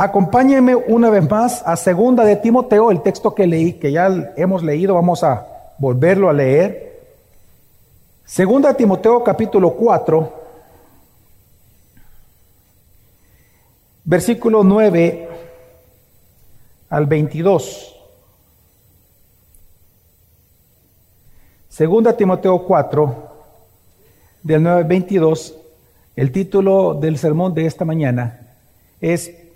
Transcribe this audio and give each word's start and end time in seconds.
Acompáñenme 0.00 0.76
una 0.76 1.10
vez 1.10 1.28
más 1.28 1.60
a 1.66 1.74
Segunda 1.74 2.24
de 2.24 2.36
Timoteo, 2.36 2.92
el 2.92 3.02
texto 3.02 3.34
que 3.34 3.48
leí, 3.48 3.72
que 3.72 3.90
ya 3.90 4.32
hemos 4.36 4.62
leído, 4.62 4.94
vamos 4.94 5.24
a 5.24 5.74
volverlo 5.76 6.30
a 6.30 6.32
leer. 6.32 7.02
Segunda 8.24 8.68
de 8.68 8.76
Timoteo 8.76 9.24
capítulo 9.24 9.72
4, 9.72 10.32
versículo 14.04 14.62
9 14.62 15.28
al 16.90 17.06
22. 17.06 17.96
Segunda 21.68 22.16
Timoteo 22.16 22.64
4, 22.64 23.32
del 24.44 24.62
9 24.62 24.78
al 24.78 24.84
22, 24.84 25.56
el 26.14 26.30
título 26.30 26.94
del 26.94 27.18
sermón 27.18 27.52
de 27.52 27.66
esta 27.66 27.84
mañana 27.84 28.54
es 29.00 29.47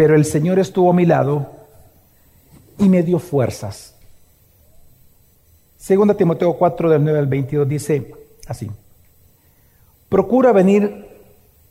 pero 0.00 0.14
el 0.14 0.24
Señor 0.24 0.58
estuvo 0.58 0.88
a 0.88 0.94
mi 0.94 1.04
lado 1.04 1.46
y 2.78 2.88
me 2.88 3.02
dio 3.02 3.18
fuerzas. 3.18 3.94
Segunda 5.76 6.14
Timoteo 6.14 6.54
4 6.54 6.88
del 6.88 7.04
9 7.04 7.18
al 7.18 7.26
22 7.26 7.68
dice 7.68 8.14
así, 8.48 8.70
procura 10.08 10.52
venir 10.52 11.06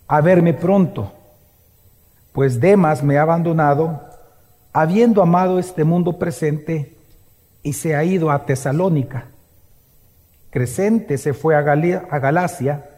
a 0.08 0.22
verme 0.22 0.54
pronto, 0.54 1.12
pues 2.32 2.60
Demas 2.60 3.02
me 3.02 3.18
ha 3.18 3.24
abandonado, 3.24 4.00
habiendo 4.74 5.24
amado 5.24 5.58
este 5.58 5.84
mundo 5.84 6.20
presente 6.20 6.98
y 7.64 7.74
se 7.74 7.96
ha 7.96 8.04
ido 8.04 8.30
a 8.30 8.46
Tesalónica. 8.46 9.26
Crescente 10.52 11.18
se 11.18 11.34
fue 11.34 11.56
a, 11.56 11.62
a 11.62 12.20
Galacia 12.20 12.92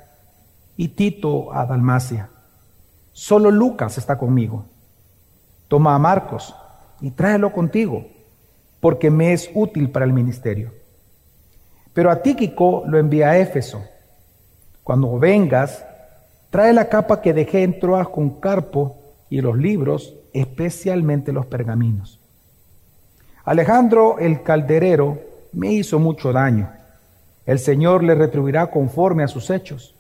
y 0.76 0.90
Tito 0.90 1.54
a 1.54 1.66
Dalmacia. 1.66 2.28
Solo 3.14 3.50
Lucas 3.50 3.98
está 3.98 4.18
conmigo. 4.18 4.66
Toma 5.72 5.96
a 5.96 6.00
Marcos 6.00 6.54
y 7.00 7.12
tráelo 7.12 7.54
contigo, 7.54 8.06
porque 8.82 9.10
me 9.10 9.32
es 9.32 9.50
útil 9.54 9.90
para 9.90 10.04
el 10.04 10.12
ministerio. 10.12 10.74
Pero 11.94 12.12
a 12.12 12.22
Tíquico 12.22 12.84
lo 12.86 12.98
envía 12.98 13.30
a 13.30 13.38
Éfeso. 13.38 13.82
Cuando 14.84 15.18
vengas, 15.18 15.86
trae 16.50 16.74
la 16.74 16.90
capa 16.90 17.22
que 17.22 17.32
dejé 17.32 17.64
en 17.64 17.80
Troas 17.80 18.10
con 18.10 18.42
Carpo 18.42 18.98
y 19.30 19.40
los 19.40 19.58
libros, 19.58 20.14
especialmente 20.34 21.32
los 21.32 21.46
pergaminos. 21.46 22.20
Alejandro 23.46 24.20
el 24.20 24.44
calderero 24.44 25.22
me 25.54 25.72
hizo 25.72 26.00
mucho 26.00 26.34
daño. 26.34 26.70
El 27.46 27.60
Señor 27.60 28.04
le 28.04 28.16
retribuirá 28.16 28.70
conforme 28.70 29.24
a 29.24 29.30
sus 29.30 29.50
hechos. 29.50 29.96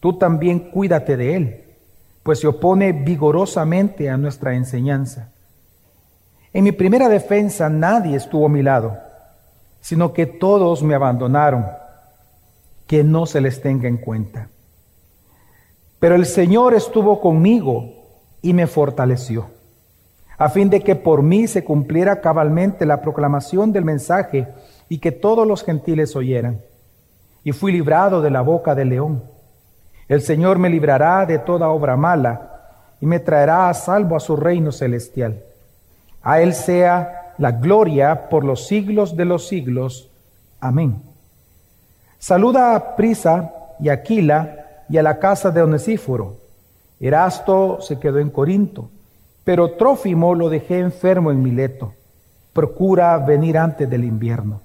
Tú 0.00 0.18
también 0.18 0.58
cuídate 0.70 1.16
de 1.16 1.36
él 1.36 1.71
pues 2.22 2.40
se 2.40 2.46
opone 2.46 2.92
vigorosamente 2.92 4.08
a 4.08 4.16
nuestra 4.16 4.54
enseñanza. 4.54 5.30
En 6.52 6.64
mi 6.64 6.72
primera 6.72 7.08
defensa 7.08 7.68
nadie 7.68 8.16
estuvo 8.16 8.46
a 8.46 8.50
mi 8.50 8.62
lado, 8.62 8.98
sino 9.80 10.12
que 10.12 10.26
todos 10.26 10.82
me 10.82 10.94
abandonaron, 10.94 11.66
que 12.86 13.02
no 13.02 13.26
se 13.26 13.40
les 13.40 13.60
tenga 13.60 13.88
en 13.88 13.96
cuenta. 13.96 14.48
Pero 15.98 16.14
el 16.14 16.26
Señor 16.26 16.74
estuvo 16.74 17.20
conmigo 17.20 17.84
y 18.42 18.52
me 18.52 18.66
fortaleció, 18.66 19.46
a 20.36 20.48
fin 20.48 20.68
de 20.68 20.80
que 20.80 20.96
por 20.96 21.22
mí 21.22 21.46
se 21.46 21.64
cumpliera 21.64 22.20
cabalmente 22.20 22.84
la 22.84 23.00
proclamación 23.00 23.72
del 23.72 23.84
mensaje 23.84 24.48
y 24.88 24.98
que 24.98 25.12
todos 25.12 25.46
los 25.46 25.64
gentiles 25.64 26.14
oyeran. 26.16 26.60
Y 27.44 27.52
fui 27.52 27.72
librado 27.72 28.20
de 28.20 28.30
la 28.30 28.42
boca 28.42 28.74
del 28.74 28.90
león. 28.90 29.22
El 30.12 30.20
Señor 30.20 30.58
me 30.58 30.68
librará 30.68 31.24
de 31.24 31.38
toda 31.38 31.70
obra 31.70 31.96
mala 31.96 32.50
y 33.00 33.06
me 33.06 33.18
traerá 33.18 33.70
a 33.70 33.72
salvo 33.72 34.14
a 34.14 34.20
su 34.20 34.36
reino 34.36 34.70
celestial. 34.70 35.42
A 36.22 36.42
Él 36.42 36.52
sea 36.52 37.32
la 37.38 37.52
gloria 37.52 38.28
por 38.28 38.44
los 38.44 38.66
siglos 38.66 39.16
de 39.16 39.24
los 39.24 39.48
siglos. 39.48 40.10
Amén. 40.60 41.00
Saluda 42.18 42.76
a 42.76 42.94
Prisa 42.94 43.54
y 43.80 43.88
Aquila 43.88 44.84
y 44.86 44.98
a 44.98 45.02
la 45.02 45.18
casa 45.18 45.50
de 45.50 45.62
Onesíforo. 45.62 46.36
Erasto 47.00 47.80
se 47.80 47.98
quedó 47.98 48.18
en 48.18 48.28
Corinto, 48.28 48.90
pero 49.44 49.76
Trófimo 49.78 50.34
lo 50.34 50.50
dejé 50.50 50.80
enfermo 50.80 51.30
en 51.30 51.42
Mileto. 51.42 51.94
Procura 52.52 53.16
venir 53.16 53.56
antes 53.56 53.88
del 53.88 54.04
invierno. 54.04 54.60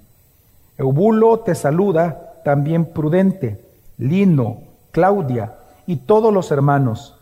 Eubulo 0.76 1.38
te 1.38 1.54
saluda, 1.54 2.34
también 2.44 2.84
prudente. 2.84 3.64
Lino, 3.96 4.67
Claudia 4.98 5.54
y 5.86 5.94
todos 5.94 6.34
los 6.34 6.50
hermanos. 6.50 7.14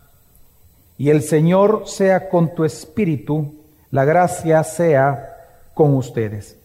Y 0.97 1.11
el 1.11 1.21
Señor 1.21 1.83
sea 1.85 2.31
con 2.31 2.55
tu 2.55 2.65
espíritu, 2.65 3.53
la 3.91 4.07
gracia 4.07 4.65
sea 4.65 5.37
con 5.75 5.95
ustedes. 5.95 6.57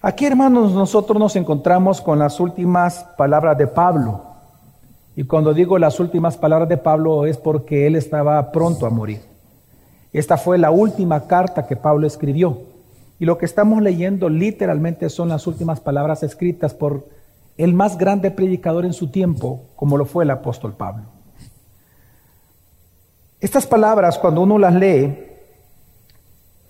Aquí, 0.00 0.24
hermanos, 0.24 0.72
nosotros 0.72 1.18
nos 1.18 1.36
encontramos 1.36 2.00
con 2.00 2.18
las 2.18 2.40
últimas 2.40 3.04
palabras 3.18 3.58
de 3.58 3.66
Pablo. 3.66 4.22
Y 5.14 5.24
cuando 5.24 5.52
digo 5.52 5.78
las 5.78 6.00
últimas 6.00 6.38
palabras 6.38 6.70
de 6.70 6.78
Pablo 6.78 7.26
es 7.26 7.36
porque 7.36 7.86
él 7.86 7.96
estaba 7.96 8.50
pronto 8.50 8.86
a 8.86 8.90
morir. 8.90 9.20
Esta 10.10 10.38
fue 10.38 10.56
la 10.56 10.70
última 10.70 11.26
carta 11.26 11.66
que 11.66 11.76
Pablo 11.76 12.06
escribió. 12.06 12.62
Y 13.18 13.26
lo 13.26 13.36
que 13.36 13.44
estamos 13.44 13.82
leyendo 13.82 14.30
literalmente 14.30 15.10
son 15.10 15.28
las 15.28 15.46
últimas 15.46 15.80
palabras 15.80 16.22
escritas 16.22 16.72
por 16.72 17.19
el 17.64 17.74
más 17.74 17.98
grande 17.98 18.30
predicador 18.30 18.86
en 18.86 18.94
su 18.94 19.10
tiempo, 19.10 19.66
como 19.76 19.98
lo 19.98 20.06
fue 20.06 20.24
el 20.24 20.30
apóstol 20.30 20.72
Pablo. 20.72 21.04
Estas 23.38 23.66
palabras, 23.66 24.16
cuando 24.16 24.40
uno 24.40 24.58
las 24.58 24.74
lee, 24.74 25.26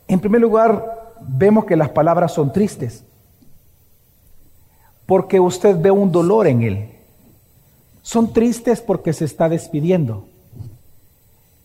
en 0.08 0.20
primer 0.20 0.40
lugar, 0.40 1.14
vemos 1.20 1.64
que 1.64 1.76
las 1.76 1.90
palabras 1.90 2.32
son 2.32 2.52
tristes, 2.52 3.04
porque 5.06 5.38
usted 5.38 5.80
ve 5.80 5.92
un 5.92 6.10
dolor 6.10 6.48
en 6.48 6.62
él. 6.62 6.90
Son 8.02 8.32
tristes 8.32 8.80
porque 8.80 9.12
se 9.12 9.26
está 9.26 9.48
despidiendo. 9.48 10.26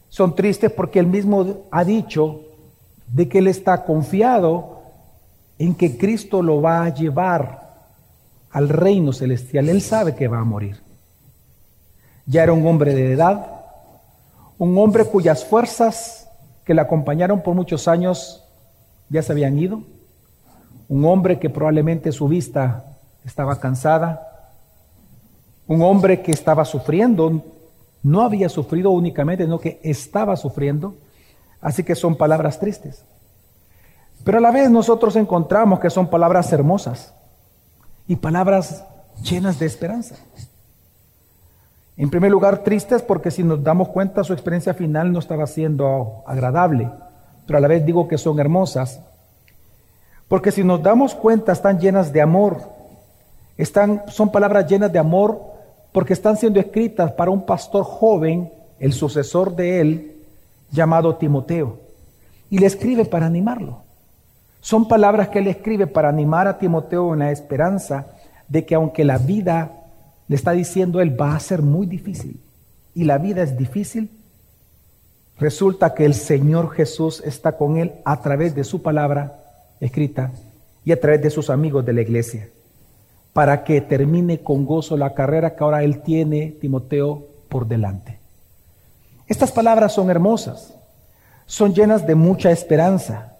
Son 0.09 0.35
tristes 0.35 0.71
porque 0.71 0.99
él 0.99 1.07
mismo 1.07 1.63
ha 1.71 1.83
dicho 1.83 2.41
de 3.07 3.27
que 3.27 3.39
él 3.39 3.47
está 3.47 3.85
confiado 3.85 4.83
en 5.57 5.73
que 5.73 5.97
Cristo 5.97 6.43
lo 6.43 6.61
va 6.61 6.83
a 6.83 6.93
llevar 6.93 7.64
al 8.55 8.69
reino 8.69 9.11
celestial. 9.11 9.67
Él 9.67 9.81
sabe 9.81 10.15
que 10.15 10.29
va 10.29 10.39
a 10.39 10.45
morir. 10.45 10.81
Ya 12.25 12.41
era 12.41 12.53
un 12.53 12.65
hombre 12.65 12.95
de 12.95 13.11
edad, 13.11 13.47
un 14.57 14.77
hombre 14.77 15.03
cuyas 15.03 15.43
fuerzas 15.43 16.31
que 16.63 16.73
le 16.73 16.79
acompañaron 16.79 17.43
por 17.43 17.53
muchos 17.53 17.89
años 17.89 18.45
ya 19.09 19.21
se 19.21 19.33
habían 19.33 19.59
ido, 19.59 19.83
un 20.87 21.03
hombre 21.03 21.37
que 21.37 21.49
probablemente 21.49 22.13
su 22.13 22.29
vista 22.29 22.97
estaba 23.25 23.59
cansada, 23.59 24.55
un 25.67 25.81
hombre 25.81 26.21
que 26.21 26.31
estaba 26.31 26.63
sufriendo, 26.63 27.43
no 28.03 28.21
había 28.21 28.47
sufrido 28.47 28.91
únicamente, 28.91 29.43
sino 29.43 29.59
que 29.59 29.81
estaba 29.83 30.37
sufriendo, 30.37 30.95
así 31.59 31.83
que 31.83 31.93
son 31.93 32.15
palabras 32.15 32.57
tristes. 32.57 33.03
Pero 34.23 34.37
a 34.37 34.41
la 34.41 34.51
vez 34.51 34.71
nosotros 34.71 35.17
encontramos 35.17 35.81
que 35.81 35.89
son 35.89 36.07
palabras 36.07 36.53
hermosas 36.53 37.13
y 38.07 38.15
palabras 38.15 38.85
llenas 39.23 39.59
de 39.59 39.65
esperanza. 39.65 40.15
En 41.97 42.09
primer 42.09 42.31
lugar, 42.31 42.63
tristes 42.63 43.01
porque 43.01 43.31
si 43.31 43.43
nos 43.43 43.63
damos 43.63 43.89
cuenta 43.89 44.23
su 44.23 44.33
experiencia 44.33 44.73
final 44.73 45.11
no 45.11 45.19
estaba 45.19 45.47
siendo 45.47 46.23
agradable, 46.27 46.89
pero 47.47 47.57
a 47.57 47.61
la 47.61 47.67
vez 47.67 47.85
digo 47.85 48.07
que 48.07 48.17
son 48.17 48.39
hermosas, 48.39 48.99
porque 50.27 50.51
si 50.51 50.63
nos 50.63 50.83
damos 50.83 51.15
cuenta 51.15 51.53
están 51.53 51.79
llenas 51.79 52.11
de 52.11 52.21
amor, 52.21 52.61
están, 53.57 54.03
son 54.07 54.31
palabras 54.31 54.67
llenas 54.67 54.91
de 54.91 54.99
amor 54.99 55.39
porque 55.93 56.13
están 56.13 56.35
siendo 56.35 56.59
escritas 56.59 57.13
para 57.13 57.31
un 57.31 57.45
pastor 57.45 57.85
joven, 57.85 58.51
el 58.79 58.91
sucesor 58.91 59.55
de 59.55 59.79
él, 59.79 60.15
llamado 60.71 61.15
Timoteo, 61.15 61.79
y 62.49 62.59
le 62.59 62.65
escribe 62.65 63.05
para 63.05 63.27
animarlo. 63.27 63.84
Son 64.65 64.87
palabras 64.87 65.29
que 65.29 65.37
él 65.37 65.47
escribe 65.47 65.85
para 65.85 66.09
animar 66.09 66.47
a 66.47 66.57
Timoteo 66.57 67.13
en 67.13 67.19
la 67.19 67.31
esperanza 67.31 68.07
de 68.47 68.65
que 68.65 68.73
aunque 68.73 69.05
la 69.05 69.19
vida, 69.19 69.73
le 70.27 70.35
está 70.35 70.53
diciendo 70.53 71.01
él, 71.01 71.21
va 71.21 71.35
a 71.35 71.39
ser 71.39 71.61
muy 71.61 71.85
difícil, 71.85 72.41
y 72.95 73.03
la 73.03 73.19
vida 73.19 73.43
es 73.43 73.59
difícil, 73.59 74.09
resulta 75.37 75.93
que 75.93 76.03
el 76.03 76.15
Señor 76.15 76.71
Jesús 76.71 77.21
está 77.23 77.57
con 77.57 77.77
él 77.77 77.93
a 78.05 78.23
través 78.23 78.55
de 78.55 78.63
su 78.63 78.81
palabra 78.81 79.37
escrita 79.79 80.31
y 80.83 80.91
a 80.91 80.99
través 80.99 81.21
de 81.21 81.29
sus 81.29 81.51
amigos 81.51 81.85
de 81.85 81.93
la 81.93 82.01
iglesia, 82.01 82.49
para 83.33 83.63
que 83.63 83.81
termine 83.81 84.39
con 84.41 84.65
gozo 84.65 84.97
la 84.97 85.13
carrera 85.13 85.55
que 85.55 85.63
ahora 85.63 85.83
él 85.83 86.01
tiene, 86.01 86.57
Timoteo, 86.59 87.23
por 87.49 87.67
delante. 87.67 88.17
Estas 89.27 89.51
palabras 89.51 89.93
son 89.93 90.09
hermosas, 90.09 90.73
son 91.45 91.75
llenas 91.75 92.07
de 92.07 92.15
mucha 92.15 92.49
esperanza 92.49 93.34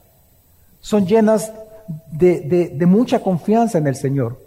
son 0.86 1.08
llenas 1.08 1.52
de, 2.12 2.78
mucha 2.86 3.20
confianza 3.20 3.80
en 3.80 3.88
el 3.88 3.96
Señor. 3.96 4.38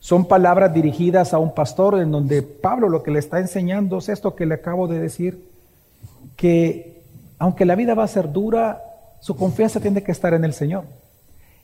Son 0.00 0.24
palabras 0.24 0.72
dirigidas 0.72 1.34
a 1.34 1.38
un 1.38 1.54
pastor 1.54 2.00
en 2.00 2.10
donde 2.10 2.40
Pablo 2.40 2.88
lo 2.88 3.02
que 3.02 3.10
le 3.10 3.18
está 3.18 3.38
enseñando 3.38 3.98
es 3.98 4.08
esto 4.08 4.34
que 4.34 4.46
le 4.46 4.54
acabo 4.54 4.88
de 4.88 4.98
decir. 4.98 5.46
que 6.36 7.02
aunque 7.38 7.66
la 7.66 7.74
vida 7.74 7.92
va 7.92 8.04
a 8.04 8.08
ser 8.08 8.32
dura, 8.32 8.82
su 9.20 9.36
confianza 9.36 9.78
tiene 9.78 10.02
que 10.02 10.12
estar 10.12 10.32
en 10.32 10.46
el 10.46 10.54
Señor. 10.54 10.84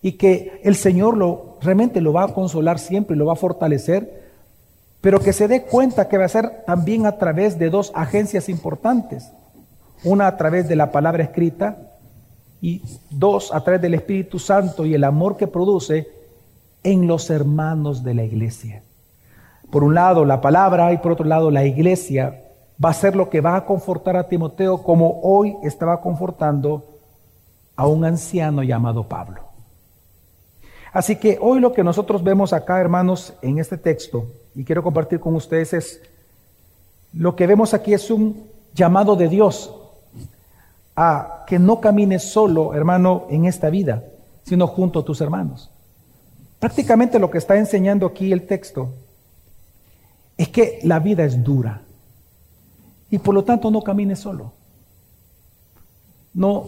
Y 0.03 0.13
que 0.13 0.61
el 0.65 0.77
Señor 0.77 1.17
lo, 1.17 1.57
realmente 1.63 2.03
lo 2.03 2.13
va 2.13 2.25
a 2.25 2.35
consolar 2.35 2.79
siempre 2.79 3.17
y 3.17 3.19
lo 3.19 3.25
va 3.25 3.33
a 3.33 3.37
fortalecer, 3.37 4.23
pero 5.01 5.21
que 5.21 5.33
se 5.33 5.49
dé 5.49 5.63
cuenta 5.63 6.09
que 6.09 6.19
va 6.19 6.27
a 6.27 6.29
ser 6.29 6.65
también 6.67 7.07
a 7.07 7.17
través 7.17 7.59
de 7.59 7.71
dos 7.71 7.91
agencias 7.95 8.51
importantes. 8.51 9.33
Una 10.05 10.27
a 10.27 10.37
través 10.37 10.69
de 10.69 10.77
la 10.77 10.93
palabra 10.93 11.23
escrita 11.23 11.90
y 12.61 12.83
dos 13.11 13.53
a 13.53 13.63
través 13.63 13.81
del 13.81 13.95
Espíritu 13.95 14.39
Santo 14.39 14.85
y 14.85 14.95
el 14.95 15.05
amor 15.05 15.37
que 15.37 15.47
produce 15.47 16.09
en 16.83 17.07
los 17.07 17.31
hermanos 17.31 18.03
de 18.03 18.15
la 18.15 18.25
iglesia. 18.25 18.83
Por 19.71 19.85
un 19.85 19.95
lado 19.95 20.25
la 20.25 20.41
palabra 20.41 20.93
y 20.93 20.99
por 20.99 21.13
otro 21.13 21.27
lado 21.27 21.51
la 21.51 21.65
iglesia 21.65 22.43
va 22.83 22.91
a 22.91 22.95
ser 22.95 23.15
lo 23.15 23.29
que 23.29 23.41
va 23.41 23.57
a 23.57 23.65
confortar 23.65 24.17
a 24.17 24.29
Timoteo 24.29 24.83
como 24.83 25.21
hoy 25.23 25.57
estaba 25.63 26.01
confortando 26.01 26.85
a 27.77 27.87
un 27.87 28.05
anciano 28.05 28.63
llamado 28.63 29.05
Pablo. 29.05 29.43
Así 30.93 31.17
que 31.17 31.39
hoy 31.41 31.61
lo 31.61 31.73
que 31.73 31.85
nosotros 31.85 32.23
vemos 32.23 32.53
acá, 32.53 32.81
hermanos, 32.81 33.35
en 33.43 33.59
este 33.59 33.79
texto, 33.79 34.27
y 34.55 34.65
quiero 34.65 34.83
compartir 34.83 35.21
con 35.21 35.37
ustedes 35.37 35.73
es, 35.73 36.03
lo 37.13 37.37
que 37.37 37.47
vemos 37.47 37.75
aquí 37.75 37.95
es 37.95 38.11
un 38.11 38.49
llamado 38.75 39.15
de 39.15 39.29
Dios 39.29 39.73
a 41.03 41.45
que 41.47 41.59
no 41.59 41.81
camines 41.81 42.31
solo, 42.31 42.75
hermano, 42.75 43.25
en 43.31 43.47
esta 43.47 43.71
vida, 43.71 44.05
sino 44.43 44.67
junto 44.67 44.99
a 44.99 45.05
tus 45.05 45.23
hermanos. 45.23 45.71
Prácticamente 46.59 47.19
lo 47.19 47.31
que 47.31 47.39
está 47.39 47.57
enseñando 47.57 48.05
aquí 48.05 48.31
el 48.33 48.47
texto 48.47 48.93
es 50.37 50.51
que 50.51 50.79
la 50.83 50.99
vida 50.99 51.25
es 51.25 51.43
dura 51.43 51.81
y 53.09 53.19
por 53.19 53.35
lo 53.35 53.45
tanto 53.45 53.71
no 53.71 53.81
camines 53.81 54.19
solo. 54.19 54.53
No, 56.35 56.67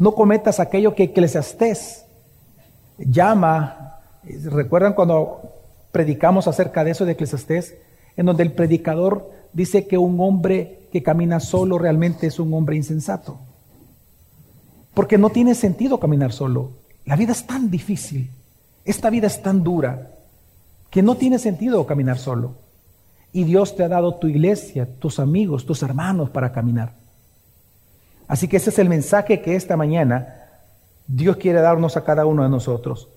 no 0.00 0.16
cometas 0.16 0.58
aquello 0.58 0.96
que 0.96 1.04
Eclesiastés 1.04 2.06
llama, 2.98 4.00
recuerdan 4.46 4.94
cuando 4.94 5.42
predicamos 5.92 6.48
acerca 6.48 6.82
de 6.82 6.90
eso 6.90 7.04
de 7.04 7.12
Eclesiastés, 7.12 7.76
en 8.16 8.26
donde 8.26 8.42
el 8.42 8.52
predicador 8.52 9.30
dice 9.52 9.86
que 9.86 9.96
un 9.96 10.20
hombre 10.20 10.88
que 10.90 11.04
camina 11.04 11.38
solo 11.38 11.78
realmente 11.78 12.26
es 12.26 12.40
un 12.40 12.52
hombre 12.52 12.74
insensato. 12.74 13.38
Porque 14.94 15.18
no 15.18 15.30
tiene 15.30 15.54
sentido 15.54 16.00
caminar 16.00 16.32
solo. 16.32 16.72
La 17.04 17.16
vida 17.16 17.32
es 17.32 17.46
tan 17.46 17.70
difícil, 17.70 18.30
esta 18.84 19.10
vida 19.10 19.26
es 19.26 19.42
tan 19.42 19.62
dura, 19.62 20.12
que 20.90 21.02
no 21.02 21.16
tiene 21.16 21.38
sentido 21.38 21.86
caminar 21.86 22.18
solo. 22.18 22.54
Y 23.32 23.44
Dios 23.44 23.76
te 23.76 23.84
ha 23.84 23.88
dado 23.88 24.16
tu 24.16 24.26
iglesia, 24.26 24.88
tus 24.98 25.20
amigos, 25.20 25.64
tus 25.64 25.82
hermanos 25.82 26.30
para 26.30 26.52
caminar. 26.52 26.94
Así 28.26 28.48
que 28.48 28.56
ese 28.56 28.70
es 28.70 28.78
el 28.78 28.88
mensaje 28.88 29.40
que 29.40 29.56
esta 29.56 29.76
mañana 29.76 30.36
Dios 31.06 31.36
quiere 31.36 31.60
darnos 31.60 31.96
a 31.96 32.04
cada 32.04 32.26
uno 32.26 32.42
de 32.42 32.48
nosotros. 32.48 33.08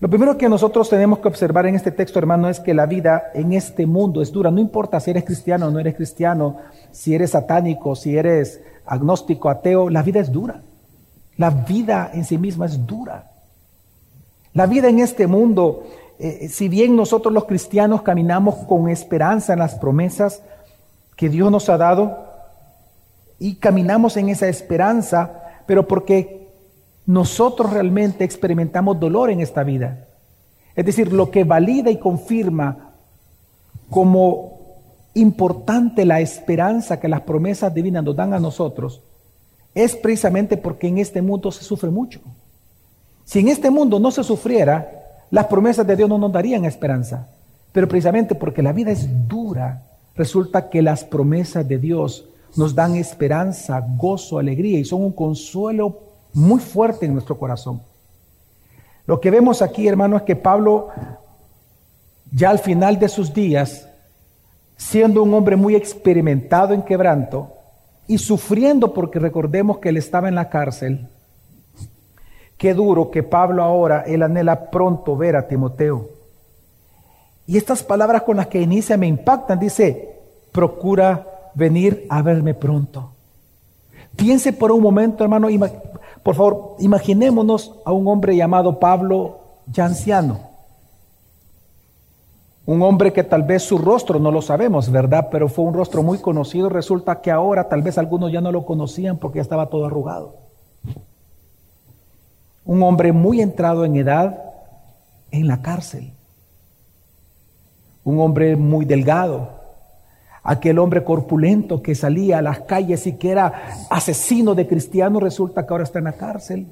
Lo 0.00 0.08
primero 0.08 0.38
que 0.38 0.48
nosotros 0.48 0.88
tenemos 0.88 1.18
que 1.18 1.28
observar 1.28 1.66
en 1.66 1.74
este 1.74 1.92
texto, 1.92 2.18
hermano, 2.18 2.48
es 2.48 2.58
que 2.58 2.72
la 2.72 2.86
vida 2.86 3.30
en 3.34 3.52
este 3.52 3.84
mundo 3.84 4.22
es 4.22 4.32
dura. 4.32 4.50
No 4.50 4.58
importa 4.58 4.98
si 4.98 5.10
eres 5.10 5.24
cristiano 5.24 5.66
o 5.66 5.70
no 5.70 5.78
eres 5.78 5.94
cristiano, 5.94 6.56
si 6.90 7.14
eres 7.14 7.32
satánico, 7.32 7.94
si 7.94 8.16
eres 8.16 8.62
agnóstico, 8.90 9.48
ateo, 9.48 9.88
la 9.88 10.02
vida 10.02 10.20
es 10.20 10.30
dura. 10.30 10.60
La 11.36 11.48
vida 11.48 12.10
en 12.12 12.26
sí 12.26 12.36
misma 12.36 12.66
es 12.66 12.86
dura. 12.86 13.30
La 14.52 14.66
vida 14.66 14.88
en 14.88 14.98
este 14.98 15.26
mundo 15.26 15.84
eh, 16.22 16.50
si 16.50 16.68
bien 16.68 16.96
nosotros 16.96 17.32
los 17.32 17.46
cristianos 17.46 18.02
caminamos 18.02 18.56
con 18.66 18.90
esperanza 18.90 19.54
en 19.54 19.58
las 19.58 19.76
promesas 19.76 20.42
que 21.16 21.30
Dios 21.30 21.50
nos 21.50 21.70
ha 21.70 21.78
dado 21.78 22.26
y 23.38 23.54
caminamos 23.54 24.18
en 24.18 24.28
esa 24.28 24.46
esperanza, 24.46 25.62
pero 25.64 25.88
porque 25.88 26.50
nosotros 27.06 27.72
realmente 27.72 28.22
experimentamos 28.24 29.00
dolor 29.00 29.30
en 29.30 29.40
esta 29.40 29.62
vida. 29.62 30.08
Es 30.76 30.84
decir, 30.84 31.10
lo 31.10 31.30
que 31.30 31.44
valida 31.44 31.90
y 31.90 31.96
confirma 31.96 32.90
como 33.88 34.59
importante 35.14 36.04
la 36.04 36.20
esperanza 36.20 37.00
que 37.00 37.08
las 37.08 37.22
promesas 37.22 37.74
divinas 37.74 38.04
nos 38.04 38.16
dan 38.16 38.34
a 38.34 38.40
nosotros 38.40 39.02
es 39.74 39.96
precisamente 39.96 40.56
porque 40.56 40.88
en 40.88 40.98
este 40.98 41.22
mundo 41.22 41.50
se 41.52 41.64
sufre 41.64 41.90
mucho. 41.90 42.20
Si 43.24 43.38
en 43.38 43.48
este 43.48 43.70
mundo 43.70 44.00
no 44.00 44.10
se 44.10 44.24
sufriera, 44.24 44.90
las 45.30 45.46
promesas 45.46 45.86
de 45.86 45.96
Dios 45.96 46.08
no 46.08 46.18
nos 46.18 46.32
darían 46.32 46.64
esperanza. 46.64 47.28
Pero 47.72 47.86
precisamente 47.86 48.34
porque 48.34 48.62
la 48.62 48.72
vida 48.72 48.90
es 48.90 49.08
dura, 49.28 49.82
resulta 50.16 50.68
que 50.68 50.82
las 50.82 51.04
promesas 51.04 51.66
de 51.66 51.78
Dios 51.78 52.24
nos 52.56 52.74
dan 52.74 52.96
esperanza, 52.96 53.80
gozo, 53.96 54.38
alegría 54.38 54.80
y 54.80 54.84
son 54.84 55.02
un 55.02 55.12
consuelo 55.12 56.00
muy 56.32 56.58
fuerte 56.58 57.06
en 57.06 57.12
nuestro 57.12 57.38
corazón. 57.38 57.80
Lo 59.06 59.20
que 59.20 59.30
vemos 59.30 59.62
aquí, 59.62 59.86
hermano, 59.86 60.16
es 60.16 60.22
que 60.22 60.36
Pablo, 60.36 60.88
ya 62.32 62.50
al 62.50 62.58
final 62.58 62.98
de 62.98 63.08
sus 63.08 63.32
días, 63.32 63.88
siendo 64.80 65.22
un 65.22 65.34
hombre 65.34 65.56
muy 65.56 65.74
experimentado 65.76 66.72
en 66.72 66.80
quebranto 66.80 67.52
y 68.06 68.16
sufriendo 68.16 68.94
porque 68.94 69.18
recordemos 69.18 69.78
que 69.78 69.90
él 69.90 69.98
estaba 69.98 70.28
en 70.28 70.34
la 70.34 70.48
cárcel, 70.48 71.06
Qué 72.60 72.74
duro 72.74 73.10
que 73.10 73.22
Pablo 73.22 73.62
ahora, 73.62 74.02
él 74.06 74.22
anhela 74.22 74.70
pronto 74.70 75.16
ver 75.16 75.34
a 75.34 75.48
Timoteo. 75.48 76.10
Y 77.46 77.56
estas 77.56 77.82
palabras 77.82 78.20
con 78.20 78.36
las 78.36 78.48
que 78.48 78.60
inicia 78.60 78.98
me 78.98 79.06
impactan. 79.06 79.58
Dice, 79.58 80.20
procura 80.52 81.26
venir 81.54 82.04
a 82.10 82.20
verme 82.20 82.52
pronto. 82.52 83.12
Piense 84.14 84.52
por 84.52 84.72
un 84.72 84.82
momento, 84.82 85.24
hermano, 85.24 85.48
por 86.22 86.34
favor, 86.34 86.76
imaginémonos 86.80 87.80
a 87.86 87.92
un 87.92 88.06
hombre 88.06 88.36
llamado 88.36 88.78
Pablo, 88.78 89.40
ya 89.66 89.86
anciano. 89.86 90.49
Un 92.70 92.82
hombre 92.82 93.12
que 93.12 93.24
tal 93.24 93.42
vez 93.42 93.64
su 93.64 93.78
rostro 93.78 94.20
no 94.20 94.30
lo 94.30 94.40
sabemos, 94.40 94.92
¿verdad? 94.92 95.26
Pero 95.28 95.48
fue 95.48 95.64
un 95.64 95.74
rostro 95.74 96.04
muy 96.04 96.18
conocido. 96.18 96.68
Resulta 96.68 97.20
que 97.20 97.32
ahora 97.32 97.68
tal 97.68 97.82
vez 97.82 97.98
algunos 97.98 98.30
ya 98.30 98.40
no 98.40 98.52
lo 98.52 98.64
conocían 98.64 99.16
porque 99.16 99.38
ya 99.38 99.42
estaba 99.42 99.66
todo 99.66 99.86
arrugado. 99.86 100.36
Un 102.64 102.80
hombre 102.84 103.10
muy 103.10 103.40
entrado 103.40 103.84
en 103.84 103.96
edad 103.96 104.38
en 105.32 105.48
la 105.48 105.62
cárcel, 105.62 106.12
un 108.04 108.20
hombre 108.20 108.54
muy 108.54 108.84
delgado, 108.84 109.48
aquel 110.44 110.78
hombre 110.78 111.02
corpulento 111.02 111.82
que 111.82 111.96
salía 111.96 112.38
a 112.38 112.42
las 112.42 112.60
calles 112.60 113.04
y 113.08 113.14
que 113.14 113.32
era 113.32 113.64
asesino 113.90 114.54
de 114.54 114.68
cristianos, 114.68 115.20
resulta 115.20 115.66
que 115.66 115.74
ahora 115.74 115.82
está 115.82 115.98
en 115.98 116.04
la 116.04 116.12
cárcel, 116.12 116.68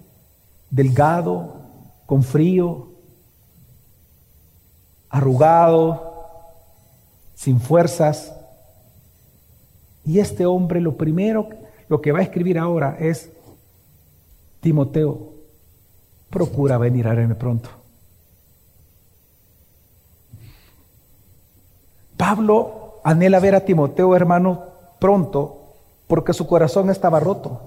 delgado, 0.70 1.54
con 2.06 2.22
frío, 2.22 2.87
arrugado, 5.18 6.08
sin 7.34 7.60
fuerzas. 7.60 8.34
Y 10.04 10.18
este 10.20 10.46
hombre 10.46 10.80
lo 10.80 10.96
primero, 10.96 11.48
lo 11.88 12.00
que 12.00 12.12
va 12.12 12.20
a 12.20 12.22
escribir 12.22 12.58
ahora 12.58 12.96
es, 12.98 13.30
Timoteo, 14.60 15.34
procura 16.30 16.78
venir 16.78 17.06
a 17.06 17.14
verme 17.14 17.34
pronto. 17.34 17.68
Pablo 22.16 23.00
anhela 23.04 23.38
ver 23.38 23.54
a 23.54 23.64
Timoteo, 23.64 24.16
hermano, 24.16 24.64
pronto, 24.98 25.74
porque 26.08 26.32
su 26.32 26.46
corazón 26.46 26.90
estaba 26.90 27.20
roto. 27.20 27.60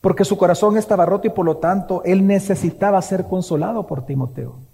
Porque 0.00 0.24
su 0.24 0.36
corazón 0.36 0.76
estaba 0.76 1.06
roto 1.06 1.26
y 1.26 1.30
por 1.30 1.44
lo 1.44 1.58
tanto 1.58 2.02
él 2.04 2.26
necesitaba 2.26 3.00
ser 3.02 3.24
consolado 3.24 3.86
por 3.86 4.04
Timoteo. 4.04 4.67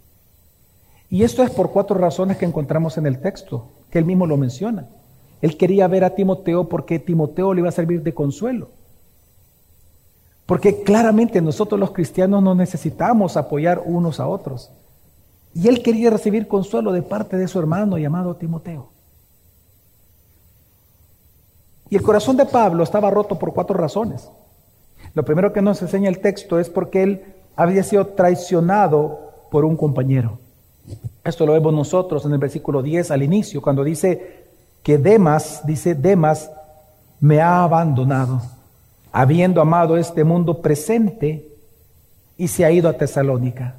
Y 1.14 1.22
esto 1.22 1.44
es 1.44 1.50
por 1.50 1.70
cuatro 1.70 1.96
razones 1.96 2.38
que 2.38 2.44
encontramos 2.44 2.98
en 2.98 3.06
el 3.06 3.20
texto, 3.20 3.68
que 3.88 4.00
él 4.00 4.04
mismo 4.04 4.26
lo 4.26 4.36
menciona. 4.36 4.88
Él 5.42 5.56
quería 5.56 5.86
ver 5.86 6.02
a 6.02 6.16
Timoteo 6.16 6.68
porque 6.68 6.98
Timoteo 6.98 7.54
le 7.54 7.60
iba 7.60 7.68
a 7.68 7.72
servir 7.72 8.02
de 8.02 8.12
consuelo. 8.12 8.70
Porque 10.44 10.82
claramente 10.82 11.40
nosotros 11.40 11.78
los 11.78 11.92
cristianos 11.92 12.42
nos 12.42 12.56
necesitamos 12.56 13.36
apoyar 13.36 13.80
unos 13.86 14.18
a 14.18 14.26
otros. 14.26 14.72
Y 15.54 15.68
él 15.68 15.84
quería 15.84 16.10
recibir 16.10 16.48
consuelo 16.48 16.90
de 16.90 17.02
parte 17.02 17.36
de 17.36 17.46
su 17.46 17.60
hermano 17.60 17.96
llamado 17.96 18.34
Timoteo. 18.34 18.88
Y 21.90 21.94
el 21.94 22.02
corazón 22.02 22.36
de 22.36 22.46
Pablo 22.46 22.82
estaba 22.82 23.08
roto 23.12 23.38
por 23.38 23.54
cuatro 23.54 23.76
razones. 23.76 24.28
Lo 25.14 25.24
primero 25.24 25.52
que 25.52 25.62
nos 25.62 25.80
enseña 25.80 26.08
el 26.08 26.18
texto 26.18 26.58
es 26.58 26.68
porque 26.68 27.04
él 27.04 27.24
había 27.54 27.84
sido 27.84 28.04
traicionado 28.04 29.46
por 29.52 29.64
un 29.64 29.76
compañero. 29.76 30.40
Esto 31.24 31.46
lo 31.46 31.54
vemos 31.54 31.72
nosotros 31.72 32.24
en 32.24 32.32
el 32.32 32.38
versículo 32.38 32.82
10 32.82 33.10
al 33.10 33.22
inicio, 33.22 33.62
cuando 33.62 33.82
dice 33.82 34.44
que 34.82 34.98
Demas, 34.98 35.62
dice 35.64 35.94
Demas, 35.94 36.50
me 37.20 37.40
ha 37.40 37.64
abandonado 37.64 38.42
habiendo 39.16 39.60
amado 39.60 39.96
este 39.96 40.24
mundo 40.24 40.60
presente 40.60 41.46
y 42.36 42.48
se 42.48 42.64
ha 42.64 42.72
ido 42.72 42.88
a 42.88 42.94
Tesalónica. 42.94 43.76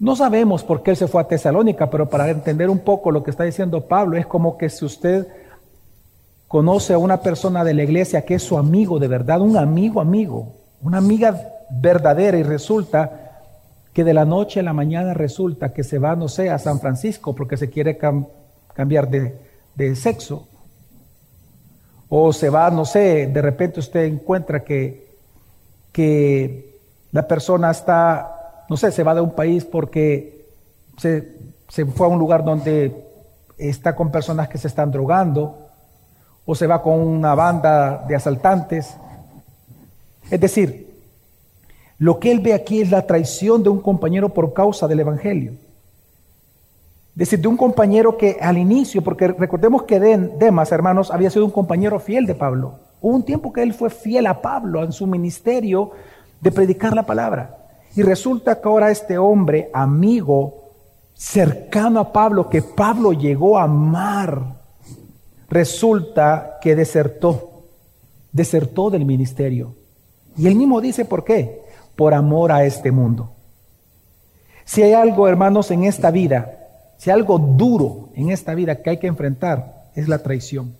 No 0.00 0.16
sabemos 0.16 0.64
por 0.64 0.82
qué 0.82 0.90
él 0.90 0.96
se 0.96 1.06
fue 1.06 1.20
a 1.20 1.28
Tesalónica, 1.28 1.88
pero 1.88 2.10
para 2.10 2.28
entender 2.28 2.68
un 2.68 2.80
poco 2.80 3.12
lo 3.12 3.22
que 3.22 3.30
está 3.30 3.44
diciendo 3.44 3.86
Pablo, 3.86 4.16
es 4.16 4.26
como 4.26 4.58
que 4.58 4.70
si 4.70 4.84
usted 4.84 5.28
conoce 6.48 6.94
a 6.94 6.98
una 6.98 7.20
persona 7.20 7.62
de 7.62 7.74
la 7.74 7.84
iglesia 7.84 8.24
que 8.24 8.34
es 8.34 8.42
su 8.42 8.58
amigo 8.58 8.98
de 8.98 9.06
verdad, 9.06 9.40
un 9.40 9.56
amigo 9.56 10.00
amigo, 10.00 10.52
una 10.82 10.98
amiga 10.98 11.40
verdadera 11.70 12.38
y 12.38 12.42
resulta 12.42 13.27
que 13.92 14.04
de 14.04 14.14
la 14.14 14.24
noche 14.24 14.60
a 14.60 14.62
la 14.62 14.72
mañana 14.72 15.14
resulta 15.14 15.72
que 15.72 15.84
se 15.84 15.98
va, 15.98 16.14
no 16.16 16.28
sé, 16.28 16.50
a 16.50 16.58
San 16.58 16.80
Francisco 16.80 17.34
porque 17.34 17.56
se 17.56 17.70
quiere 17.70 17.98
cambiar 18.74 19.08
de, 19.08 19.36
de 19.74 19.96
sexo. 19.96 20.46
O 22.08 22.32
se 22.32 22.48
va, 22.48 22.70
no 22.70 22.84
sé, 22.84 23.26
de 23.26 23.42
repente 23.42 23.80
usted 23.80 24.04
encuentra 24.04 24.64
que, 24.64 25.08
que 25.92 26.80
la 27.12 27.26
persona 27.26 27.70
está, 27.70 28.64
no 28.68 28.76
sé, 28.76 28.92
se 28.92 29.02
va 29.02 29.14
de 29.14 29.20
un 29.20 29.32
país 29.32 29.64
porque 29.64 30.46
se, 30.96 31.36
se 31.68 31.84
fue 31.84 32.06
a 32.06 32.10
un 32.10 32.18
lugar 32.18 32.44
donde 32.44 33.04
está 33.58 33.94
con 33.94 34.10
personas 34.10 34.48
que 34.48 34.58
se 34.58 34.68
están 34.68 34.90
drogando, 34.90 35.68
o 36.50 36.54
se 36.54 36.66
va 36.66 36.82
con 36.82 36.98
una 36.98 37.34
banda 37.34 38.06
de 38.08 38.16
asaltantes. 38.16 38.96
Es 40.30 40.40
decir, 40.40 40.87
lo 41.98 42.20
que 42.20 42.30
él 42.30 42.40
ve 42.40 42.54
aquí 42.54 42.80
es 42.80 42.90
la 42.90 43.06
traición 43.06 43.62
de 43.62 43.70
un 43.70 43.80
compañero 43.80 44.28
por 44.28 44.52
causa 44.52 44.86
del 44.86 45.00
Evangelio. 45.00 45.52
Es 45.52 47.30
decir, 47.30 47.40
de 47.40 47.48
un 47.48 47.56
compañero 47.56 48.16
que 48.16 48.36
al 48.40 48.56
inicio, 48.56 49.02
porque 49.02 49.26
recordemos 49.26 49.82
que 49.82 49.98
Demas, 49.98 50.70
hermanos, 50.70 51.10
había 51.10 51.30
sido 51.30 51.44
un 51.44 51.50
compañero 51.50 51.98
fiel 51.98 52.26
de 52.26 52.36
Pablo. 52.36 52.78
Hubo 53.00 53.16
un 53.16 53.24
tiempo 53.24 53.52
que 53.52 53.64
él 53.64 53.74
fue 53.74 53.90
fiel 53.90 54.28
a 54.28 54.40
Pablo 54.40 54.84
en 54.84 54.92
su 54.92 55.08
ministerio 55.08 55.90
de 56.40 56.52
predicar 56.52 56.94
la 56.94 57.04
palabra. 57.04 57.56
Y 57.96 58.02
resulta 58.02 58.60
que 58.60 58.68
ahora 58.68 58.92
este 58.92 59.18
hombre, 59.18 59.68
amigo, 59.74 60.70
cercano 61.14 61.98
a 61.98 62.12
Pablo, 62.12 62.48
que 62.48 62.62
Pablo 62.62 63.12
llegó 63.12 63.58
a 63.58 63.64
amar, 63.64 64.54
resulta 65.50 66.58
que 66.60 66.76
desertó, 66.76 67.64
desertó 68.30 68.90
del 68.90 69.04
ministerio. 69.04 69.74
Y 70.36 70.46
él 70.46 70.54
mismo 70.54 70.80
dice, 70.80 71.04
¿por 71.04 71.24
qué? 71.24 71.62
Por 71.98 72.14
amor 72.14 72.52
a 72.52 72.62
este 72.62 72.92
mundo. 72.92 73.32
Si 74.64 74.84
hay 74.84 74.92
algo, 74.92 75.26
hermanos, 75.26 75.72
en 75.72 75.82
esta 75.82 76.12
vida, 76.12 76.68
si 76.96 77.10
hay 77.10 77.14
algo 77.14 77.40
duro 77.40 78.10
en 78.14 78.30
esta 78.30 78.54
vida 78.54 78.76
que 78.76 78.90
hay 78.90 78.96
que 78.98 79.08
enfrentar, 79.08 79.88
es 79.96 80.06
la 80.06 80.20
traición. 80.20 80.76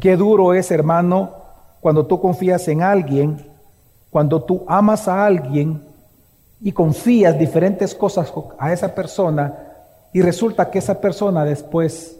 Qué 0.00 0.16
duro 0.16 0.54
es, 0.54 0.72
hermano, 0.72 1.36
cuando 1.80 2.04
tú 2.04 2.20
confías 2.20 2.66
en 2.66 2.82
alguien, 2.82 3.46
cuando 4.10 4.42
tú 4.42 4.64
amas 4.66 5.06
a 5.06 5.24
alguien 5.24 5.84
y 6.60 6.72
confías 6.72 7.38
diferentes 7.38 7.94
cosas 7.94 8.32
a 8.58 8.72
esa 8.72 8.92
persona 8.92 9.54
y 10.12 10.20
resulta 10.20 10.68
que 10.68 10.80
esa 10.80 11.00
persona 11.00 11.44
después 11.44 12.18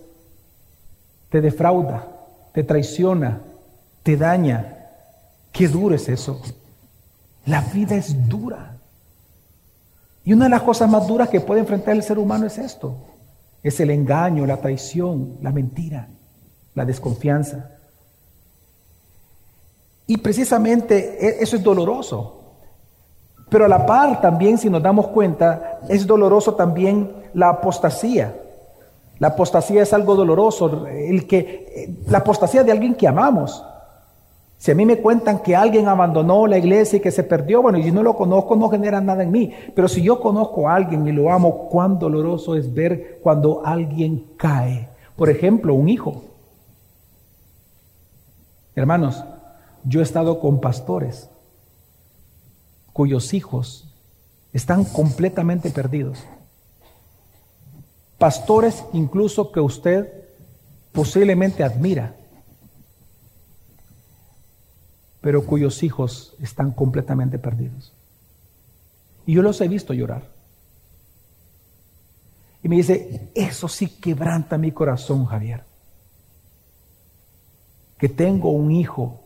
te 1.30 1.40
defrauda, 1.40 2.06
te 2.52 2.62
traiciona, 2.62 3.40
te 4.04 4.16
daña. 4.16 4.86
Qué 5.50 5.66
duro 5.66 5.96
es 5.96 6.08
eso. 6.08 6.40
La 7.46 7.60
vida 7.60 7.96
es 7.96 8.28
dura. 8.28 8.76
Y 10.24 10.32
una 10.32 10.46
de 10.46 10.50
las 10.50 10.62
cosas 10.62 10.90
más 10.90 11.06
duras 11.06 11.28
que 11.28 11.40
puede 11.40 11.60
enfrentar 11.60 11.94
el 11.94 12.02
ser 12.02 12.18
humano 12.18 12.46
es 12.46 12.58
esto. 12.58 12.96
Es 13.62 13.78
el 13.80 13.90
engaño, 13.90 14.44
la 14.44 14.56
traición, 14.56 15.38
la 15.40 15.52
mentira, 15.52 16.08
la 16.74 16.84
desconfianza. 16.84 17.70
Y 20.08 20.16
precisamente 20.18 21.18
e, 21.24 21.42
eso 21.42 21.56
es 21.56 21.62
doloroso. 21.62 22.42
Pero 23.48 23.64
a 23.64 23.68
la 23.68 23.86
par 23.86 24.20
también, 24.20 24.58
si 24.58 24.68
nos 24.68 24.82
damos 24.82 25.08
cuenta, 25.08 25.80
es 25.88 26.06
doloroso 26.06 26.54
también 26.54 27.12
la 27.32 27.50
apostasía. 27.50 28.34
La 29.18 29.28
apostasía 29.28 29.82
es 29.82 29.92
algo 29.92 30.16
doloroso, 30.16 30.86
el 30.88 31.26
que, 31.26 32.02
la 32.08 32.18
apostasía 32.18 32.64
de 32.64 32.72
alguien 32.72 32.94
que 32.96 33.06
amamos. 33.06 33.64
Si 34.58 34.70
a 34.70 34.74
mí 34.74 34.86
me 34.86 34.98
cuentan 34.98 35.40
que 35.40 35.54
alguien 35.54 35.86
abandonó 35.86 36.46
la 36.46 36.58
iglesia 36.58 36.96
y 36.96 37.00
que 37.00 37.10
se 37.10 37.22
perdió, 37.22 37.62
bueno, 37.62 37.78
yo 37.78 37.92
no 37.92 38.02
lo 38.02 38.16
conozco, 38.16 38.56
no 38.56 38.68
genera 38.68 39.00
nada 39.00 39.22
en 39.22 39.30
mí. 39.30 39.52
Pero 39.74 39.86
si 39.86 40.02
yo 40.02 40.20
conozco 40.20 40.68
a 40.68 40.74
alguien 40.74 41.06
y 41.06 41.12
lo 41.12 41.30
amo, 41.30 41.68
cuán 41.68 41.98
doloroso 41.98 42.56
es 42.56 42.72
ver 42.72 43.20
cuando 43.22 43.62
alguien 43.64 44.24
cae. 44.36 44.88
Por 45.14 45.28
ejemplo, 45.28 45.74
un 45.74 45.88
hijo. 45.88 46.24
Hermanos, 48.74 49.24
yo 49.84 50.00
he 50.00 50.02
estado 50.02 50.40
con 50.40 50.60
pastores 50.60 51.30
cuyos 52.92 53.34
hijos 53.34 53.92
están 54.52 54.84
completamente 54.84 55.70
perdidos. 55.70 56.24
Pastores 58.18 58.84
incluso 58.94 59.52
que 59.52 59.60
usted 59.60 60.10
posiblemente 60.92 61.62
admira, 61.62 62.16
pero 65.26 65.44
cuyos 65.44 65.82
hijos 65.82 66.36
están 66.40 66.70
completamente 66.70 67.36
perdidos. 67.36 67.92
Y 69.26 69.32
yo 69.34 69.42
los 69.42 69.60
he 69.60 69.66
visto 69.66 69.92
llorar. 69.92 70.30
Y 72.62 72.68
me 72.68 72.76
dice, 72.76 73.32
eso 73.34 73.66
sí 73.66 73.88
quebranta 73.88 74.56
mi 74.56 74.70
corazón, 74.70 75.24
Javier. 75.24 75.64
Que 77.98 78.08
tengo 78.08 78.50
un 78.50 78.70
hijo 78.70 79.20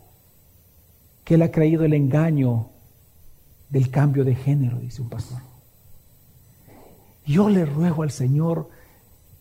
que 1.22 1.34
él 1.34 1.42
ha 1.42 1.50
creído 1.50 1.84
el 1.84 1.92
engaño 1.92 2.70
del 3.68 3.90
cambio 3.90 4.24
de 4.24 4.36
género, 4.36 4.78
dice 4.78 5.02
un 5.02 5.10
pastor. 5.10 5.42
Yo 7.26 7.50
le 7.50 7.66
ruego 7.66 8.04
al 8.04 8.10
Señor 8.10 8.70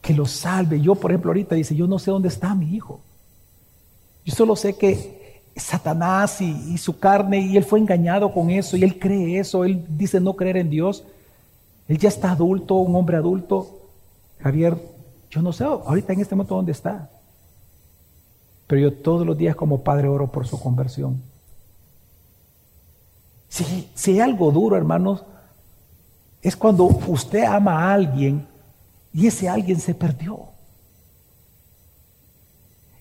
que 0.02 0.14
lo 0.14 0.26
salve. 0.26 0.82
Yo, 0.82 0.96
por 0.96 1.12
ejemplo, 1.12 1.30
ahorita 1.30 1.56
dice, 1.56 1.74
yo 1.74 1.88
no 1.88 2.00
sé 2.00 2.12
dónde 2.12 2.28
está 2.28 2.54
mi 2.54 2.76
hijo. 2.76 3.00
Yo 4.26 4.36
solo 4.36 4.58
sé 4.58 4.76
que 4.76 5.19
Satanás 5.60 6.42
y, 6.42 6.78
su 6.78 7.00
carne, 7.00 7.40
y 7.40 7.58
él 7.58 7.64
fue 7.64 7.80
engañado 7.80 8.34
con 8.34 8.50
eso, 8.50 8.78
y 8.78 8.84
él 8.84 8.98
cree 9.00 9.40
eso, 9.40 9.64
él 9.64 9.86
dice 9.90 10.20
no 10.20 10.36
creer 10.36 10.58
en 10.58 10.70
Dios. 10.70 11.04
Él 11.88 11.98
ya 11.98 12.10
está 12.10 12.32
adulto, 12.32 12.76
un 12.76 12.96
hombre 12.96 13.18
adulto. 13.18 13.82
Javier, 14.40 14.78
yo 15.30 15.42
no 15.42 15.52
sé 15.52 15.64
ahorita 15.64 16.14
en 16.14 16.22
este 16.22 16.36
momento 16.36 16.56
dónde 16.56 16.72
está. 16.72 17.10
Pero 18.68 18.82
yo 18.82 18.94
todos 18.94 19.26
los 19.26 19.38
días 19.38 19.56
como 19.56 19.84
padre 19.84 20.08
oro 20.08 20.32
por 20.32 20.46
su 20.48 20.60
conversión. 20.60 21.22
Si, 23.50 24.12
hay 24.12 24.20
algo 24.20 24.52
duro, 24.52 24.78
hermanos, 24.78 25.24
es 26.42 26.56
cuando 26.56 26.86
usted 26.86 27.44
ama 27.44 27.84
a 27.84 27.94
alguien 27.94 28.48
y 29.12 29.26
ese 29.26 29.50
alguien 29.50 29.80
se 29.80 29.96
perdió. 29.96 30.50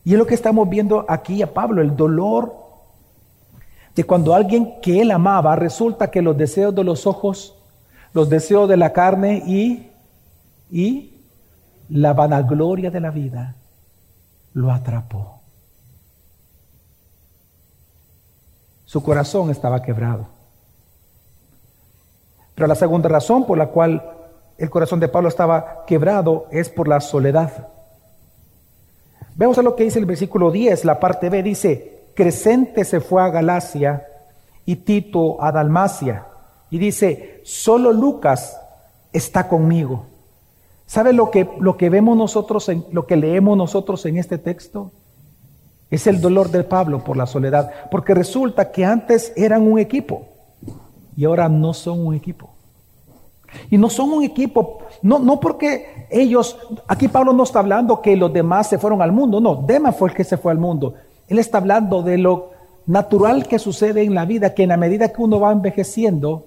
Y 0.08 0.12
es 0.12 0.18
lo 0.18 0.26
que 0.26 0.34
estamos 0.34 0.66
viendo 0.70 1.04
aquí 1.06 1.42
a 1.42 1.52
Pablo, 1.52 1.82
el 1.82 1.94
dolor 1.94 2.56
de 3.94 4.04
cuando 4.04 4.34
alguien 4.34 4.80
que 4.80 5.02
él 5.02 5.10
amaba 5.10 5.54
resulta 5.54 6.10
que 6.10 6.22
los 6.22 6.34
deseos 6.34 6.74
de 6.74 6.82
los 6.82 7.06
ojos, 7.06 7.54
los 8.14 8.30
deseos 8.30 8.70
de 8.70 8.78
la 8.78 8.94
carne 8.94 9.42
y, 9.46 9.90
y 10.70 11.20
la 11.90 12.14
vanagloria 12.14 12.90
de 12.90 13.00
la 13.00 13.10
vida 13.10 13.56
lo 14.54 14.72
atrapó. 14.72 15.42
Su 18.86 19.02
corazón 19.02 19.50
estaba 19.50 19.82
quebrado. 19.82 20.26
Pero 22.54 22.66
la 22.66 22.76
segunda 22.76 23.10
razón 23.10 23.44
por 23.44 23.58
la 23.58 23.66
cual 23.66 24.02
el 24.56 24.70
corazón 24.70 25.00
de 25.00 25.08
Pablo 25.08 25.28
estaba 25.28 25.84
quebrado 25.86 26.46
es 26.50 26.70
por 26.70 26.88
la 26.88 27.02
soledad. 27.02 27.68
Vemos 29.38 29.56
a 29.56 29.62
lo 29.62 29.76
que 29.76 29.84
dice 29.84 30.00
el 30.00 30.04
versículo 30.04 30.50
10, 30.50 30.84
la 30.84 30.98
parte 30.98 31.30
B, 31.30 31.44
dice, 31.44 32.08
Crescente 32.14 32.84
se 32.84 32.98
fue 32.98 33.22
a 33.22 33.28
Galacia 33.28 34.04
y 34.64 34.74
Tito 34.74 35.40
a 35.40 35.52
Dalmacia. 35.52 36.26
Y 36.70 36.78
dice, 36.78 37.40
solo 37.44 37.92
Lucas 37.92 38.60
está 39.12 39.46
conmigo. 39.46 40.06
¿Sabe 40.86 41.12
lo 41.12 41.30
que, 41.30 41.48
lo 41.60 41.76
que 41.76 41.88
vemos 41.88 42.16
nosotros, 42.16 42.68
en, 42.68 42.84
lo 42.90 43.06
que 43.06 43.14
leemos 43.14 43.56
nosotros 43.56 44.04
en 44.06 44.16
este 44.16 44.38
texto? 44.38 44.90
Es 45.88 46.08
el 46.08 46.20
dolor 46.20 46.50
de 46.50 46.64
Pablo 46.64 47.04
por 47.04 47.16
la 47.16 47.26
soledad, 47.26 47.70
porque 47.92 48.14
resulta 48.14 48.72
que 48.72 48.84
antes 48.84 49.32
eran 49.36 49.62
un 49.70 49.78
equipo 49.78 50.26
y 51.16 51.26
ahora 51.26 51.48
no 51.48 51.74
son 51.74 52.04
un 52.04 52.16
equipo. 52.16 52.57
Y 53.70 53.78
no 53.78 53.88
son 53.88 54.10
un 54.10 54.24
equipo, 54.24 54.80
no, 55.02 55.18
no 55.18 55.40
porque 55.40 56.06
ellos, 56.10 56.58
aquí 56.86 57.08
Pablo 57.08 57.32
no 57.32 57.44
está 57.44 57.60
hablando 57.60 58.02
que 58.02 58.16
los 58.16 58.32
demás 58.32 58.68
se 58.68 58.78
fueron 58.78 59.00
al 59.00 59.12
mundo, 59.12 59.40
no, 59.40 59.56
Demas 59.56 59.96
fue 59.96 60.10
el 60.10 60.14
que 60.14 60.24
se 60.24 60.36
fue 60.36 60.52
al 60.52 60.58
mundo. 60.58 60.94
Él 61.26 61.38
está 61.38 61.58
hablando 61.58 62.02
de 62.02 62.18
lo 62.18 62.50
natural 62.86 63.46
que 63.46 63.58
sucede 63.58 64.02
en 64.02 64.14
la 64.14 64.24
vida, 64.24 64.54
que 64.54 64.62
en 64.64 64.70
la 64.70 64.76
medida 64.76 65.12
que 65.12 65.22
uno 65.22 65.40
va 65.40 65.52
envejeciendo, 65.52 66.46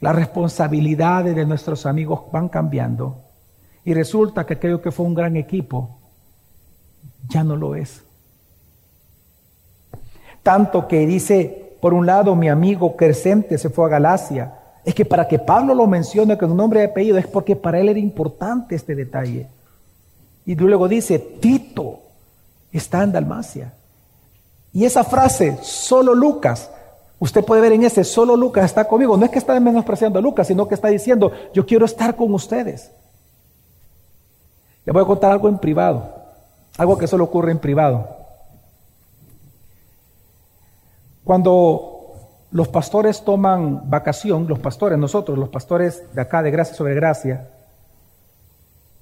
las 0.00 0.16
responsabilidades 0.16 1.36
de 1.36 1.46
nuestros 1.46 1.86
amigos 1.86 2.22
van 2.32 2.48
cambiando. 2.48 3.18
Y 3.84 3.94
resulta 3.94 4.44
que 4.44 4.54
aquello 4.54 4.82
que 4.82 4.90
fue 4.90 5.06
un 5.06 5.14
gran 5.14 5.36
equipo 5.36 5.98
ya 7.28 7.44
no 7.44 7.56
lo 7.56 7.74
es. 7.76 8.02
Tanto 10.42 10.88
que 10.88 11.06
dice 11.06 11.61
por 11.82 11.94
un 11.94 12.06
lado, 12.06 12.36
mi 12.36 12.48
amigo 12.48 12.94
Crescente 12.94 13.58
se 13.58 13.68
fue 13.68 13.86
a 13.86 13.88
Galacia. 13.88 14.52
Es 14.84 14.94
que 14.94 15.04
para 15.04 15.26
que 15.26 15.40
Pablo 15.40 15.74
lo 15.74 15.88
mencione 15.88 16.38
con 16.38 16.52
un 16.52 16.56
nombre 16.56 16.80
y 16.80 16.84
apellido 16.84 17.18
es 17.18 17.26
porque 17.26 17.56
para 17.56 17.80
él 17.80 17.88
era 17.88 17.98
importante 17.98 18.76
este 18.76 18.94
detalle. 18.94 19.48
Y 20.46 20.54
luego 20.54 20.86
dice, 20.86 21.18
Tito 21.18 21.98
está 22.70 23.02
en 23.02 23.10
Dalmacia. 23.10 23.74
Y 24.72 24.84
esa 24.84 25.02
frase, 25.02 25.58
solo 25.60 26.14
Lucas, 26.14 26.70
usted 27.18 27.44
puede 27.44 27.62
ver 27.62 27.72
en 27.72 27.82
ese, 27.82 28.04
solo 28.04 28.36
Lucas 28.36 28.66
está 28.66 28.84
conmigo. 28.84 29.16
No 29.16 29.24
es 29.24 29.32
que 29.32 29.40
está 29.40 29.58
menospreciando 29.58 30.20
a 30.20 30.22
Lucas, 30.22 30.46
sino 30.46 30.68
que 30.68 30.76
está 30.76 30.86
diciendo, 30.86 31.32
yo 31.52 31.66
quiero 31.66 31.84
estar 31.84 32.14
con 32.14 32.32
ustedes. 32.32 32.92
Le 34.84 34.92
voy 34.92 35.02
a 35.02 35.06
contar 35.06 35.32
algo 35.32 35.48
en 35.48 35.58
privado, 35.58 36.14
algo 36.78 36.96
que 36.96 37.08
solo 37.08 37.24
ocurre 37.24 37.50
en 37.50 37.58
privado. 37.58 38.21
Cuando 41.24 41.92
los 42.50 42.68
pastores 42.68 43.24
toman 43.24 43.88
vacación, 43.88 44.46
los 44.48 44.58
pastores, 44.58 44.98
nosotros, 44.98 45.38
los 45.38 45.48
pastores 45.48 46.02
de 46.14 46.20
acá 46.20 46.42
de 46.42 46.50
Gracia 46.50 46.74
sobre 46.74 46.94
Gracia, 46.94 47.48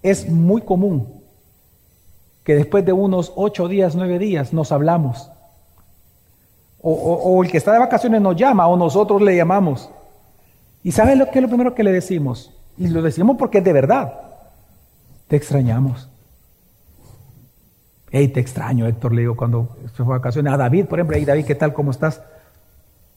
es 0.03 0.29
muy 0.29 0.63
común 0.63 1.23
que 2.45 2.55
después 2.55 2.85
de 2.85 2.93
unos 2.93 3.33
ocho 3.37 3.69
días, 3.69 3.95
nueve 3.95 4.19
días 4.19 4.53
nos 4.53 4.73
hablamos. 4.73 5.31
O, 6.83 7.43
el 7.45 7.51
que 7.51 7.59
está 7.59 7.73
de 7.73 7.79
vacaciones 7.79 8.23
nos 8.23 8.37
llama 8.37 8.67
o 8.67 8.77
nosotros 8.77 9.21
le 9.21 9.37
llamamos. 9.37 9.91
¿Y 10.83 10.93
sabes 10.93 11.19
lo 11.19 11.31
que 11.31 11.39
es 11.39 11.43
lo 11.43 11.49
primero 11.49 11.75
que 11.75 11.85
le 11.85 11.93
decimos? 11.93 12.55
Y 12.79 12.89
lo 12.89 13.03
decimos 13.03 13.37
porque 13.39 13.59
es 13.59 13.65
de 13.65 13.73
verdad. 13.73 14.15
Te 15.29 15.37
extrañamos. 15.37 16.10
Hey, 18.13 18.29
te 18.29 18.41
extraño, 18.41 18.87
Héctor, 18.87 19.15
le 19.15 19.23
digo 19.23 19.37
cuando 19.37 19.77
se 19.83 20.03
fue 20.03 20.07
de 20.07 20.19
vacaciones. 20.19 20.53
A 20.53 20.57
David, 20.57 20.87
por 20.87 20.99
ejemplo, 20.99 21.17
hey 21.17 21.25
David, 21.25 21.45
¿qué 21.45 21.55
tal? 21.55 21.73
¿Cómo 21.73 21.93
estás? 21.93 22.21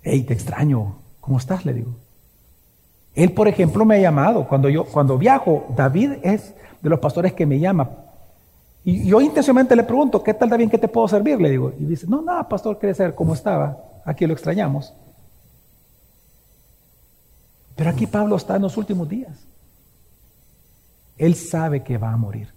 Hey, 0.04 0.24
te 0.24 0.34
extraño. 0.34 0.98
¿Cómo 1.20 1.38
estás? 1.38 1.66
Le 1.66 1.74
digo. 1.74 1.96
Él, 3.16 3.32
por 3.32 3.48
ejemplo, 3.48 3.86
me 3.86 3.96
ha 3.96 4.00
llamado. 4.00 4.48
Cuando 4.48 4.70
yo, 4.70 4.86
cuando 4.86 5.18
viajo, 5.18 5.66
David 5.76 6.14
es 6.22 6.54
de 6.82 6.90
los 6.90 7.00
pastores 7.00 7.34
que 7.34 7.46
me 7.46 7.60
llama. 7.60 7.90
Y 8.84 9.08
yo 9.08 9.20
intencionalmente 9.22 9.76
le 9.76 9.84
pregunto, 9.84 10.22
¿qué 10.22 10.34
tal 10.34 10.50
David? 10.50 10.70
¿Qué 10.70 10.78
te 10.78 10.88
puedo 10.88 11.08
servir? 11.08 11.42
Le 11.42 11.50
digo. 11.50 11.74
Y 11.80 11.86
dice, 11.86 12.06
no, 12.08 12.22
nada, 12.22 12.48
pastor, 12.48 12.78
quiere 12.78 12.94
saber 12.94 13.16
cómo 13.16 13.34
estaba. 13.34 13.78
Aquí 14.06 14.28
lo 14.28 14.34
extrañamos. 14.34 14.94
Pero 17.76 17.90
aquí 17.90 18.06
Pablo 18.06 18.36
está 18.36 18.58
en 18.58 18.62
los 18.62 18.78
últimos 18.78 19.10
días. 19.10 19.48
Él 21.18 21.34
sabe 21.34 21.82
que 21.82 21.98
va 21.98 22.12
a 22.12 22.18
morir. 22.18 22.53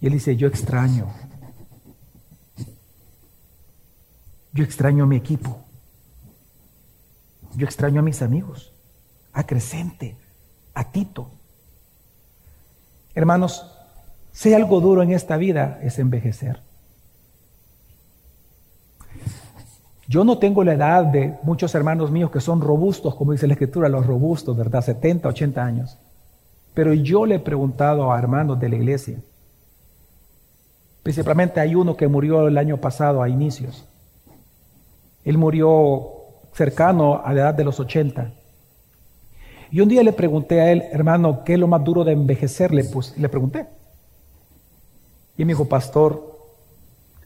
Y 0.00 0.06
él 0.06 0.12
dice, 0.12 0.36
yo 0.36 0.48
extraño. 0.48 1.08
Yo 4.52 4.64
extraño 4.64 5.04
a 5.04 5.06
mi 5.06 5.16
equipo. 5.16 5.64
Yo 7.54 7.66
extraño 7.66 8.00
a 8.00 8.04
mis 8.04 8.22
amigos, 8.22 8.72
a 9.32 9.44
Crescente, 9.44 10.16
a 10.74 10.90
Tito. 10.90 11.30
Hermanos, 13.14 13.66
si 14.32 14.54
algo 14.54 14.80
duro 14.80 15.02
en 15.02 15.12
esta 15.12 15.36
vida 15.36 15.80
es 15.82 15.98
envejecer. 15.98 16.62
Yo 20.06 20.24
no 20.24 20.38
tengo 20.38 20.64
la 20.64 20.74
edad 20.74 21.04
de 21.04 21.38
muchos 21.42 21.74
hermanos 21.74 22.10
míos 22.10 22.30
que 22.30 22.40
son 22.40 22.60
robustos, 22.60 23.14
como 23.14 23.32
dice 23.32 23.46
la 23.46 23.52
escritura, 23.52 23.88
los 23.88 24.06
robustos, 24.06 24.56
¿verdad? 24.56 24.82
70, 24.82 25.28
80 25.28 25.64
años. 25.64 25.98
Pero 26.74 26.94
yo 26.94 27.26
le 27.26 27.36
he 27.36 27.40
preguntado 27.40 28.12
a 28.12 28.18
hermanos 28.18 28.58
de 28.58 28.68
la 28.68 28.76
iglesia, 28.76 29.18
principalmente 31.10 31.58
hay 31.58 31.74
uno 31.74 31.96
que 31.96 32.06
murió 32.06 32.46
el 32.46 32.56
año 32.56 32.76
pasado 32.76 33.20
a 33.20 33.28
inicios. 33.28 33.84
Él 35.24 35.38
murió 35.38 36.08
cercano 36.52 37.20
a 37.24 37.34
la 37.34 37.40
edad 37.40 37.54
de 37.54 37.64
los 37.64 37.80
80. 37.80 38.32
Y 39.72 39.80
un 39.80 39.88
día 39.88 40.04
le 40.04 40.12
pregunté 40.12 40.60
a 40.60 40.70
él, 40.70 40.84
hermano, 40.92 41.42
¿qué 41.42 41.54
es 41.54 41.58
lo 41.58 41.66
más 41.66 41.82
duro 41.82 42.04
de 42.04 42.12
envejecerle? 42.12 42.84
Pues 42.84 43.18
le 43.18 43.28
pregunté. 43.28 43.66
Y 45.36 45.44
me 45.44 45.52
dijo, 45.52 45.64
pastor, 45.64 46.38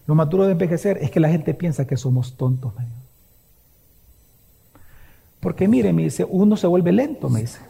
lo 0.06 0.14
más 0.14 0.30
duro 0.30 0.46
de 0.46 0.52
envejecer 0.52 0.96
es 1.02 1.10
que 1.10 1.20
la 1.20 1.28
gente 1.28 1.52
piensa 1.52 1.86
que 1.86 1.98
somos 1.98 2.38
tontos. 2.38 2.72
Porque 5.40 5.68
mire, 5.68 5.92
me 5.92 6.04
dice, 6.04 6.24
uno 6.24 6.56
se 6.56 6.66
vuelve 6.66 6.90
lento, 6.90 7.28
me 7.28 7.42
dice. 7.42 7.60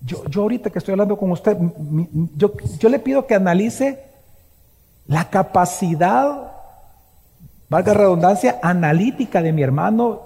Yo, 0.00 0.24
yo 0.26 0.42
ahorita 0.42 0.70
que 0.70 0.78
estoy 0.78 0.92
hablando 0.92 1.18
con 1.18 1.32
usted, 1.32 1.58
yo, 2.36 2.52
yo 2.78 2.88
le 2.88 3.00
pido 3.00 3.26
que 3.26 3.34
analice 3.34 4.07
la 5.08 5.28
capacidad, 5.28 6.52
valga 7.68 7.94
redundancia, 7.94 8.60
analítica 8.62 9.42
de 9.42 9.52
mi 9.52 9.62
hermano 9.62 10.20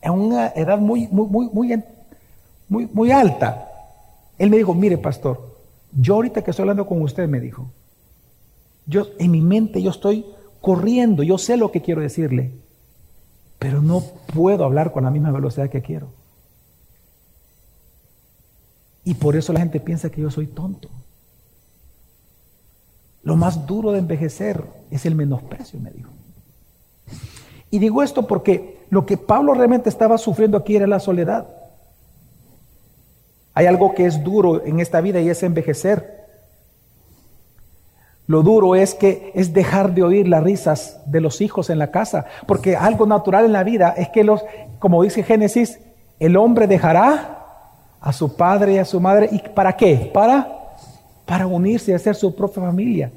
en 0.00 0.12
una 0.12 0.48
edad 0.48 0.78
muy, 0.78 1.08
muy, 1.08 1.26
muy, 1.26 1.50
muy 1.52 1.84
muy, 2.68 2.88
muy 2.92 3.10
alta. 3.10 3.68
Él 4.38 4.50
me 4.50 4.56
dijo, 4.56 4.74
mire 4.74 4.98
pastor, 4.98 5.56
yo 5.92 6.14
ahorita 6.14 6.42
que 6.42 6.50
estoy 6.50 6.64
hablando 6.64 6.86
con 6.86 7.00
usted, 7.02 7.28
me 7.28 7.40
dijo, 7.40 7.70
yo 8.86 9.06
en 9.18 9.30
mi 9.30 9.40
mente 9.40 9.82
yo 9.82 9.90
estoy 9.90 10.26
corriendo, 10.60 11.22
yo 11.22 11.38
sé 11.38 11.56
lo 11.56 11.70
que 11.70 11.82
quiero 11.82 12.00
decirle, 12.00 12.52
pero 13.58 13.80
no 13.80 14.02
puedo 14.34 14.64
hablar 14.64 14.92
con 14.92 15.04
la 15.04 15.10
misma 15.10 15.30
velocidad 15.30 15.70
que 15.70 15.82
quiero. 15.82 16.08
Y 19.04 19.14
por 19.14 19.36
eso 19.36 19.52
la 19.52 19.60
gente 19.60 19.80
piensa 19.80 20.10
que 20.10 20.22
yo 20.22 20.30
soy 20.30 20.46
tonto. 20.46 20.88
Lo 23.24 23.36
más 23.36 23.66
duro 23.66 23.92
de 23.92 23.98
envejecer 23.98 24.62
es 24.90 25.06
el 25.06 25.14
menosprecio, 25.14 25.80
me 25.80 25.90
dijo. 25.90 26.10
Y 27.70 27.78
digo 27.78 28.02
esto 28.02 28.26
porque 28.26 28.84
lo 28.90 29.06
que 29.06 29.16
Pablo 29.16 29.54
realmente 29.54 29.88
estaba 29.88 30.18
sufriendo 30.18 30.58
aquí 30.58 30.76
era 30.76 30.86
la 30.86 31.00
soledad. 31.00 31.48
Hay 33.54 33.66
algo 33.66 33.94
que 33.94 34.06
es 34.06 34.22
duro 34.22 34.64
en 34.64 34.78
esta 34.78 35.00
vida 35.00 35.20
y 35.20 35.30
es 35.30 35.42
envejecer. 35.42 36.24
Lo 38.26 38.42
duro 38.42 38.74
es 38.74 38.94
que 38.94 39.32
es 39.34 39.52
dejar 39.52 39.94
de 39.94 40.02
oír 40.02 40.28
las 40.28 40.42
risas 40.42 41.00
de 41.06 41.20
los 41.20 41.40
hijos 41.40 41.70
en 41.70 41.78
la 41.78 41.90
casa, 41.90 42.26
porque 42.46 42.76
algo 42.76 43.06
natural 43.06 43.44
en 43.44 43.52
la 43.52 43.64
vida 43.64 43.94
es 43.96 44.08
que 44.08 44.24
los, 44.24 44.44
como 44.78 45.02
dice 45.02 45.22
Génesis, 45.22 45.78
el 46.18 46.36
hombre 46.36 46.66
dejará 46.66 47.40
a 48.00 48.12
su 48.12 48.36
padre 48.36 48.74
y 48.74 48.78
a 48.78 48.84
su 48.84 49.00
madre 49.00 49.28
y 49.30 49.38
¿para 49.38 49.76
qué? 49.76 50.10
Para 50.12 50.63
para 51.26 51.46
unirse 51.46 51.92
y 51.92 51.94
hacer 51.94 52.14
su 52.14 52.34
propia 52.34 52.62
familia. 52.62 53.12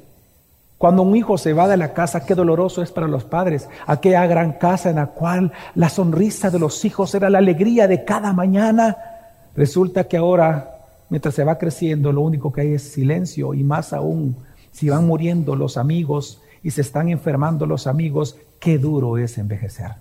Cuando 0.76 1.02
un 1.02 1.16
hijo 1.16 1.36
se 1.38 1.52
va 1.52 1.66
de 1.66 1.76
la 1.76 1.92
casa, 1.92 2.24
qué 2.24 2.34
doloroso 2.34 2.82
es 2.82 2.92
para 2.92 3.08
los 3.08 3.24
padres. 3.24 3.68
Aquella 3.86 4.26
gran 4.26 4.52
casa 4.52 4.90
en 4.90 4.96
la 4.96 5.06
cual 5.06 5.52
la 5.74 5.88
sonrisa 5.88 6.50
de 6.50 6.58
los 6.58 6.84
hijos 6.84 7.14
era 7.14 7.28
la 7.28 7.38
alegría 7.38 7.88
de 7.88 8.04
cada 8.04 8.32
mañana 8.32 8.96
Resulta 9.58 10.04
que 10.04 10.16
ahora, 10.16 10.86
mientras 11.08 11.34
se 11.34 11.42
va 11.42 11.58
creciendo, 11.58 12.12
lo 12.12 12.20
único 12.20 12.52
que 12.52 12.60
hay 12.60 12.74
es 12.74 12.92
silencio 12.92 13.54
y 13.54 13.64
más 13.64 13.92
aún, 13.92 14.36
si 14.70 14.88
van 14.88 15.04
muriendo 15.04 15.56
los 15.56 15.76
amigos 15.76 16.40
y 16.62 16.70
se 16.70 16.82
están 16.82 17.08
enfermando 17.08 17.66
los 17.66 17.88
amigos, 17.88 18.36
qué 18.60 18.78
duro 18.78 19.18
es 19.18 19.36
envejecer. 19.36 19.96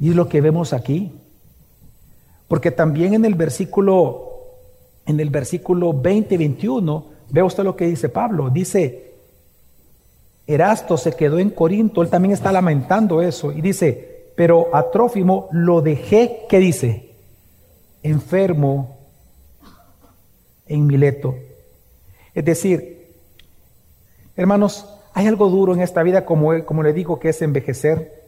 Y 0.00 0.10
es 0.10 0.16
lo 0.16 0.28
que 0.28 0.40
vemos 0.40 0.72
aquí. 0.72 1.12
Porque 2.48 2.72
también 2.72 3.14
en 3.14 3.24
el 3.24 3.36
versículo 3.36 4.29
en 5.10 5.20
el 5.20 5.30
versículo 5.30 5.92
20 5.92 6.34
y 6.34 6.38
21, 6.38 7.04
ve 7.30 7.42
usted 7.42 7.64
lo 7.64 7.76
que 7.76 7.86
dice 7.86 8.08
Pablo, 8.08 8.50
dice 8.50 9.10
Erasto 10.46 10.96
se 10.96 11.12
quedó 11.12 11.38
en 11.38 11.50
Corinto, 11.50 12.02
él 12.02 12.08
también 12.08 12.32
está 12.32 12.50
lamentando 12.50 13.22
eso 13.22 13.52
y 13.52 13.60
dice, 13.60 14.32
pero 14.34 14.74
a 14.74 14.90
Trófimo 14.90 15.48
lo 15.52 15.80
dejé, 15.80 16.46
¿qué 16.48 16.58
dice? 16.58 17.14
Enfermo 18.02 18.96
en 20.66 20.86
Mileto. 20.86 21.36
Es 22.34 22.44
decir, 22.44 23.12
hermanos, 24.36 24.86
hay 25.12 25.26
algo 25.26 25.48
duro 25.48 25.74
en 25.74 25.82
esta 25.82 26.02
vida, 26.02 26.24
como, 26.24 26.64
como 26.64 26.82
le 26.82 26.92
digo, 26.92 27.18
que 27.18 27.28
es 27.28 27.42
envejecer. 27.42 28.20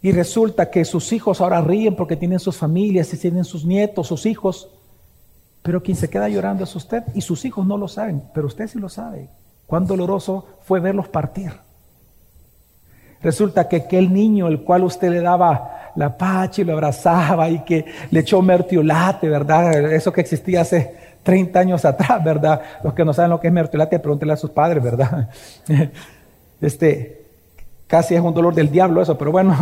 Y 0.00 0.10
resulta 0.12 0.70
que 0.70 0.84
sus 0.84 1.12
hijos 1.12 1.40
ahora 1.40 1.60
ríen 1.60 1.94
porque 1.94 2.16
tienen 2.16 2.40
sus 2.40 2.56
familias 2.56 3.12
y 3.14 3.18
tienen 3.18 3.44
sus 3.44 3.64
nietos, 3.64 4.08
sus 4.08 4.26
hijos. 4.26 4.68
Pero 5.62 5.82
quien 5.82 5.96
se 5.96 6.10
queda 6.10 6.28
llorando 6.28 6.64
es 6.64 6.74
usted 6.74 7.04
y 7.14 7.20
sus 7.20 7.44
hijos 7.44 7.66
no 7.66 7.76
lo 7.76 7.88
saben, 7.88 8.22
pero 8.34 8.48
usted 8.48 8.66
sí 8.66 8.78
lo 8.78 8.88
sabe. 8.88 9.28
Cuán 9.66 9.86
doloroso 9.86 10.46
fue 10.62 10.80
verlos 10.80 11.08
partir. 11.08 11.52
Resulta 13.22 13.68
que 13.68 13.76
aquel 13.76 14.12
niño, 14.12 14.48
el 14.48 14.62
cual 14.62 14.82
usted 14.82 15.10
le 15.10 15.20
daba 15.20 15.92
la 15.94 16.16
pacha 16.16 16.62
y 16.62 16.64
lo 16.64 16.72
abrazaba 16.72 17.48
y 17.48 17.60
que 17.60 17.84
le 18.10 18.20
echó 18.20 18.42
mertiolate, 18.42 19.28
¿verdad? 19.28 19.92
Eso 19.92 20.12
que 20.12 20.20
existía 20.20 20.62
hace 20.62 20.96
30 21.22 21.58
años 21.60 21.84
atrás, 21.84 22.22
¿verdad? 22.24 22.60
Los 22.82 22.94
que 22.94 23.04
no 23.04 23.12
saben 23.12 23.30
lo 23.30 23.40
que 23.40 23.46
es 23.46 23.52
mertiolate, 23.52 24.00
pregúntenle 24.00 24.34
a 24.34 24.36
sus 24.36 24.50
padres, 24.50 24.82
¿verdad? 24.82 25.28
Este, 26.60 27.24
casi 27.88 28.14
es 28.14 28.20
un 28.20 28.32
dolor 28.32 28.54
del 28.54 28.70
diablo 28.70 29.02
eso, 29.02 29.18
pero 29.18 29.32
bueno, 29.32 29.56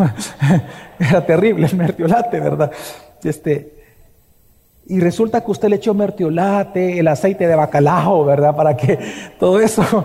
era 0.98 1.24
terrible 1.24 1.66
el 1.66 1.74
mertiolate, 1.74 2.38
¿verdad? 2.38 2.70
Este, 3.24 3.79
y 4.90 4.98
resulta 4.98 5.44
que 5.44 5.52
usted 5.52 5.68
le 5.68 5.76
echó 5.76 5.94
mertiolate, 5.94 6.98
el 6.98 7.06
aceite 7.06 7.46
de 7.46 7.54
bacalao, 7.54 8.24
¿verdad? 8.24 8.56
Para 8.56 8.76
que 8.76 8.98
todo 9.38 9.60
eso. 9.60 10.04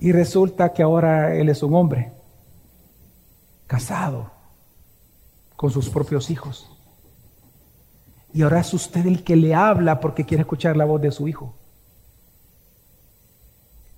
Y 0.00 0.10
resulta 0.10 0.72
que 0.72 0.82
ahora 0.82 1.36
él 1.36 1.48
es 1.48 1.62
un 1.62 1.76
hombre 1.76 2.10
casado 3.68 4.32
con 5.54 5.70
sus 5.70 5.88
propios 5.90 6.28
hijos. 6.28 6.76
Y 8.34 8.42
ahora 8.42 8.58
es 8.58 8.74
usted 8.74 9.06
el 9.06 9.22
que 9.22 9.36
le 9.36 9.54
habla 9.54 10.00
porque 10.00 10.26
quiere 10.26 10.40
escuchar 10.40 10.76
la 10.76 10.84
voz 10.84 11.00
de 11.00 11.12
su 11.12 11.28
hijo. 11.28 11.54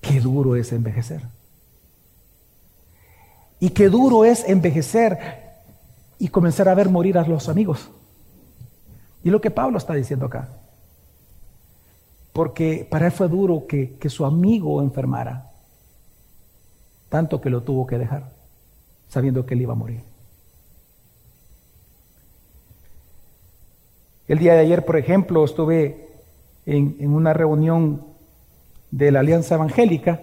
Qué 0.02 0.20
duro 0.20 0.56
es 0.56 0.72
envejecer. 0.72 1.22
Y 3.58 3.70
qué 3.70 3.88
duro 3.88 4.26
es 4.26 4.46
envejecer 4.46 5.18
y 6.18 6.28
comenzar 6.28 6.68
a 6.68 6.74
ver 6.74 6.90
morir 6.90 7.16
a 7.16 7.26
los 7.26 7.48
amigos. 7.48 7.88
Y 9.22 9.30
lo 9.30 9.40
que 9.40 9.50
Pablo 9.50 9.78
está 9.78 9.94
diciendo 9.94 10.26
acá. 10.26 10.48
Porque 12.32 12.86
para 12.90 13.06
él 13.06 13.12
fue 13.12 13.28
duro 13.28 13.66
que, 13.66 13.96
que 13.98 14.08
su 14.08 14.24
amigo 14.24 14.82
enfermara. 14.82 15.50
Tanto 17.08 17.40
que 17.40 17.50
lo 17.50 17.62
tuvo 17.62 17.86
que 17.86 17.98
dejar, 17.98 18.30
sabiendo 19.08 19.44
que 19.44 19.54
él 19.54 19.62
iba 19.62 19.72
a 19.72 19.76
morir. 19.76 20.02
El 24.30 24.38
día 24.38 24.52
de 24.52 24.60
ayer, 24.60 24.84
por 24.84 24.96
ejemplo, 24.96 25.44
estuve 25.44 26.08
en, 26.64 27.12
una 27.12 27.32
reunión 27.32 28.04
de 28.92 29.10
la 29.10 29.18
Alianza 29.18 29.56
Evangélica 29.56 30.20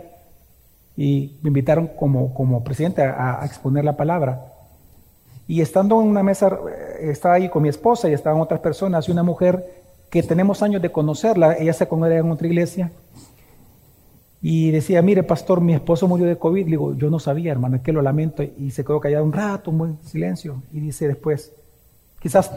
y 0.96 1.38
me 1.42 1.50
invitaron 1.50 1.88
como, 1.88 2.34
como 2.34 2.64
presidente 2.64 3.02
a, 3.02 3.42
exponer 3.44 3.84
la 3.84 3.98
palabra. 3.98 4.54
Y 5.48 5.62
estando 5.62 6.02
en 6.02 6.08
una 6.08 6.24
mesa, 6.24 6.60
eh, 6.70 7.10
estaba 7.12 7.36
ahí 7.36 7.50
con 7.50 7.64
mi 7.64 7.70
esposa 7.70 8.10
y 8.10 8.14
estaban 8.14 8.42
otras 8.42 8.60
personas 8.60 9.08
y 9.08 9.12
una 9.12 9.24
mujer 9.24 9.84
que 10.10 10.24
tenemos 10.24 10.62
años 10.62 10.82
de 10.82 10.92
conocerla, 10.92 11.58
ella 11.58 11.74
se 11.74 11.88
congrega 11.88 12.22
en 12.22 12.32
otra 12.32 12.48
iglesia 12.48 12.92
y 14.42 14.72
decía, 14.72 15.02
mire 15.02 15.24
pastor, 15.24 15.62
mi 15.62 15.74
esposo 15.74 16.08
murió 16.08 16.26
de 16.26 16.38
COVID. 16.38 16.66
Le 16.66 16.72
digo, 16.72 16.94
yo 16.96 17.10
no 17.10 17.20
sabía, 17.20 17.52
hermano, 17.52 17.78
es 17.78 17.82
que 17.82 17.92
lo 17.92 18.02
lamento. 18.02 18.44
Y 18.44 18.72
se 18.72 18.86
quedó 18.86 19.00
callado 19.00 19.26
un 19.26 19.34
rato, 19.34 19.72
un 19.72 19.78
buen 19.78 19.98
silencio. 20.04 20.62
Y 20.72 20.80
dice 20.80 21.08
después, 21.08 21.52
Quizás, 22.20 22.52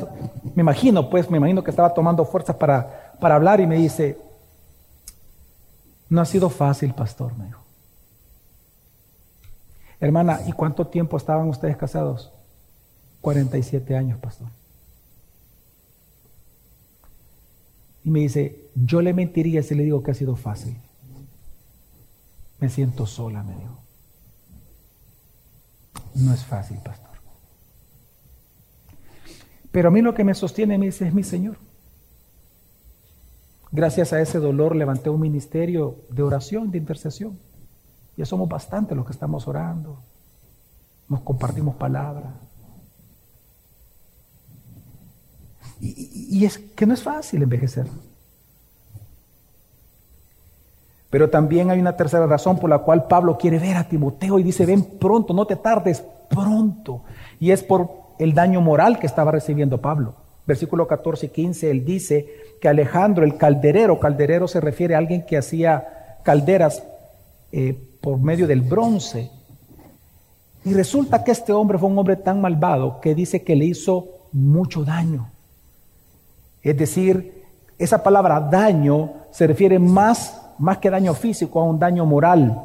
me 0.54 0.62
imagino, 0.62 1.10
pues, 1.10 1.30
me 1.30 1.36
imagino 1.36 1.62
que 1.62 1.70
estaba 1.70 1.92
tomando 1.92 2.24
fuerzas 2.24 2.56
para, 2.56 3.14
para 3.20 3.34
hablar 3.34 3.60
y 3.60 3.66
me 3.66 3.76
dice, 3.76 4.18
no 6.08 6.20
ha 6.20 6.24
sido 6.24 6.48
fácil, 6.48 6.94
pastor, 6.94 7.36
me 7.36 7.46
dijo. 7.46 7.60
Hermana, 10.00 10.40
¿y 10.46 10.52
cuánto 10.52 10.86
tiempo 10.86 11.18
estaban 11.18 11.48
ustedes 11.48 11.76
casados? 11.76 12.32
47 13.20 13.96
años, 13.96 14.18
pastor. 14.18 14.48
Y 18.04 18.10
me 18.10 18.20
dice, 18.20 18.70
yo 18.74 19.02
le 19.02 19.12
mentiría 19.12 19.62
si 19.62 19.74
le 19.74 19.84
digo 19.84 20.02
que 20.02 20.10
ha 20.10 20.14
sido 20.14 20.36
fácil. 20.36 20.76
Me 22.58 22.68
siento 22.68 23.06
sola, 23.06 23.42
me 23.42 23.54
dijo. 23.56 23.78
No 26.14 26.32
es 26.32 26.44
fácil, 26.44 26.78
pastor. 26.78 27.10
Pero 29.70 29.88
a 29.88 29.90
mí 29.90 30.02
lo 30.02 30.14
que 30.14 30.24
me 30.24 30.34
sostiene 30.34 30.78
me 30.78 30.86
dice 30.86 31.06
es 31.06 31.14
mi 31.14 31.22
Señor. 31.22 31.56
Gracias 33.72 34.12
a 34.12 34.20
ese 34.20 34.38
dolor 34.38 34.74
levanté 34.74 35.10
un 35.10 35.20
ministerio 35.20 35.96
de 36.10 36.22
oración, 36.22 36.70
de 36.70 36.78
intercesión. 36.78 37.38
Ya 38.16 38.26
somos 38.26 38.48
bastantes 38.48 38.96
los 38.96 39.06
que 39.06 39.12
estamos 39.12 39.46
orando. 39.46 40.02
Nos 41.08 41.20
compartimos 41.20 41.76
palabras. 41.76 42.32
Y, 45.80 46.44
es 46.44 46.58
que 46.58 46.86
no 46.86 46.94
es 46.94 47.02
fácil 47.02 47.42
envejecer. 47.42 47.86
Pero 51.08 51.30
también 51.30 51.70
hay 51.70 51.80
una 51.80 51.96
tercera 51.96 52.26
razón 52.26 52.58
por 52.58 52.70
la 52.70 52.78
cual 52.78 53.06
Pablo 53.08 53.36
quiere 53.38 53.58
ver 53.58 53.76
a 53.76 53.88
Timoteo 53.88 54.38
y 54.38 54.42
dice, 54.42 54.66
ven 54.66 54.84
pronto, 54.84 55.34
no 55.34 55.46
te 55.46 55.56
tardes, 55.56 56.04
pronto. 56.28 57.02
Y 57.40 57.50
es 57.50 57.62
por 57.62 57.90
el 58.18 58.34
daño 58.34 58.60
moral 58.60 58.98
que 58.98 59.06
estaba 59.06 59.32
recibiendo 59.32 59.80
Pablo. 59.80 60.14
Versículo 60.46 60.86
14 60.86 61.26
y 61.26 61.28
15, 61.30 61.70
él 61.70 61.84
dice 61.84 62.28
que 62.60 62.68
Alejandro, 62.68 63.24
el 63.24 63.36
calderero, 63.36 63.98
calderero 63.98 64.46
se 64.46 64.60
refiere 64.60 64.94
a 64.94 64.98
alguien 64.98 65.24
que 65.24 65.38
hacía 65.38 66.18
calderas 66.22 66.82
eh, 67.52 67.76
por 68.00 68.18
medio 68.18 68.46
del 68.46 68.60
bronce. 68.60 69.30
Y 70.64 70.74
resulta 70.74 71.24
que 71.24 71.32
este 71.32 71.52
hombre 71.52 71.78
fue 71.78 71.88
un 71.88 71.98
hombre 71.98 72.16
tan 72.16 72.40
malvado 72.40 73.00
que 73.00 73.14
dice 73.14 73.42
que 73.42 73.56
le 73.56 73.64
hizo 73.64 74.08
mucho 74.32 74.84
daño. 74.84 75.30
Es 76.62 76.76
decir, 76.76 77.44
esa 77.78 78.02
palabra 78.02 78.40
daño 78.40 79.10
se 79.30 79.46
refiere 79.46 79.78
más, 79.78 80.40
más 80.58 80.78
que 80.78 80.90
daño 80.90 81.14
físico 81.14 81.60
a 81.60 81.64
un 81.64 81.78
daño 81.78 82.04
moral. 82.04 82.60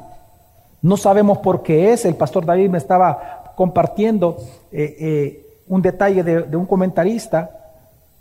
No 0.81 0.97
sabemos 0.97 1.38
por 1.39 1.63
qué 1.63 1.93
es. 1.93 2.05
El 2.05 2.15
pastor 2.15 2.45
David 2.45 2.69
me 2.69 2.77
estaba 2.77 3.53
compartiendo 3.55 4.38
eh, 4.71 4.95
eh, 4.99 5.45
un 5.67 5.81
detalle 5.81 6.23
de, 6.23 6.58
un 6.58 6.65
comentarista 6.65 7.49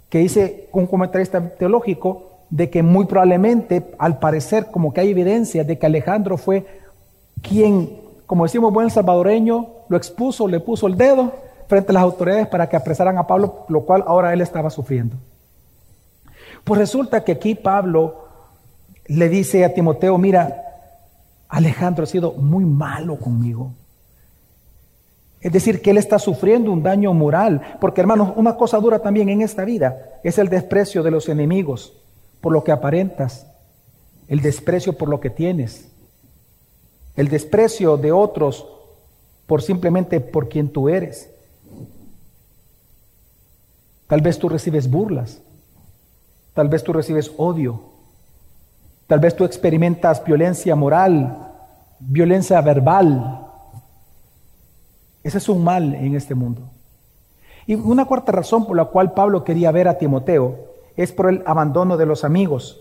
que 0.08 0.18
dice, 0.18 0.68
un 0.72 0.86
comentarista 0.86 1.40
teológico, 1.50 2.30
de 2.50 2.70
que 2.70 2.84
muy 2.84 3.06
probablemente, 3.06 3.94
al 3.98 4.18
parecer, 4.20 4.66
como 4.70 4.92
que 4.92 5.00
hay 5.00 5.10
evidencia 5.10 5.64
de 5.64 5.76
que 5.76 5.86
Alejandro 5.86 6.38
fue 6.38 6.64
quien, 7.42 8.00
como 8.26 8.44
decimos 8.44 8.72
buen 8.72 8.90
salvadoreño, 8.90 9.66
lo 9.88 9.96
expuso, 9.96 10.46
le 10.46 10.60
puso 10.60 10.86
el 10.86 10.96
dedo 10.96 11.32
frente 11.66 11.90
a 11.90 11.94
las 11.94 12.02
autoridades 12.04 12.46
para 12.46 12.68
que 12.68 12.76
apresaran 12.76 13.18
a 13.18 13.26
Pablo, 13.26 13.64
lo 13.68 13.84
cual 13.84 14.04
ahora 14.06 14.32
él 14.32 14.40
estaba 14.40 14.70
sufriendo. 14.70 15.16
Pues 16.64 16.78
resulta 16.78 17.22
que 17.22 17.32
aquí 17.32 17.54
Pablo 17.54 18.24
le 19.06 19.28
dice 19.28 19.64
a 19.64 19.74
Timoteo, 19.74 20.16
mira, 20.18 20.62
Alejandro 21.48 22.04
ha 22.04 22.06
sido 22.06 22.32
muy 22.32 22.64
malo 22.64 23.16
conmigo. 23.16 23.72
Es 25.40 25.52
decir, 25.52 25.82
que 25.82 25.90
él 25.90 25.98
está 25.98 26.18
sufriendo 26.18 26.72
un 26.72 26.82
daño 26.82 27.12
moral. 27.12 27.60
Porque 27.78 28.00
hermanos, 28.00 28.32
una 28.36 28.56
cosa 28.56 28.78
dura 28.78 29.00
también 29.00 29.28
en 29.28 29.42
esta 29.42 29.64
vida 29.64 30.20
es 30.24 30.38
el 30.38 30.48
desprecio 30.48 31.02
de 31.02 31.10
los 31.10 31.28
enemigos 31.28 31.92
por 32.40 32.52
lo 32.52 32.64
que 32.64 32.72
aparentas, 32.72 33.46
el 34.28 34.40
desprecio 34.40 34.94
por 34.94 35.08
lo 35.08 35.20
que 35.20 35.30
tienes, 35.30 35.88
el 37.16 37.28
desprecio 37.28 37.96
de 37.96 38.12
otros 38.12 38.66
por 39.46 39.62
simplemente 39.62 40.20
por 40.20 40.48
quien 40.48 40.68
tú 40.70 40.88
eres. 40.88 41.30
Tal 44.06 44.20
vez 44.20 44.38
tú 44.38 44.48
recibes 44.48 44.90
burlas, 44.90 45.40
tal 46.54 46.68
vez 46.68 46.82
tú 46.82 46.92
recibes 46.92 47.32
odio, 47.36 47.80
tal 49.06 49.20
vez 49.20 49.36
tú 49.36 49.44
experimentas 49.44 50.24
violencia 50.24 50.74
moral, 50.74 51.36
violencia 51.98 52.60
verbal, 52.60 53.44
ese 55.22 55.38
es 55.38 55.48
un 55.48 55.64
mal 55.64 55.94
en 55.94 56.14
este 56.14 56.34
mundo. 56.34 56.62
Y 57.66 57.74
una 57.74 58.04
cuarta 58.04 58.30
razón 58.30 58.66
por 58.66 58.76
la 58.76 58.84
cual 58.84 59.14
Pablo 59.14 59.42
quería 59.42 59.70
ver 59.70 59.88
a 59.88 59.98
Timoteo 59.98 60.56
es 60.96 61.12
por 61.12 61.30
el 61.30 61.42
abandono 61.46 61.96
de 61.96 62.06
los 62.06 62.24
amigos. 62.24 62.80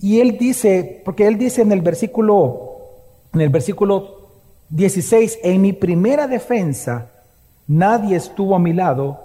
Y 0.00 0.20
él 0.20 0.36
dice, 0.38 1.02
porque 1.04 1.26
él 1.26 1.38
dice 1.38 1.62
en 1.62 1.72
el 1.72 1.80
versículo, 1.80 2.78
en 3.32 3.40
el 3.40 3.48
versículo 3.48 4.28
16, 4.70 5.38
en 5.42 5.62
mi 5.62 5.72
primera 5.72 6.26
defensa 6.26 7.10
nadie 7.66 8.16
estuvo 8.16 8.56
a 8.56 8.58
mi 8.58 8.72
lado, 8.72 9.20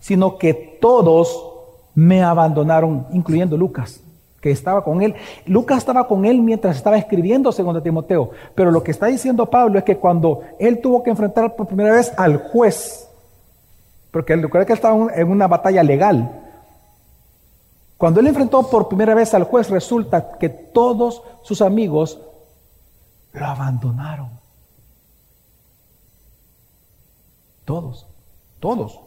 sino 0.00 0.38
que 0.38 0.54
todos 0.80 1.57
me 1.98 2.22
abandonaron, 2.22 3.08
incluyendo 3.12 3.56
Lucas 3.56 4.00
que 4.40 4.52
estaba 4.52 4.84
con 4.84 5.02
él. 5.02 5.16
Lucas 5.46 5.78
estaba 5.78 6.06
con 6.06 6.24
él 6.24 6.40
mientras 6.40 6.76
estaba 6.76 6.96
escribiendo 6.96 7.50
segundo 7.50 7.82
Timoteo. 7.82 8.30
Pero 8.54 8.70
lo 8.70 8.84
que 8.84 8.92
está 8.92 9.06
diciendo 9.06 9.50
Pablo 9.50 9.80
es 9.80 9.84
que 9.84 9.96
cuando 9.96 10.42
él 10.60 10.80
tuvo 10.80 11.02
que 11.02 11.10
enfrentar 11.10 11.56
por 11.56 11.66
primera 11.66 11.90
vez 11.90 12.12
al 12.16 12.36
juez, 12.36 13.08
porque 14.12 14.32
él 14.32 14.42
recuerda 14.42 14.64
que 14.64 14.74
estaba 14.74 15.12
en 15.12 15.28
una 15.28 15.48
batalla 15.48 15.82
legal. 15.82 16.30
Cuando 17.96 18.20
él 18.20 18.28
enfrentó 18.28 18.70
por 18.70 18.86
primera 18.86 19.16
vez 19.16 19.34
al 19.34 19.42
juez, 19.42 19.68
resulta 19.68 20.38
que 20.38 20.48
todos 20.48 21.20
sus 21.42 21.60
amigos 21.60 22.20
lo 23.32 23.44
abandonaron. 23.44 24.30
Todos, 27.64 28.06
todos, 28.60 29.00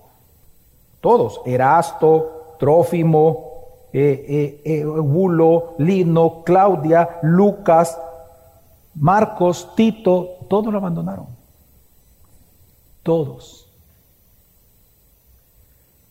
todos. 1.00 1.42
Erasto, 1.46 2.41
Trófimo, 2.62 3.88
eh, 3.92 4.62
eh, 4.64 4.84
eh 4.84 5.74
Lino, 5.80 6.44
Claudia, 6.44 7.18
Lucas, 7.24 7.98
Marcos, 8.94 9.74
Tito, 9.76 10.38
todos 10.48 10.72
lo 10.72 10.78
abandonaron. 10.78 11.26
Todos. 13.02 13.68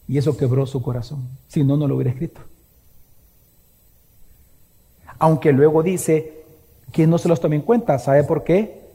Y 0.09 0.19
eso 0.19 0.37
quebró 0.37 0.67
su 0.67 0.83
corazón. 0.83 1.29
Si 1.47 1.63
no, 1.63 1.77
no 1.77 1.87
lo 1.87 1.95
hubiera 1.95 2.11
escrito. 2.11 2.41
Aunque 5.21 5.53
luego 5.53 5.85
dice 5.85 6.45
que 6.91 7.07
no 7.07 7.17
se 7.17 7.29
los 7.29 7.39
tome 7.39 7.55
en 7.55 7.63
cuenta. 7.63 7.97
¿Sabe 8.01 8.25
por 8.25 8.43
qué? 8.43 8.91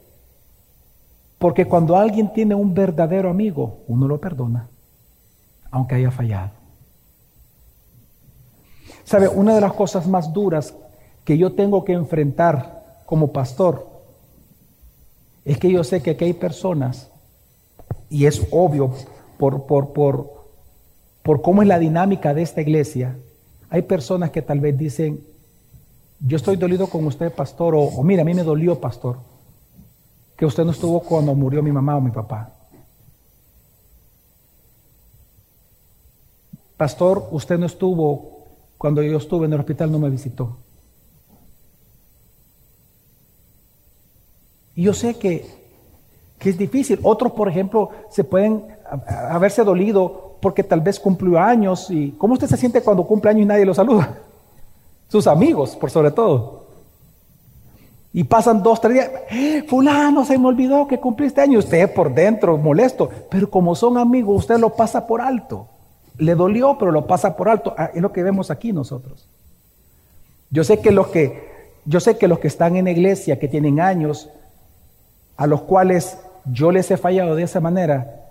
Porque 1.38 1.64
cuando 1.64 1.96
alguien 1.96 2.34
tiene 2.34 2.54
un 2.54 2.74
verdadero 2.74 3.30
amigo, 3.30 3.78
uno 3.88 4.06
lo 4.06 4.20
perdona, 4.20 4.68
aunque 5.70 5.94
haya 5.94 6.10
fallado. 6.10 6.55
Sabe, 9.06 9.28
una 9.28 9.54
de 9.54 9.60
las 9.60 9.72
cosas 9.72 10.08
más 10.08 10.32
duras 10.32 10.74
que 11.24 11.38
yo 11.38 11.52
tengo 11.52 11.84
que 11.84 11.92
enfrentar 11.92 13.02
como 13.06 13.32
pastor 13.32 13.86
es 15.44 15.58
que 15.58 15.70
yo 15.70 15.84
sé 15.84 16.02
que 16.02 16.10
aquí 16.10 16.24
hay 16.24 16.32
personas, 16.32 17.08
y 18.10 18.26
es 18.26 18.48
obvio 18.50 18.92
por, 19.38 19.64
por, 19.66 19.92
por, 19.92 20.48
por 21.22 21.40
cómo 21.40 21.62
es 21.62 21.68
la 21.68 21.78
dinámica 21.78 22.34
de 22.34 22.42
esta 22.42 22.60
iglesia, 22.60 23.16
hay 23.70 23.82
personas 23.82 24.32
que 24.32 24.42
tal 24.42 24.58
vez 24.58 24.76
dicen, 24.76 25.24
yo 26.18 26.36
estoy 26.36 26.56
dolido 26.56 26.88
con 26.88 27.06
usted, 27.06 27.32
pastor, 27.32 27.76
o, 27.76 27.82
o 27.82 28.02
mira, 28.02 28.22
a 28.22 28.24
mí 28.24 28.34
me 28.34 28.42
dolió, 28.42 28.80
pastor, 28.80 29.18
que 30.36 30.46
usted 30.46 30.64
no 30.64 30.72
estuvo 30.72 30.98
cuando 30.98 31.32
murió 31.32 31.62
mi 31.62 31.70
mamá 31.70 31.96
o 31.96 32.00
mi 32.00 32.10
papá. 32.10 32.52
Pastor, 36.76 37.28
usted 37.30 37.56
no 37.56 37.66
estuvo 37.66 38.35
cuando 38.78 39.02
yo 39.02 39.18
estuve 39.18 39.46
en 39.46 39.52
el 39.52 39.60
hospital, 39.60 39.90
no 39.90 39.98
me 39.98 40.10
visitó. 40.10 40.56
Y 44.74 44.82
yo 44.82 44.92
sé 44.92 45.14
que, 45.14 45.46
que 46.38 46.50
es 46.50 46.58
difícil. 46.58 47.00
Otros, 47.02 47.32
por 47.32 47.48
ejemplo, 47.48 47.90
se 48.10 48.24
pueden 48.24 48.64
haberse 49.08 49.64
dolido 49.64 50.36
porque 50.40 50.62
tal 50.62 50.82
vez 50.82 51.00
cumplió 51.00 51.38
años. 51.38 51.90
¿Y 51.90 52.12
cómo 52.12 52.34
usted 52.34 52.46
se 52.46 52.58
siente 52.58 52.82
cuando 52.82 53.06
cumple 53.06 53.30
años 53.30 53.42
y 53.42 53.46
nadie 53.46 53.64
lo 53.64 53.74
saluda? 53.74 54.18
Sus 55.08 55.26
amigos, 55.26 55.74
por 55.76 55.90
sobre 55.90 56.10
todo. 56.10 56.66
Y 58.12 58.24
pasan 58.24 58.62
dos, 58.62 58.80
tres 58.80 58.94
días. 58.94 59.10
¡Eh, 59.30 59.64
fulano, 59.66 60.24
se 60.24 60.38
me 60.38 60.46
olvidó 60.46 60.86
que 60.86 61.00
cumpliste 61.00 61.40
años. 61.40 61.64
Usted 61.64 61.92
por 61.94 62.14
dentro, 62.14 62.58
molesto. 62.58 63.08
Pero 63.30 63.50
como 63.50 63.74
son 63.74 63.96
amigos, 63.96 64.38
usted 64.38 64.58
lo 64.58 64.70
pasa 64.74 65.06
por 65.06 65.22
alto. 65.22 65.68
Le 66.18 66.34
dolió, 66.34 66.76
pero 66.78 66.92
lo 66.92 67.06
pasa 67.06 67.36
por 67.36 67.48
alto. 67.48 67.74
Ah, 67.76 67.90
es 67.94 68.00
lo 68.00 68.12
que 68.12 68.22
vemos 68.22 68.50
aquí 68.50 68.72
nosotros. 68.72 69.28
Yo 70.50 70.64
sé 70.64 70.80
que 70.80 70.90
los 70.90 71.08
que, 71.08 71.72
yo 71.84 72.00
sé 72.00 72.16
que 72.16 72.28
los 72.28 72.38
que 72.38 72.48
están 72.48 72.76
en 72.76 72.86
la 72.86 72.90
iglesia, 72.90 73.38
que 73.38 73.48
tienen 73.48 73.80
años, 73.80 74.30
a 75.36 75.46
los 75.46 75.62
cuales 75.62 76.18
yo 76.44 76.70
les 76.70 76.90
he 76.90 76.96
fallado 76.96 77.34
de 77.34 77.42
esa 77.42 77.60
manera, 77.60 78.24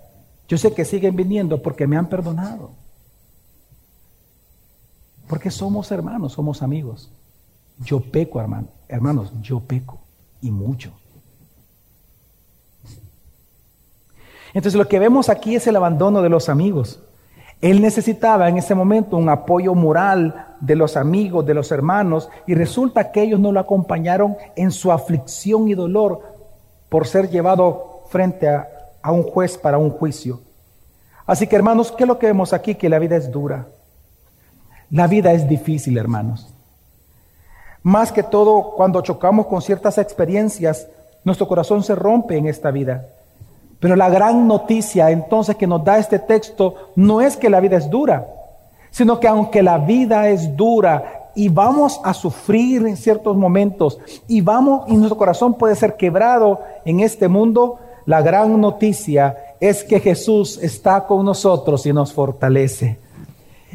yo 0.47 0.57
sé 0.57 0.73
que 0.73 0.85
siguen 0.85 1.15
viniendo 1.15 1.61
porque 1.61 1.87
me 1.87 1.97
han 1.97 2.07
perdonado. 2.07 2.71
Porque 5.27 5.49
somos 5.49 5.91
hermanos, 5.91 6.33
somos 6.33 6.61
amigos. 6.61 7.11
Yo 7.79 7.99
peco, 7.99 8.39
hermano. 8.39 8.67
Hermanos, 8.87 9.31
yo 9.41 9.59
peco 9.59 9.99
y 10.41 10.51
mucho. 10.51 10.91
Entonces 14.53 14.77
lo 14.77 14.87
que 14.87 14.99
vemos 14.99 15.29
aquí 15.29 15.55
es 15.55 15.67
el 15.67 15.75
abandono 15.75 16.21
de 16.21 16.29
los 16.29 16.47
amigos. 16.47 16.99
Él 17.61 17.81
necesitaba 17.81 18.49
en 18.49 18.57
ese 18.57 18.75
momento 18.75 19.17
un 19.17 19.29
apoyo 19.29 19.73
moral 19.73 20.55
de 20.59 20.75
los 20.75 20.97
amigos, 20.97 21.45
de 21.45 21.53
los 21.53 21.71
hermanos, 21.71 22.29
y 22.45 22.53
resulta 22.53 23.11
que 23.11 23.23
ellos 23.23 23.39
no 23.39 23.51
lo 23.51 23.59
acompañaron 23.59 24.37
en 24.55 24.71
su 24.71 24.91
aflicción 24.91 25.67
y 25.67 25.73
dolor 25.73 26.21
por 26.89 27.07
ser 27.07 27.29
llevado 27.29 28.03
frente 28.09 28.49
a, 28.49 28.67
un 29.11 29.23
juez 29.23 29.57
para 29.57 29.77
un 29.77 29.91
juicio. 29.91 30.41
Así 31.25 31.47
que 31.47 31.55
hermanos, 31.55 31.91
¿qué 31.91 32.03
es 32.03 32.07
lo 32.07 32.17
que 32.17 32.27
vemos 32.27 32.53
aquí? 32.53 32.75
Que 32.75 32.89
la 32.89 32.99
vida 32.99 33.15
es 33.15 33.31
dura. 33.31 33.67
La 34.89 35.07
vida 35.07 35.31
es 35.31 35.47
difícil, 35.47 35.97
hermanos. 35.97 36.53
Más 37.83 38.11
que 38.11 38.23
todo, 38.23 38.73
cuando 38.75 39.01
chocamos 39.01 39.45
con 39.45 39.61
ciertas 39.61 39.97
experiencias, 39.97 40.87
nuestro 41.23 41.47
corazón 41.47 41.83
se 41.83 41.93
rompe 41.93 42.37
en 42.37 42.47
esta 42.47 42.71
vida. 42.71 43.05
Pero 43.79 43.95
la 43.95 44.09
gran 44.09 44.47
noticia 44.47 45.11
entonces 45.11 45.55
que 45.55 45.67
nos 45.67 45.83
da 45.83 45.97
este 45.97 46.19
texto 46.19 46.91
no 46.95 47.21
es 47.21 47.37
que 47.37 47.49
la 47.49 47.59
vida 47.59 47.77
es 47.77 47.89
dura, 47.89 48.27
sino 48.89 49.19
que 49.19 49.27
aunque 49.27 49.61
la 49.61 49.77
vida 49.77 50.29
es 50.29 50.55
dura 50.55 51.29
y 51.35 51.49
vamos 51.49 51.99
a 52.03 52.13
sufrir 52.13 52.85
en 52.87 52.95
ciertos 52.95 53.35
momentos 53.35 53.99
y 54.27 54.41
vamos 54.41 54.85
y 54.87 54.95
nuestro 54.95 55.17
corazón 55.17 55.53
puede 55.55 55.75
ser 55.75 55.97
quebrado 55.97 56.61
en 56.85 57.01
este 57.01 57.27
mundo, 57.27 57.79
la 58.05 58.21
gran 58.21 58.59
noticia 58.61 59.37
es 59.59 59.83
que 59.83 59.99
Jesús 59.99 60.57
está 60.61 61.05
con 61.05 61.25
nosotros 61.25 61.85
y 61.85 61.93
nos 61.93 62.13
fortalece. 62.13 62.99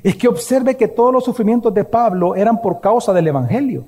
Es 0.02 0.16
que 0.16 0.28
observe 0.28 0.76
que 0.76 0.88
todos 0.88 1.12
los 1.12 1.24
sufrimientos 1.24 1.74
de 1.74 1.84
Pablo 1.84 2.34
eran 2.34 2.62
por 2.62 2.80
causa 2.80 3.12
del 3.12 3.28
Evangelio. 3.28 3.84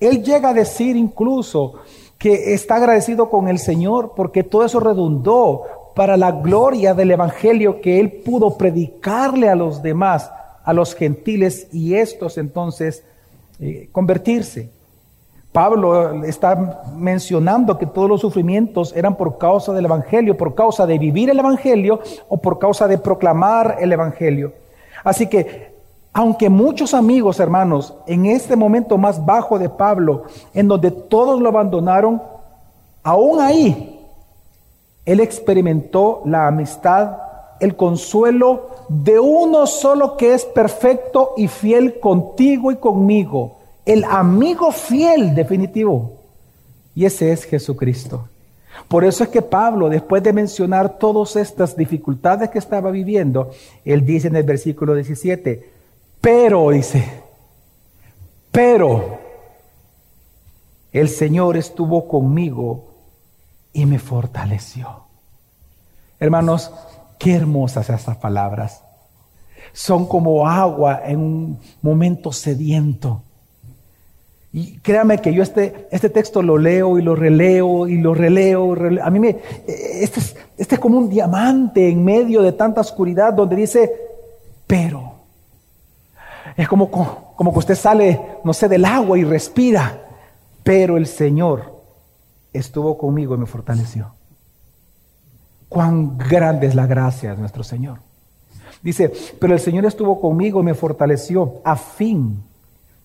Él 0.00 0.22
llega 0.22 0.48
a 0.48 0.54
decir 0.54 0.96
incluso 0.96 1.74
que 2.22 2.54
está 2.54 2.76
agradecido 2.76 3.28
con 3.28 3.48
el 3.48 3.58
Señor 3.58 4.12
porque 4.14 4.44
todo 4.44 4.64
eso 4.64 4.78
redundó 4.78 5.64
para 5.96 6.16
la 6.16 6.30
gloria 6.30 6.94
del 6.94 7.10
Evangelio 7.10 7.80
que 7.80 7.98
él 7.98 8.12
pudo 8.12 8.56
predicarle 8.56 9.48
a 9.48 9.56
los 9.56 9.82
demás, 9.82 10.30
a 10.62 10.72
los 10.72 10.94
gentiles 10.94 11.66
y 11.72 11.94
estos 11.96 12.38
entonces 12.38 13.02
eh, 13.58 13.88
convertirse. 13.90 14.70
Pablo 15.50 16.22
está 16.22 16.84
mencionando 16.96 17.76
que 17.76 17.86
todos 17.86 18.08
los 18.08 18.20
sufrimientos 18.20 18.94
eran 18.94 19.16
por 19.16 19.36
causa 19.36 19.72
del 19.72 19.86
Evangelio, 19.86 20.36
por 20.36 20.54
causa 20.54 20.86
de 20.86 21.00
vivir 21.00 21.28
el 21.28 21.40
Evangelio 21.40 21.98
o 22.28 22.36
por 22.36 22.60
causa 22.60 22.86
de 22.86 22.98
proclamar 22.98 23.78
el 23.80 23.92
Evangelio. 23.92 24.52
Así 25.02 25.26
que 25.26 25.71
aunque 26.12 26.50
muchos 26.50 26.92
amigos, 26.92 27.40
hermanos, 27.40 27.94
en 28.06 28.26
este 28.26 28.54
momento 28.54 28.98
más 28.98 29.24
bajo 29.24 29.58
de 29.58 29.68
Pablo, 29.68 30.24
en 30.52 30.68
donde 30.68 30.90
todos 30.90 31.40
lo 31.40 31.48
abandonaron, 31.48 32.22
aún 33.02 33.40
ahí, 33.40 34.00
él 35.06 35.20
experimentó 35.20 36.22
la 36.26 36.46
amistad, 36.46 37.16
el 37.60 37.76
consuelo 37.76 38.70
de 38.88 39.18
uno 39.18 39.66
solo 39.66 40.16
que 40.16 40.34
es 40.34 40.44
perfecto 40.44 41.32
y 41.36 41.48
fiel 41.48 41.98
contigo 41.98 42.70
y 42.70 42.76
conmigo, 42.76 43.56
el 43.86 44.04
amigo 44.04 44.70
fiel 44.70 45.34
definitivo. 45.34 46.12
Y 46.94 47.06
ese 47.06 47.32
es 47.32 47.44
Jesucristo. 47.44 48.28
Por 48.86 49.04
eso 49.04 49.24
es 49.24 49.30
que 49.30 49.40
Pablo, 49.40 49.88
después 49.88 50.22
de 50.22 50.32
mencionar 50.32 50.98
todas 50.98 51.36
estas 51.36 51.74
dificultades 51.74 52.50
que 52.50 52.58
estaba 52.58 52.90
viviendo, 52.90 53.50
él 53.84 54.04
dice 54.04 54.28
en 54.28 54.36
el 54.36 54.42
versículo 54.42 54.94
17, 54.94 55.72
pero, 56.22 56.70
dice, 56.70 57.04
pero 58.52 59.18
el 60.92 61.08
Señor 61.08 61.56
estuvo 61.56 62.06
conmigo 62.06 62.92
y 63.72 63.86
me 63.86 63.98
fortaleció. 63.98 65.02
Hermanos, 66.20 66.72
qué 67.18 67.34
hermosas 67.34 67.90
estas 67.90 68.16
palabras. 68.18 68.84
Son 69.72 70.06
como 70.06 70.46
agua 70.46 71.02
en 71.04 71.18
un 71.18 71.58
momento 71.82 72.30
sediento. 72.30 73.22
Y 74.52 74.78
créame 74.78 75.18
que 75.18 75.34
yo 75.34 75.42
este, 75.42 75.88
este 75.90 76.08
texto 76.08 76.40
lo 76.40 76.56
leo 76.56 76.98
y 76.98 77.02
lo 77.02 77.16
releo 77.16 77.88
y 77.88 77.96
lo 77.98 78.14
releo. 78.14 78.76
A 79.02 79.10
mí 79.10 79.18
me, 79.18 79.38
este 79.66 80.20
es, 80.20 80.36
este 80.56 80.76
es 80.76 80.80
como 80.80 80.98
un 80.98 81.08
diamante 81.08 81.88
en 81.88 82.04
medio 82.04 82.42
de 82.42 82.52
tanta 82.52 82.82
oscuridad 82.82 83.32
donde 83.32 83.56
dice, 83.56 83.90
pero 84.68 85.11
es 86.56 86.68
como, 86.68 86.90
como 86.90 87.52
que 87.52 87.58
usted 87.58 87.74
sale, 87.74 88.20
no 88.44 88.52
sé, 88.52 88.68
del 88.68 88.84
agua 88.84 89.18
y 89.18 89.24
respira. 89.24 89.98
Pero 90.62 90.96
el 90.96 91.06
Señor 91.06 91.72
estuvo 92.52 92.96
conmigo 92.98 93.34
y 93.34 93.38
me 93.38 93.46
fortaleció. 93.46 94.12
Cuán 95.68 96.18
grande 96.18 96.66
es 96.66 96.74
la 96.74 96.86
gracia 96.86 97.34
de 97.34 97.40
nuestro 97.40 97.64
Señor. 97.64 97.98
Dice, 98.82 99.12
pero 99.40 99.54
el 99.54 99.60
Señor 99.60 99.86
estuvo 99.86 100.20
conmigo 100.20 100.60
y 100.60 100.64
me 100.64 100.74
fortaleció 100.74 101.60
a 101.64 101.76
fin 101.76 102.42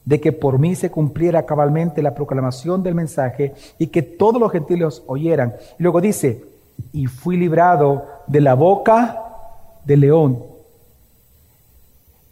de 0.04 0.20
que 0.20 0.32
por 0.32 0.58
mí 0.58 0.76
se 0.76 0.90
cumpliera 0.90 1.46
cabalmente 1.46 2.02
la 2.02 2.16
proclamación 2.16 2.82
del 2.82 2.96
mensaje 2.96 3.54
y 3.78 3.88
que 3.88 4.02
todos 4.02 4.42
los 4.42 4.52
gentiles 4.52 5.04
oyeran. 5.06 5.54
Y 5.78 5.84
luego 5.84 6.02
dice, 6.02 6.44
y 6.94 7.08
fui 7.08 7.38
librado 7.38 8.06
de 8.26 8.42
la 8.42 8.54
boca 8.54 9.22
del 9.86 10.02
león. 10.02 10.44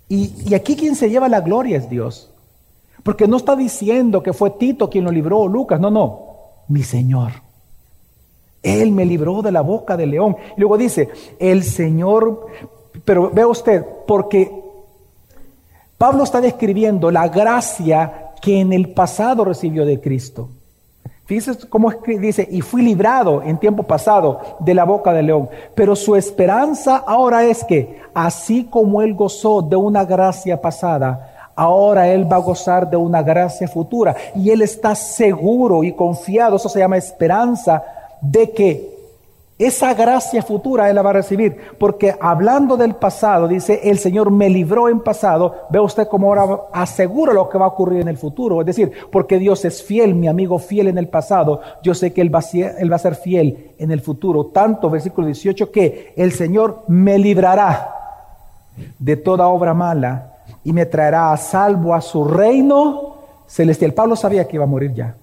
Y, 0.07 0.53
aquí 0.53 0.75
quien 0.75 0.95
se 0.95 1.09
lleva 1.09 1.27
la 1.29 1.41
gloria 1.41 1.77
es 1.77 1.89
Dios. 1.89 2.31
Porque 3.03 3.27
no 3.27 3.37
está 3.37 3.55
diciendo 3.55 4.23
que 4.23 4.33
fue 4.33 4.51
Tito 4.51 4.89
quien 4.89 5.03
lo 5.03 5.11
libró 5.11 5.39
o 5.39 5.47
Lucas, 5.47 5.79
no, 5.79 5.91
no, 5.91 6.19
mi 6.67 6.83
Señor. 6.83 7.33
Él 8.63 8.91
me 8.91 9.05
libró 9.05 9.41
de 9.41 9.51
la 9.51 9.61
boca 9.61 9.95
del 9.95 10.11
león. 10.11 10.37
Y 10.57 10.59
luego 10.59 10.77
dice, 10.77 11.09
el 11.39 11.63
Señor, 11.63 12.47
pero 13.03 13.29
vea 13.29 13.47
usted, 13.47 13.85
porque 14.07 14.51
Pablo 15.97 16.23
está 16.23 16.41
describiendo 16.41 17.11
la 17.11 17.27
gracia 17.27 18.33
que 18.41 18.59
en 18.59 18.73
el 18.73 18.89
pasado 18.89 19.45
recibió 19.45 19.85
de 19.85 19.99
Cristo. 20.01 20.49
Fíjese 21.25 21.67
cómo 21.67 21.91
dice, 22.19 22.47
y 22.51 22.61
fui 22.61 22.83
librado 22.83 23.41
en 23.41 23.57
tiempo 23.57 23.81
pasado 23.81 24.41
de 24.59 24.75
la 24.75 24.85
boca 24.85 25.11
del 25.11 25.25
león. 25.25 25.49
Pero 25.73 25.95
su 25.95 26.15
esperanza 26.15 26.97
ahora 26.97 27.43
es 27.45 27.63
que, 27.63 27.99
así 28.13 28.65
como 28.65 29.01
él 29.01 29.15
gozó 29.15 29.63
de 29.63 29.75
una 29.75 30.05
gracia 30.05 30.61
pasada, 30.61 31.51
ahora 31.55 32.07
él 32.09 32.31
va 32.31 32.35
a 32.35 32.41
gozar 32.41 32.87
de 32.87 32.97
una 32.97 33.23
gracia 33.23 33.67
futura. 33.67 34.15
Y 34.35 34.51
él 34.51 34.61
está 34.61 34.93
seguro 34.93 35.83
y 35.83 35.93
confiado, 35.93 36.57
eso 36.57 36.69
se 36.69 36.77
llama 36.77 36.97
esperanza, 36.97 37.83
de 38.21 38.51
que 38.51 38.94
esa 39.57 39.93
gracia 39.93 40.43
futura 40.43 40.89
Él 40.89 40.95
la 40.95 41.01
va 41.01 41.11
a 41.11 41.13
recibir, 41.13 41.55
porque 41.79 42.13
hablando 42.19 42.75
del 42.75 42.95
pasado, 42.95 43.47
dice, 43.47 43.79
el 43.83 43.99
Señor 43.99 44.29
me 44.29 44.49
libró 44.49 44.89
en 44.89 44.99
pasado, 44.99 45.67
ve 45.69 45.79
usted 45.79 46.07
cómo 46.09 46.27
ahora 46.27 46.63
asegura 46.73 47.31
lo 47.31 47.47
que 47.47 47.57
va 47.57 47.65
a 47.65 47.69
ocurrir 47.69 48.01
en 48.01 48.09
el 48.09 48.17
futuro, 48.17 48.59
es 48.59 48.67
decir, 48.67 48.91
porque 49.11 49.39
Dios 49.39 49.63
es 49.63 49.81
fiel, 49.81 50.13
mi 50.13 50.27
amigo 50.27 50.59
fiel 50.59 50.87
en 50.87 50.97
el 50.97 51.07
pasado, 51.07 51.61
yo 51.81 51.93
sé 51.93 52.11
que 52.11 52.21
Él 52.21 52.33
va, 52.33 52.39
a 52.39 52.41
ser, 52.41 52.75
él 52.79 52.91
va 52.91 52.97
a 52.97 52.99
ser 52.99 53.15
fiel 53.15 53.71
en 53.77 53.91
el 53.91 54.01
futuro, 54.01 54.47
tanto 54.47 54.89
versículo 54.89 55.27
18 55.27 55.71
que 55.71 56.13
el 56.17 56.33
Señor 56.33 56.83
me 56.87 57.17
librará 57.17 57.93
de 58.99 59.15
toda 59.15 59.47
obra 59.47 59.73
mala 59.73 60.33
y 60.65 60.73
me 60.73 60.85
traerá 60.85 61.31
a 61.31 61.37
salvo 61.37 61.93
a 61.93 62.01
su 62.01 62.25
reino 62.25 63.15
celestial. 63.47 63.93
Pablo 63.93 64.15
sabía 64.15 64.47
que 64.47 64.57
iba 64.57 64.65
a 64.65 64.67
morir 64.67 64.93
ya. 64.93 65.15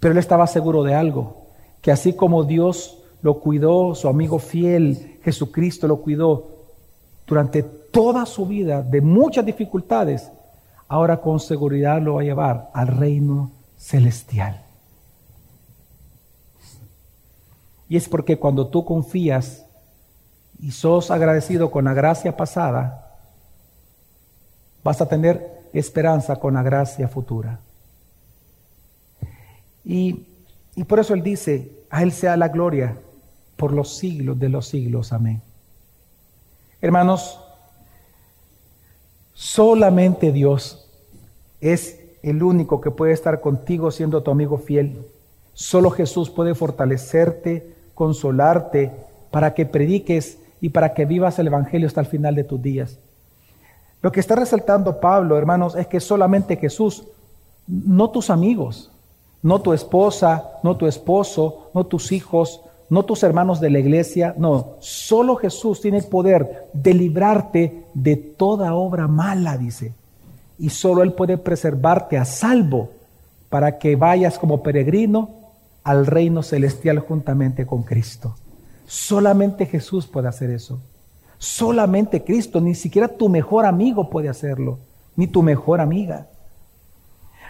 Pero 0.00 0.12
él 0.12 0.18
estaba 0.18 0.46
seguro 0.46 0.82
de 0.82 0.94
algo, 0.94 1.41
que 1.82 1.92
así 1.92 2.14
como 2.14 2.44
Dios 2.44 2.98
lo 3.20 3.40
cuidó, 3.40 3.94
su 3.94 4.08
amigo 4.08 4.38
fiel, 4.38 5.18
Jesucristo 5.22 5.86
lo 5.86 5.98
cuidó 6.00 6.48
durante 7.26 7.62
toda 7.62 8.24
su 8.24 8.46
vida 8.46 8.82
de 8.82 9.00
muchas 9.00 9.44
dificultades, 9.44 10.30
ahora 10.88 11.20
con 11.20 11.38
seguridad 11.38 12.00
lo 12.00 12.14
va 12.14 12.22
a 12.22 12.24
llevar 12.24 12.70
al 12.72 12.86
reino 12.88 13.52
celestial. 13.76 14.62
Y 17.88 17.96
es 17.96 18.08
porque 18.08 18.38
cuando 18.38 18.68
tú 18.68 18.84
confías 18.84 19.66
y 20.58 20.70
sos 20.70 21.10
agradecido 21.10 21.70
con 21.70 21.84
la 21.84 21.92
gracia 21.92 22.36
pasada, 22.36 23.18
vas 24.82 25.00
a 25.00 25.08
tener 25.08 25.68
esperanza 25.72 26.36
con 26.36 26.54
la 26.54 26.62
gracia 26.62 27.08
futura. 27.08 27.60
Y, 29.84 30.26
y 30.74 30.84
por 30.84 30.98
eso 30.98 31.14
Él 31.14 31.22
dice, 31.22 31.70
a 31.90 32.02
Él 32.02 32.12
sea 32.12 32.36
la 32.36 32.48
gloria 32.48 32.96
por 33.56 33.72
los 33.72 33.96
siglos 33.96 34.38
de 34.38 34.48
los 34.48 34.66
siglos. 34.66 35.12
Amén. 35.12 35.42
Hermanos, 36.80 37.38
solamente 39.34 40.32
Dios 40.32 40.88
es 41.60 42.00
el 42.22 42.42
único 42.42 42.80
que 42.80 42.90
puede 42.90 43.12
estar 43.12 43.40
contigo 43.40 43.90
siendo 43.90 44.22
tu 44.22 44.30
amigo 44.30 44.58
fiel. 44.58 45.06
Solo 45.54 45.90
Jesús 45.90 46.30
puede 46.30 46.54
fortalecerte, 46.54 47.74
consolarte, 47.94 48.90
para 49.30 49.54
que 49.54 49.66
prediques 49.66 50.38
y 50.60 50.70
para 50.70 50.94
que 50.94 51.04
vivas 51.04 51.38
el 51.38 51.48
Evangelio 51.48 51.86
hasta 51.86 52.00
el 52.00 52.06
final 52.06 52.34
de 52.34 52.44
tus 52.44 52.62
días. 52.62 52.98
Lo 54.00 54.12
que 54.12 54.20
está 54.20 54.34
resaltando 54.34 55.00
Pablo, 55.00 55.38
hermanos, 55.38 55.74
es 55.74 55.86
que 55.86 56.00
solamente 56.00 56.56
Jesús, 56.56 57.04
no 57.66 58.10
tus 58.10 58.30
amigos, 58.30 58.90
no 59.42 59.60
tu 59.60 59.72
esposa, 59.72 60.58
no 60.62 60.76
tu 60.76 60.86
esposo, 60.86 61.70
no 61.74 61.84
tus 61.84 62.12
hijos, 62.12 62.60
no 62.88 63.04
tus 63.04 63.22
hermanos 63.22 63.60
de 63.60 63.70
la 63.70 63.78
iglesia, 63.78 64.34
no, 64.36 64.76
solo 64.80 65.36
Jesús 65.36 65.80
tiene 65.80 65.98
el 65.98 66.04
poder 66.04 66.68
de 66.72 66.94
librarte 66.94 67.84
de 67.94 68.16
toda 68.16 68.74
obra 68.74 69.08
mala, 69.08 69.56
dice. 69.56 69.94
Y 70.58 70.70
solo 70.70 71.02
Él 71.02 71.12
puede 71.12 71.38
preservarte 71.38 72.18
a 72.18 72.24
salvo 72.24 72.90
para 73.48 73.78
que 73.78 73.96
vayas 73.96 74.38
como 74.38 74.62
peregrino 74.62 75.30
al 75.82 76.06
reino 76.06 76.42
celestial 76.42 77.00
juntamente 77.00 77.66
con 77.66 77.82
Cristo. 77.82 78.36
Solamente 78.86 79.66
Jesús 79.66 80.06
puede 80.06 80.28
hacer 80.28 80.50
eso. 80.50 80.80
Solamente 81.38 82.22
Cristo, 82.22 82.60
ni 82.60 82.74
siquiera 82.74 83.08
tu 83.08 83.28
mejor 83.28 83.66
amigo 83.66 84.10
puede 84.10 84.28
hacerlo, 84.28 84.78
ni 85.16 85.26
tu 85.26 85.42
mejor 85.42 85.80
amiga. 85.80 86.28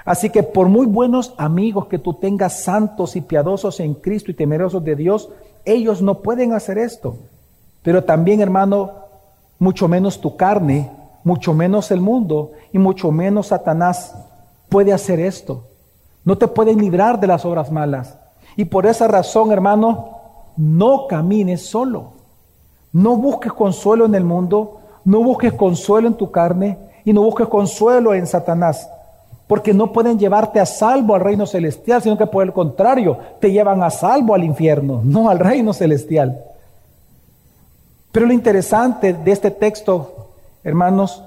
Así 0.05 0.31
que 0.31 0.43
por 0.43 0.69
muy 0.69 0.87
buenos 0.87 1.35
amigos 1.37 1.87
que 1.87 1.99
tú 1.99 2.15
tengas 2.15 2.65
santos 2.65 3.15
y 3.15 3.21
piadosos 3.21 3.79
en 3.81 3.95
Cristo 3.95 4.31
y 4.31 4.35
temerosos 4.35 4.83
de 4.85 4.97
Dios, 4.97 5.29
ellos 5.65 6.03
no 6.03 6.23
pueden 6.23 6.53
hacer 6.53 6.79
esto. 6.79 7.17
Pero 7.83 8.05
también, 8.05 8.41
hermano, 8.41 8.93
mucho 9.59 9.87
menos 9.87 10.21
tu 10.21 10.37
carne, 10.37 10.91
mucho 11.25 11.55
menos 11.55 11.91
el 11.93 12.01
mundo 12.01 12.53
y 12.73 12.79
mucho 12.79 13.13
menos 13.13 13.49
Satanás 13.49 14.15
puede 14.69 14.93
hacer 14.93 15.21
esto. 15.21 15.65
No 16.25 16.37
te 16.37 16.49
pueden 16.49 16.79
librar 16.79 17.21
de 17.21 17.29
las 17.29 17.45
obras 17.45 17.71
malas. 17.71 18.19
Y 18.57 18.65
por 18.65 18.87
esa 18.87 19.07
razón, 19.07 19.53
hermano, 19.53 20.19
no 20.57 21.07
camines 21.07 21.65
solo. 21.67 22.13
No 22.93 23.17
busques 23.17 23.53
consuelo 23.53 24.05
en 24.05 24.15
el 24.15 24.25
mundo, 24.25 24.81
no 25.05 25.23
busques 25.23 25.53
consuelo 25.53 26.09
en 26.09 26.15
tu 26.15 26.31
carne 26.31 26.79
y 27.05 27.13
no 27.13 27.23
busques 27.23 27.49
consuelo 27.49 28.15
en 28.15 28.27
Satanás 28.27 28.89
porque 29.53 29.75
no 29.75 29.93
pueden 29.93 30.19
llevarte 30.19 30.61
a 30.61 30.65
salvo 30.65 31.15
al 31.15 31.21
reino 31.21 31.45
celestial, 31.45 32.01
sino 32.01 32.17
que 32.17 32.25
por 32.25 32.43
el 32.43 32.55
contrario, 32.55 33.19
te 33.39 33.53
llevan 33.53 33.83
a 33.83 33.91
salvo 33.91 34.35
al 34.35 34.45
infierno, 34.45 35.03
no 35.05 35.29
al 35.29 35.39
reino 35.39 35.75
celestial. 35.75 36.43
Pero 38.11 38.25
lo 38.25 38.33
interesante 38.33 39.13
de 39.13 39.31
este 39.31 39.51
texto, 39.51 40.31
hermanos, 40.65 41.23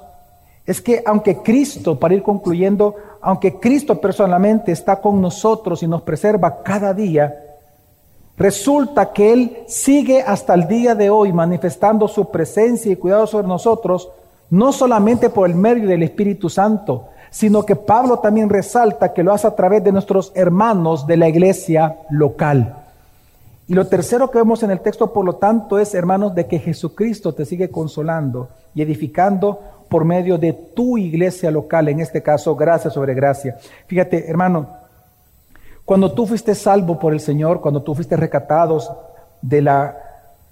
es 0.66 0.82
que 0.82 1.04
aunque 1.06 1.44
Cristo, 1.44 2.00
para 2.00 2.16
ir 2.16 2.24
concluyendo, 2.24 2.96
aunque 3.22 3.60
Cristo 3.60 4.02
personalmente 4.02 4.72
está 4.72 5.00
con 5.00 5.22
nosotros 5.22 5.84
y 5.84 5.88
nos 5.88 6.02
preserva 6.02 6.64
cada 6.64 6.96
día, 6.96 7.60
resulta 8.38 9.14
que 9.14 9.34
Él 9.34 9.58
sigue 9.68 10.24
hasta 10.24 10.56
el 10.56 10.68
día 10.68 10.96
de 10.96 11.12
hoy 11.12 11.32
manifestando 11.32 12.08
su 12.08 12.32
presencia 12.32 12.92
y 12.92 12.96
cuidado 12.96 13.28
sobre 13.28 13.48
nosotros, 13.48 14.10
no 14.50 14.72
solamente 14.72 15.30
por 15.30 15.48
el 15.48 15.56
medio 15.56 15.88
del 15.88 16.02
Espíritu 16.02 16.50
Santo, 16.50 17.10
sino 17.36 17.66
que 17.66 17.76
Pablo 17.76 18.20
también 18.20 18.48
resalta 18.48 19.12
que 19.12 19.22
lo 19.22 19.34
hace 19.34 19.46
a 19.46 19.56
través 19.58 19.84
de 19.84 19.92
nuestros 19.92 20.32
hermanos 20.36 21.06
de 21.06 21.18
la 21.18 21.28
iglesia 21.28 21.98
local. 22.10 22.78
Y 23.68 23.74
lo 23.74 23.88
tercero 23.88 24.32
que 24.32 24.38
vemos 24.38 24.64
en 24.64 24.72
el 24.72 24.80
texto, 24.80 25.12
por 25.12 25.26
lo 25.26 25.36
tanto, 25.36 25.78
es, 25.78 25.94
hermanos, 25.94 26.34
de 26.34 26.48
que 26.48 26.60
Jesucristo 26.60 27.34
te 27.34 27.44
sigue 27.44 27.70
consolando 27.70 28.48
y 28.74 28.84
edificando 28.84 29.60
por 29.90 30.06
medio 30.06 30.38
de 30.38 30.54
tu 30.54 30.98
iglesia 30.98 31.52
local, 31.52 31.90
en 31.90 32.00
este 32.00 32.24
caso, 32.24 32.56
gracia 32.56 32.90
sobre 32.90 33.14
gracia. 33.14 33.58
Fíjate, 33.86 34.30
hermano, 34.30 34.68
cuando 35.84 36.14
tú 36.14 36.26
fuiste 36.26 36.56
salvo 36.56 36.98
por 36.98 37.12
el 37.12 37.20
Señor, 37.20 37.60
cuando 37.60 37.84
tú 37.84 37.96
fuiste 37.96 38.16
recatados 38.16 38.90
de 39.42 39.62
la 39.62 39.98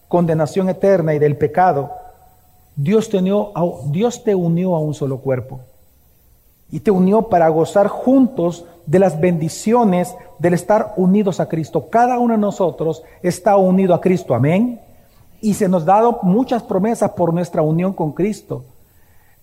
condenación 0.10 0.68
eterna 0.68 1.14
y 1.14 1.20
del 1.20 1.38
pecado, 1.38 1.94
Dios 2.76 3.08
te 3.10 3.20
unió 4.36 4.76
a 4.76 4.80
un 4.82 4.94
solo 4.94 5.20
cuerpo 5.20 5.62
y 6.72 6.80
te 6.80 6.92
unió 6.92 7.24
para 7.24 7.50
gozar 7.50 7.88
juntos 7.88 8.66
de 8.86 9.00
las 9.00 9.20
bendiciones 9.20 10.16
del 10.40 10.54
estar 10.54 10.94
unidos 10.98 11.40
a 11.40 11.48
Cristo. 11.48 11.90
Cada 11.90 12.20
uno 12.20 12.34
de 12.34 12.40
nosotros 12.40 13.04
está 13.22 13.56
unido 13.58 13.94
a 13.94 14.02
Cristo, 14.02 14.34
amén. 14.34 14.80
Y 15.42 15.54
se 15.54 15.68
nos 15.68 15.84
ha 15.84 15.88
dado 15.88 16.20
muchas 16.24 16.64
promesas 16.64 17.12
por 17.12 17.34
nuestra 17.34 17.62
unión 17.62 17.94
con 17.94 18.12
Cristo. 18.12 18.64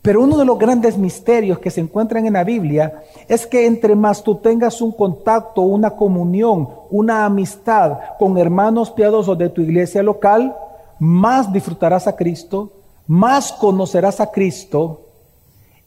Pero 0.02 0.22
uno 0.22 0.38
de 0.38 0.46
los 0.46 0.59
grandes 0.59 0.96
misterios 0.96 1.59
que 1.59 1.70
se 1.70 1.80
encuentran 1.80 2.26
en 2.26 2.33
la 2.33 2.44
Biblia 2.44 3.02
es 3.28 3.46
que 3.46 3.66
entre 3.66 3.94
más 3.94 4.22
tú 4.22 4.37
tengas 4.37 4.80
un 4.80 4.92
contacto, 4.92 5.61
una 5.61 5.90
comunión, 5.90 6.68
una 6.90 7.26
amistad 7.26 7.98
con 8.18 8.38
hermanos 8.38 8.90
piadosos 8.90 9.37
de 9.37 9.50
tu 9.50 9.61
iglesia 9.61 10.02
local, 10.02 10.56
más 10.98 11.52
disfrutarás 11.52 12.06
a 12.06 12.16
Cristo, 12.16 12.72
más 13.06 13.52
conocerás 13.52 14.20
a 14.20 14.30
Cristo 14.30 15.09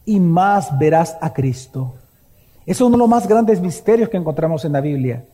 y 0.04 0.20
más 0.20 0.78
verás 0.78 1.16
a 1.20 1.32
Cristo. 1.32 1.94
Es 2.66 2.80
uno 2.80 2.92
de 2.92 2.98
los 2.98 3.08
más 3.08 3.28
grandes 3.28 3.60
misterios 3.60 4.08
que 4.08 4.16
encontramos 4.16 4.64
en 4.64 4.72
la 4.72 4.80
Biblia. 4.80 5.24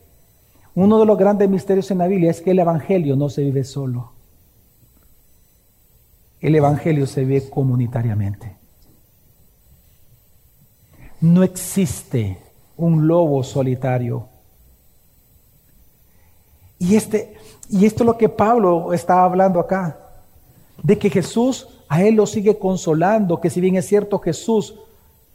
Uno 0.75 0.99
de 0.99 1.05
los 1.05 1.17
grandes 1.17 1.49
misterios 1.49 1.91
en 1.91 1.97
la 1.97 2.07
Biblia 2.07 2.31
es 2.31 2.41
que 2.41 2.51
el 2.51 2.59
Evangelio 2.59 3.15
no 3.15 3.29
se 3.29 3.43
vive 3.43 3.63
solo. 3.63 4.13
El 6.39 6.55
Evangelio 6.55 7.05
se 7.07 7.23
vive 7.23 7.49
comunitariamente. 7.49 8.55
No 11.21 11.43
existe 11.43 12.39
un 12.77 13.07
lobo 13.07 13.43
solitario. 13.43 14.27
Y, 16.79 16.95
este, 16.95 17.35
y 17.69 17.85
esto 17.85 18.03
es 18.03 18.07
lo 18.07 18.17
que 18.17 18.27
Pablo 18.27 18.91
está 18.91 19.23
hablando 19.23 19.59
acá, 19.59 19.99
de 20.81 20.97
que 20.97 21.11
Jesús 21.11 21.67
a 21.91 22.03
él 22.03 22.15
lo 22.15 22.25
sigue 22.25 22.57
consolando, 22.57 23.41
que 23.41 23.49
si 23.49 23.59
bien 23.59 23.75
es 23.75 23.85
cierto 23.85 24.17
Jesús 24.19 24.75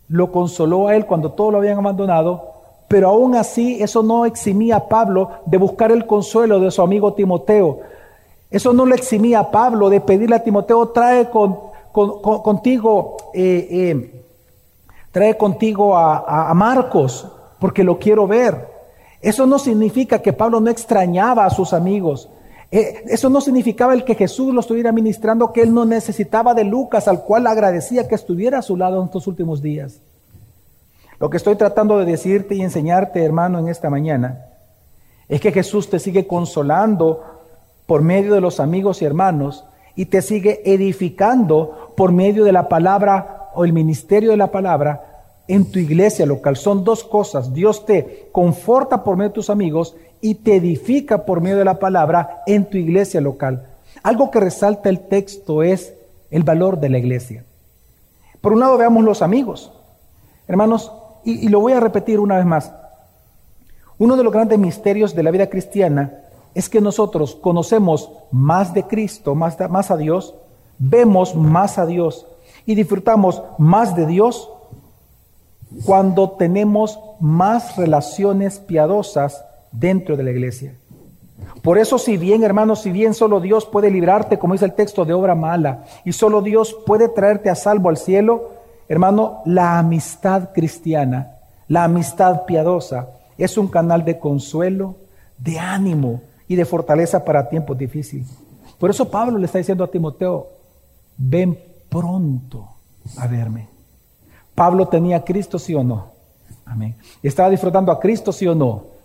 lo 0.08 0.32
consoló 0.32 0.88
a 0.88 0.96
él 0.96 1.04
cuando 1.04 1.32
todos 1.32 1.52
lo 1.52 1.58
habían 1.58 1.76
abandonado, 1.76 2.50
pero 2.88 3.10
aún 3.10 3.34
así 3.34 3.82
eso 3.82 4.02
no 4.02 4.24
eximía 4.24 4.76
a 4.76 4.88
Pablo 4.88 5.28
de 5.44 5.58
buscar 5.58 5.92
el 5.92 6.06
consuelo 6.06 6.58
de 6.58 6.70
su 6.70 6.80
amigo 6.80 7.12
Timoteo. 7.12 7.80
Eso 8.50 8.72
no 8.72 8.86
le 8.86 8.94
eximía 8.94 9.40
a 9.40 9.50
Pablo 9.50 9.90
de 9.90 10.00
pedirle 10.00 10.36
a 10.36 10.42
Timoteo, 10.42 10.88
trae 10.88 11.28
con, 11.28 11.59
contigo, 11.92 13.18
eh, 13.34 13.68
eh, 13.70 14.24
trae 15.12 15.36
contigo 15.36 15.94
a, 15.94 16.48
a 16.50 16.54
Marcos, 16.54 17.28
porque 17.59 17.84
lo 17.84 17.98
quiero 17.98 18.26
ver. 18.26 18.66
Eso 19.20 19.44
no 19.44 19.59
significa 19.59 20.22
que 20.22 20.32
Pablo 20.32 20.59
no 20.61 20.70
extrañaba 20.70 21.44
a 21.44 21.50
sus 21.50 21.74
amigos. 21.74 22.30
Eh, 22.70 23.04
eso 23.06 23.30
no 23.30 23.40
significaba 23.40 23.94
el 23.94 24.04
que 24.04 24.14
Jesús 24.14 24.52
lo 24.52 24.60
estuviera 24.60 24.92
ministrando, 24.92 25.52
que 25.52 25.62
él 25.62 25.72
no 25.72 25.84
necesitaba 25.84 26.54
de 26.54 26.64
Lucas, 26.64 27.08
al 27.08 27.22
cual 27.22 27.46
agradecía 27.46 28.08
que 28.08 28.14
estuviera 28.14 28.58
a 28.58 28.62
su 28.62 28.76
lado 28.76 29.00
en 29.00 29.06
estos 29.06 29.26
últimos 29.26 29.62
días. 29.62 30.00
Lo 31.18 31.30
que 31.30 31.36
estoy 31.36 31.56
tratando 31.56 31.98
de 31.98 32.04
decirte 32.04 32.54
y 32.54 32.62
enseñarte, 32.62 33.24
hermano, 33.24 33.58
en 33.58 33.68
esta 33.68 33.88
mañana, 33.88 34.46
es 35.28 35.40
que 35.40 35.52
Jesús 35.52 35.88
te 35.88 35.98
sigue 35.98 36.26
consolando 36.26 37.22
por 37.86 38.02
medio 38.02 38.34
de 38.34 38.40
los 38.40 38.60
amigos 38.60 39.00
y 39.00 39.04
hermanos 39.04 39.64
y 39.94 40.06
te 40.06 40.20
sigue 40.20 40.60
edificando 40.64 41.94
por 41.96 42.12
medio 42.12 42.44
de 42.44 42.52
la 42.52 42.68
palabra 42.68 43.50
o 43.54 43.64
el 43.64 43.72
ministerio 43.72 44.30
de 44.30 44.36
la 44.36 44.50
palabra 44.50 45.24
en 45.48 45.70
tu 45.70 45.78
iglesia 45.78 46.26
local. 46.26 46.56
Son 46.56 46.84
dos 46.84 47.02
cosas. 47.02 47.54
Dios 47.54 47.86
te 47.86 48.28
conforta 48.32 49.02
por 49.02 49.16
medio 49.16 49.30
de 49.30 49.34
tus 49.34 49.50
amigos 49.50 49.96
y 50.20 50.36
te 50.36 50.56
edifica 50.56 51.24
por 51.24 51.40
medio 51.40 51.58
de 51.58 51.64
la 51.64 51.78
palabra 51.78 52.42
en 52.46 52.64
tu 52.64 52.76
iglesia 52.76 53.20
local. 53.20 53.66
Algo 54.02 54.30
que 54.30 54.40
resalta 54.40 54.88
el 54.88 55.00
texto 55.00 55.62
es 55.62 55.94
el 56.30 56.42
valor 56.42 56.80
de 56.80 56.88
la 56.88 56.98
iglesia. 56.98 57.44
Por 58.40 58.52
un 58.52 58.60
lado 58.60 58.76
veamos 58.76 59.04
los 59.04 59.22
amigos. 59.22 59.72
Hermanos, 60.48 60.92
y, 61.24 61.48
lo 61.48 61.60
voy 61.60 61.72
a 61.72 61.80
repetir 61.80 62.20
una 62.20 62.36
vez 62.36 62.46
más. 62.46 62.72
Uno 63.98 64.16
de 64.16 64.22
los 64.22 64.32
grandes 64.32 64.58
misterios 64.58 65.14
de 65.14 65.22
la 65.22 65.30
vida 65.30 65.48
cristiana 65.48 66.20
es 66.54 66.68
que 66.68 66.80
nosotros 66.80 67.34
conocemos 67.34 68.10
más 68.30 68.72
de 68.72 68.84
Cristo, 68.84 69.34
más, 69.34 69.58
más 69.68 69.90
a 69.90 69.96
Dios, 69.96 70.34
vemos 70.78 71.34
más 71.34 71.78
a 71.78 71.86
Dios 71.86 72.26
y 72.64 72.74
disfrutamos 72.74 73.42
más 73.58 73.96
de 73.96 74.06
Dios 74.06 74.50
cuando 75.84 76.30
tenemos 76.30 76.98
más 77.18 77.76
relaciones 77.76 78.58
piadosas 78.58 79.44
dentro 79.79 80.16
de 80.16 80.22
la 80.22 80.31
iglesia. 80.31 80.74
Por 81.62 81.79
eso, 81.79 81.99
si 81.99 82.16
bien, 82.16 82.45
hermanos, 82.45 82.83
si 82.83 82.91
bien 82.91 83.12
solo 83.14 83.41
Dios 83.41 83.66
puede 83.66 83.91
librarte, 83.91 84.39
como 84.39 84.55
dice 84.55 84.64
el 84.64 84.74
texto, 84.74 85.05
de 85.05 85.12
obra 85.12 85.35
mala, 85.35 85.85
y 86.05 86.12
solo 86.12 86.41
Dios 86.41 86.77
puede 86.87 87.09
traerte 87.09 87.51
a 87.51 87.55
salvo 87.55 87.89
al 87.89 87.97
cielo, 87.97 88.53
hermano, 88.89 89.43
la 89.45 89.79
amistad 89.79 90.51
cristiana, 90.55 91.39
la 91.68 91.85
amistad 91.85 92.45
piadosa, 92.47 93.09
es 93.37 93.59
un 93.59 93.68
canal 93.68 94.05
de 94.05 94.18
consuelo, 94.18 94.97
de 95.39 95.59
ánimo 95.59 96.22
y 96.49 96.57
de 96.57 96.64
fortaleza 96.64 97.24
para 97.24 97.49
tiempos 97.49 97.77
difíciles. 97.77 98.29
Por 98.79 98.91
eso 98.91 99.11
Pablo 99.11 99.39
le 99.39 99.47
está 99.47 99.59
diciendo 99.59 99.85
a 99.85 99.91
Timoteo, 99.91 100.47
ven 101.16 101.59
pronto 101.89 102.68
a 103.18 103.27
verme. 103.27 103.68
Pablo 104.55 104.89
tenía 104.89 105.18
a 105.18 105.24
Cristo, 105.24 105.59
sí 105.59 105.74
o 105.74 105.83
no. 105.83 106.12
Amén. 106.64 106.97
Estaba 107.22 107.51
disfrutando 107.51 107.93
a 107.93 108.01
Cristo, 108.01 108.33
sí 108.33 108.47
o 108.47 108.55
no. 108.55 108.95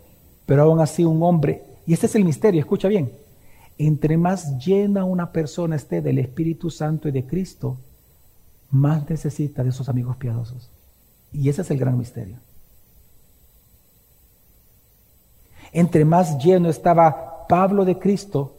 Pero 0.46 0.64
aún 0.64 0.80
así 0.80 1.04
un 1.04 1.22
hombre 1.24 1.64
y 1.86 1.94
este 1.94 2.06
es 2.06 2.16
el 2.16 2.26
misterio, 2.26 2.62
escucha 2.62 2.88
bien. 2.88 3.12
Entre 3.78 4.18
más 4.18 4.58
llena 4.58 5.06
una 5.06 5.32
persona 5.32 5.76
esté 5.76 6.02
del 6.02 6.20
Espíritu 6.20 6.70
Santo 6.70 7.08
y 7.08 7.12
de 7.12 7.26
Cristo, 7.26 7.78
más 8.70 9.10
necesita 9.10 9.64
de 9.64 9.70
esos 9.70 9.89
amigos 9.89 10.18
piadosos. 10.18 10.70
Y 11.34 11.50
ese 11.50 11.64
es 11.64 11.72
el 11.72 11.78
gran 11.78 11.98
misterio. 11.98 12.38
Entre 15.74 16.06
más 16.06 16.38
lleno 16.38 16.70
estaba 16.70 17.48
Pablo 17.48 17.86
de 17.86 17.98
Cristo, 17.98 18.56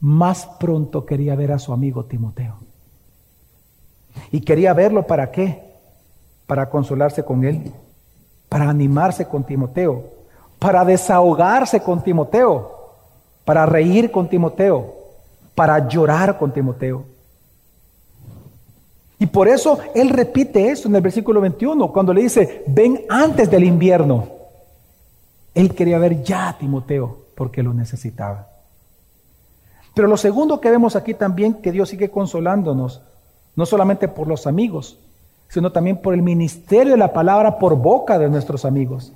más 0.00 0.46
pronto 0.60 1.04
quería 1.04 1.34
ver 1.34 1.52
a 1.52 1.58
su 1.58 1.72
amigo 1.72 2.04
Timoteo. 2.04 2.56
Y 4.30 4.40
quería 4.42 4.72
verlo 4.74 5.06
para 5.06 5.30
qué? 5.30 5.62
Para 6.46 6.70
consolarse 6.70 7.24
con 7.24 7.44
él, 7.44 7.72
para 8.48 8.68
animarse 8.68 9.26
con 9.26 9.44
Timoteo, 9.44 10.17
para 10.58 10.84
desahogarse 10.84 11.80
con 11.80 12.02
Timoteo, 12.02 12.92
para 13.44 13.66
reír 13.66 14.10
con 14.10 14.28
Timoteo, 14.28 14.94
para 15.54 15.88
llorar 15.88 16.38
con 16.38 16.52
Timoteo. 16.52 17.04
Y 19.20 19.26
por 19.26 19.48
eso 19.48 19.78
él 19.94 20.10
repite 20.10 20.70
eso 20.70 20.88
en 20.88 20.96
el 20.96 21.02
versículo 21.02 21.40
21, 21.40 21.92
cuando 21.92 22.14
le 22.14 22.22
dice, 22.22 22.64
ven 22.66 23.00
antes 23.08 23.50
del 23.50 23.64
invierno. 23.64 24.28
Él 25.54 25.74
quería 25.74 25.98
ver 25.98 26.22
ya 26.22 26.50
a 26.50 26.58
Timoteo 26.58 27.18
porque 27.34 27.62
lo 27.62 27.74
necesitaba. 27.74 28.46
Pero 29.94 30.06
lo 30.06 30.16
segundo 30.16 30.60
que 30.60 30.70
vemos 30.70 30.94
aquí 30.94 31.14
también, 31.14 31.54
que 31.54 31.72
Dios 31.72 31.88
sigue 31.88 32.10
consolándonos, 32.10 33.02
no 33.56 33.66
solamente 33.66 34.06
por 34.06 34.28
los 34.28 34.46
amigos, 34.46 34.98
sino 35.48 35.72
también 35.72 35.96
por 35.96 36.14
el 36.14 36.22
ministerio 36.22 36.92
de 36.92 36.98
la 36.98 37.12
palabra 37.12 37.58
por 37.58 37.74
boca 37.76 38.18
de 38.18 38.28
nuestros 38.28 38.64
amigos. 38.64 39.12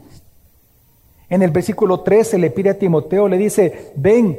En 1.32 1.40
el 1.40 1.50
versículo 1.50 2.00
13 2.00 2.36
le 2.36 2.50
pide 2.50 2.68
a 2.68 2.78
Timoteo, 2.78 3.26
le 3.26 3.38
dice, 3.38 3.92
ven, 3.96 4.38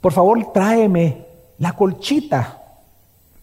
por 0.00 0.12
favor 0.12 0.50
tráeme 0.52 1.18
la 1.58 1.74
colchita, 1.74 2.60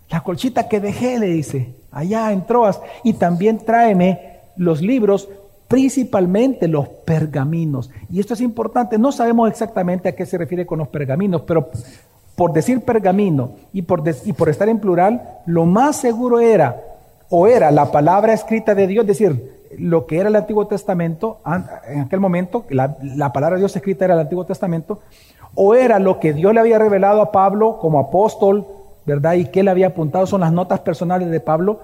la 0.09 0.19
colchita 0.19 0.67
que 0.67 0.81
dejé, 0.81 1.17
le 1.19 1.27
dice, 1.27 1.73
allá 1.89 2.33
en 2.33 2.45
Troas, 2.45 2.81
y 3.01 3.13
también 3.13 3.59
tráeme 3.59 4.41
los 4.57 4.81
libros, 4.81 5.29
principalmente 5.69 6.67
los 6.67 6.89
pergaminos. 6.89 7.89
Y 8.11 8.19
esto 8.19 8.33
es 8.33 8.41
importante, 8.41 8.97
no 8.97 9.13
sabemos 9.13 9.49
exactamente 9.49 10.09
a 10.09 10.15
qué 10.15 10.25
se 10.25 10.37
refiere 10.37 10.65
con 10.65 10.79
los 10.79 10.89
pergaminos, 10.89 11.43
pero 11.43 11.69
por 12.35 12.51
decir 12.51 12.81
pergamino 12.81 13.53
y 13.71 13.83
por, 13.83 14.03
y 14.25 14.33
por 14.33 14.49
estar 14.49 14.67
en 14.67 14.79
plural, 14.79 15.39
lo 15.45 15.65
más 15.65 15.95
seguro 15.95 16.41
era, 16.41 16.77
o 17.29 17.47
era 17.47 17.71
la 17.71 17.89
palabra 17.89 18.33
escrita 18.33 18.75
de 18.75 18.87
Dios, 18.87 19.07
decir, 19.07 19.62
lo 19.79 20.05
que 20.05 20.19
era 20.19 20.29
el 20.29 20.35
Antiguo 20.35 20.67
Testamento, 20.67 21.39
en 21.87 22.01
aquel 22.01 22.19
momento, 22.19 22.65
la, 22.69 22.95
palabra 23.33 23.55
de 23.55 23.61
Dios 23.61 23.75
escrita 23.75 24.05
era 24.05 24.13
el 24.13 24.21
Antiguo 24.21 24.45
Testamento, 24.45 24.99
o 25.55 25.75
era 25.75 25.99
lo 25.99 26.19
que 26.19 26.33
Dios 26.33 26.53
le 26.53 26.59
había 26.59 26.79
revelado 26.79 27.21
a 27.21 27.31
Pablo 27.31 27.77
como 27.79 27.99
apóstol, 27.99 28.65
¿verdad? 29.05 29.33
Y 29.33 29.45
que 29.45 29.63
le 29.63 29.71
había 29.71 29.87
apuntado, 29.87 30.25
son 30.25 30.41
las 30.41 30.51
notas 30.51 30.79
personales 30.79 31.29
de 31.29 31.39
Pablo. 31.39 31.79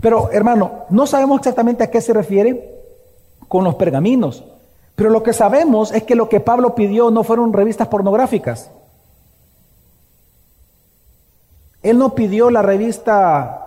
Pero 0.00 0.30
hermano, 0.32 0.86
no 0.90 1.06
sabemos 1.06 1.38
exactamente 1.38 1.84
a 1.84 1.90
qué 1.90 2.00
se 2.00 2.12
refiere 2.12 2.80
con 3.48 3.64
los 3.64 3.76
pergaminos, 3.76 4.44
pero 4.94 5.10
lo 5.10 5.22
que 5.22 5.32
sabemos 5.32 5.92
es 5.92 6.02
que 6.02 6.14
lo 6.14 6.28
que 6.28 6.40
Pablo 6.40 6.74
pidió 6.74 7.10
no 7.10 7.24
fueron 7.24 7.52
revistas 7.52 7.88
pornográficas. 7.88 8.70
Él 11.82 11.98
no 11.98 12.14
pidió 12.14 12.50
la 12.50 12.62
revista 12.62 13.58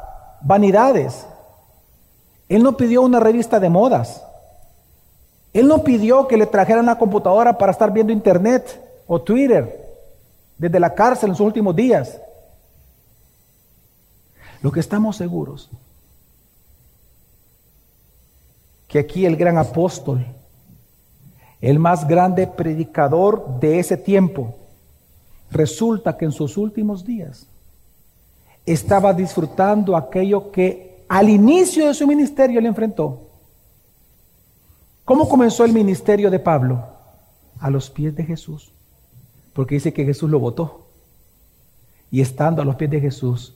Vanidades. 0.42 1.26
Él 2.48 2.64
no 2.64 2.78
pidió 2.78 3.02
una 3.02 3.20
revista 3.20 3.60
de 3.60 3.70
modas. 3.70 4.24
Él 5.54 5.68
no 5.68 5.84
pidió 5.84 6.28
que 6.28 6.38
le 6.38 6.46
trajeran 6.46 6.84
una 6.84 6.98
computadora 6.98 7.58
para 7.58 7.72
estar 7.72 7.92
viendo 7.92 8.12
internet 8.12 8.82
o 9.08 9.22
Twitter 9.22 9.86
desde 10.58 10.80
la 10.80 10.94
cárcel 10.94 11.30
en 11.30 11.36
sus 11.36 11.46
últimos 11.46 11.76
días. 11.76 12.20
Lo 14.62 14.72
que 14.72 14.80
estamos 14.80 15.16
seguros, 15.16 15.70
que 18.88 19.00
aquí 19.00 19.26
el 19.26 19.36
gran 19.36 19.58
apóstol, 19.58 20.26
el 21.62 21.80
más 21.80 22.08
grande 22.08 22.48
predicador 22.48 23.60
de 23.60 23.80
ese 23.80 23.98
tiempo, 23.98 24.56
resulta 25.52 26.18
que 26.18 26.26
en 26.26 26.32
sus 26.32 26.58
últimos 26.58 27.06
días 27.06 27.48
estaba 28.66 29.14
disfrutando 29.14 29.96
aquello 29.96 30.52
que 30.52 30.95
al 31.08 31.30
inicio 31.30 31.88
de 31.88 31.94
su 31.94 32.08
ministerio 32.08 32.60
le 32.62 32.68
enfrentó. 32.68 33.30
¿Cómo 35.04 35.30
comenzó 35.30 35.66
el 35.66 35.74
ministerio 35.74 36.32
de 36.32 36.40
Pablo? 36.40 36.84
A 37.60 37.70
los 37.70 37.90
pies 37.90 38.16
de 38.16 38.24
Jesús. 38.24 38.72
Porque 39.54 39.76
dice 39.76 39.94
que 39.94 40.06
Jesús 40.06 40.30
lo 40.30 40.40
votó. 40.40 40.88
Y 42.10 42.22
estando 42.22 42.62
a 42.62 42.66
los 42.66 42.76
pies 42.76 42.90
de 42.90 43.02
Jesús, 43.02 43.56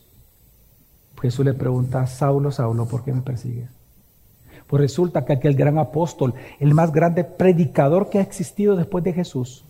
Jesús 1.22 1.46
le 1.46 1.54
pregunta, 1.54 2.06
Saulo, 2.08 2.52
Saulo, 2.52 2.86
¿por 2.88 3.04
qué 3.04 3.14
me 3.14 3.22
persigues? 3.22 3.70
Pues 4.68 4.82
resulta 4.82 5.26
que 5.26 5.34
aquel 5.34 5.56
gran 5.56 5.78
apóstol, 5.78 6.36
el 6.60 6.74
más 6.74 6.92
grande 6.92 7.24
predicador 7.24 8.10
que 8.10 8.20
ha 8.20 8.22
existido 8.22 8.76
después 8.76 9.04
de 9.04 9.14
Jesús, 9.14 9.66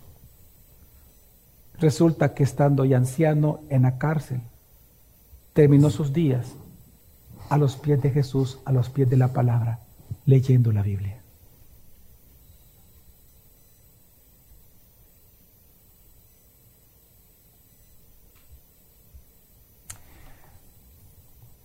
resulta 1.79 2.33
que 2.33 2.43
estando 2.43 2.83
ya 2.83 2.97
anciano 2.97 3.61
en 3.69 3.83
la 3.83 3.97
cárcel, 3.97 4.41
terminó 5.53 5.89
sus 5.89 6.11
días 6.11 6.53
a 7.49 7.57
los 7.57 7.75
pies 7.75 8.01
de 8.01 8.11
Jesús, 8.11 8.59
a 8.65 8.71
los 8.71 8.89
pies 8.89 9.09
de 9.09 9.17
la 9.17 9.29
palabra, 9.33 9.79
leyendo 10.25 10.71
la 10.71 10.83
Biblia. 10.83 11.19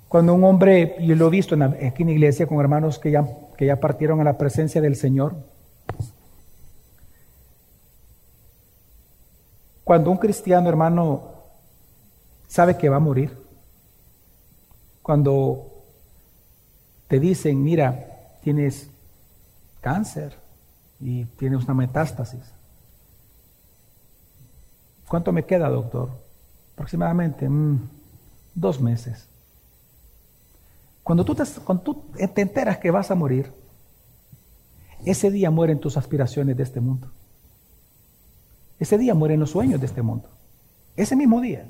Cuando 0.09 0.33
un 0.33 0.45
hombre, 0.45 0.97
yo 1.01 1.17
lo 1.17 1.27
he 1.27 1.31
visto 1.31 1.57
aquí 1.57 2.03
en 2.03 2.09
la 2.09 2.13
iglesia 2.13 2.47
con 2.47 2.61
hermanos 2.61 3.01
que 3.01 3.11
ya, 3.11 3.27
que 3.59 3.67
ya 3.67 3.81
partieron 3.81 4.21
a 4.21 4.25
la 4.25 4.39
presencia 4.39 4.81
del 4.81 4.95
Señor, 4.95 5.35
cuando 9.83 10.11
un 10.13 10.17
cristiano 10.17 10.69
hermano 10.69 11.35
sabe 12.47 12.79
que 12.79 12.89
va 12.89 12.97
a 12.97 13.01
morir, 13.01 13.37
cuando 15.03 15.74
te 17.15 17.21
dicen, 17.21 17.63
mira, 17.63 18.39
tienes 18.43 18.91
cáncer 19.81 20.37
y 20.99 21.27
tienes 21.27 21.63
una 21.63 21.75
metástasis. 21.75 22.41
¿Cuánto 25.07 25.31
me 25.31 25.45
queda, 25.45 25.69
doctor? 25.69 26.11
Aproximadamente 26.73 27.49
mm, 27.49 27.89
dos 28.57 28.81
meses. 28.81 29.29
Cuando 31.05 31.25
tú, 31.25 31.37
te, 31.37 31.45
cuando 31.65 31.85
tú 31.85 32.05
te 32.35 32.41
enteras 32.41 32.79
que 32.79 32.91
vas 32.91 33.13
a 33.13 33.15
morir, 33.15 33.53
ese 35.05 35.31
día 35.31 35.53
mueren 35.53 35.79
tus 35.79 35.97
aspiraciones 35.97 36.57
de 36.57 36.65
este 36.65 36.81
mundo. 36.81 37.13
Ese 38.81 38.99
día 38.99 39.15
mueren 39.15 39.39
los 39.39 39.51
sueños 39.51 39.79
de 39.79 39.87
este 39.87 40.03
mundo. 40.03 40.31
Ese 40.97 41.15
mismo 41.15 41.41
día. 41.41 41.65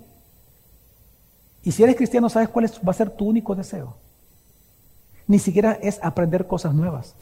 Y 1.63 1.73
si 1.73 1.83
eres 1.83 1.97
cristiano, 1.97 2.31
¿sabes 2.31 2.49
cuál 2.49 2.65
va 2.65 2.93
a 2.93 2.95
ser 2.95 3.11
tu 3.11 3.27
único 3.27 3.55
deseo? 3.55 3.99
Ni 5.27 5.39
siquiera 5.39 5.73
es 5.73 5.99
aprender 6.03 6.47
cosas 6.47 6.75
nuevas. 6.75 7.15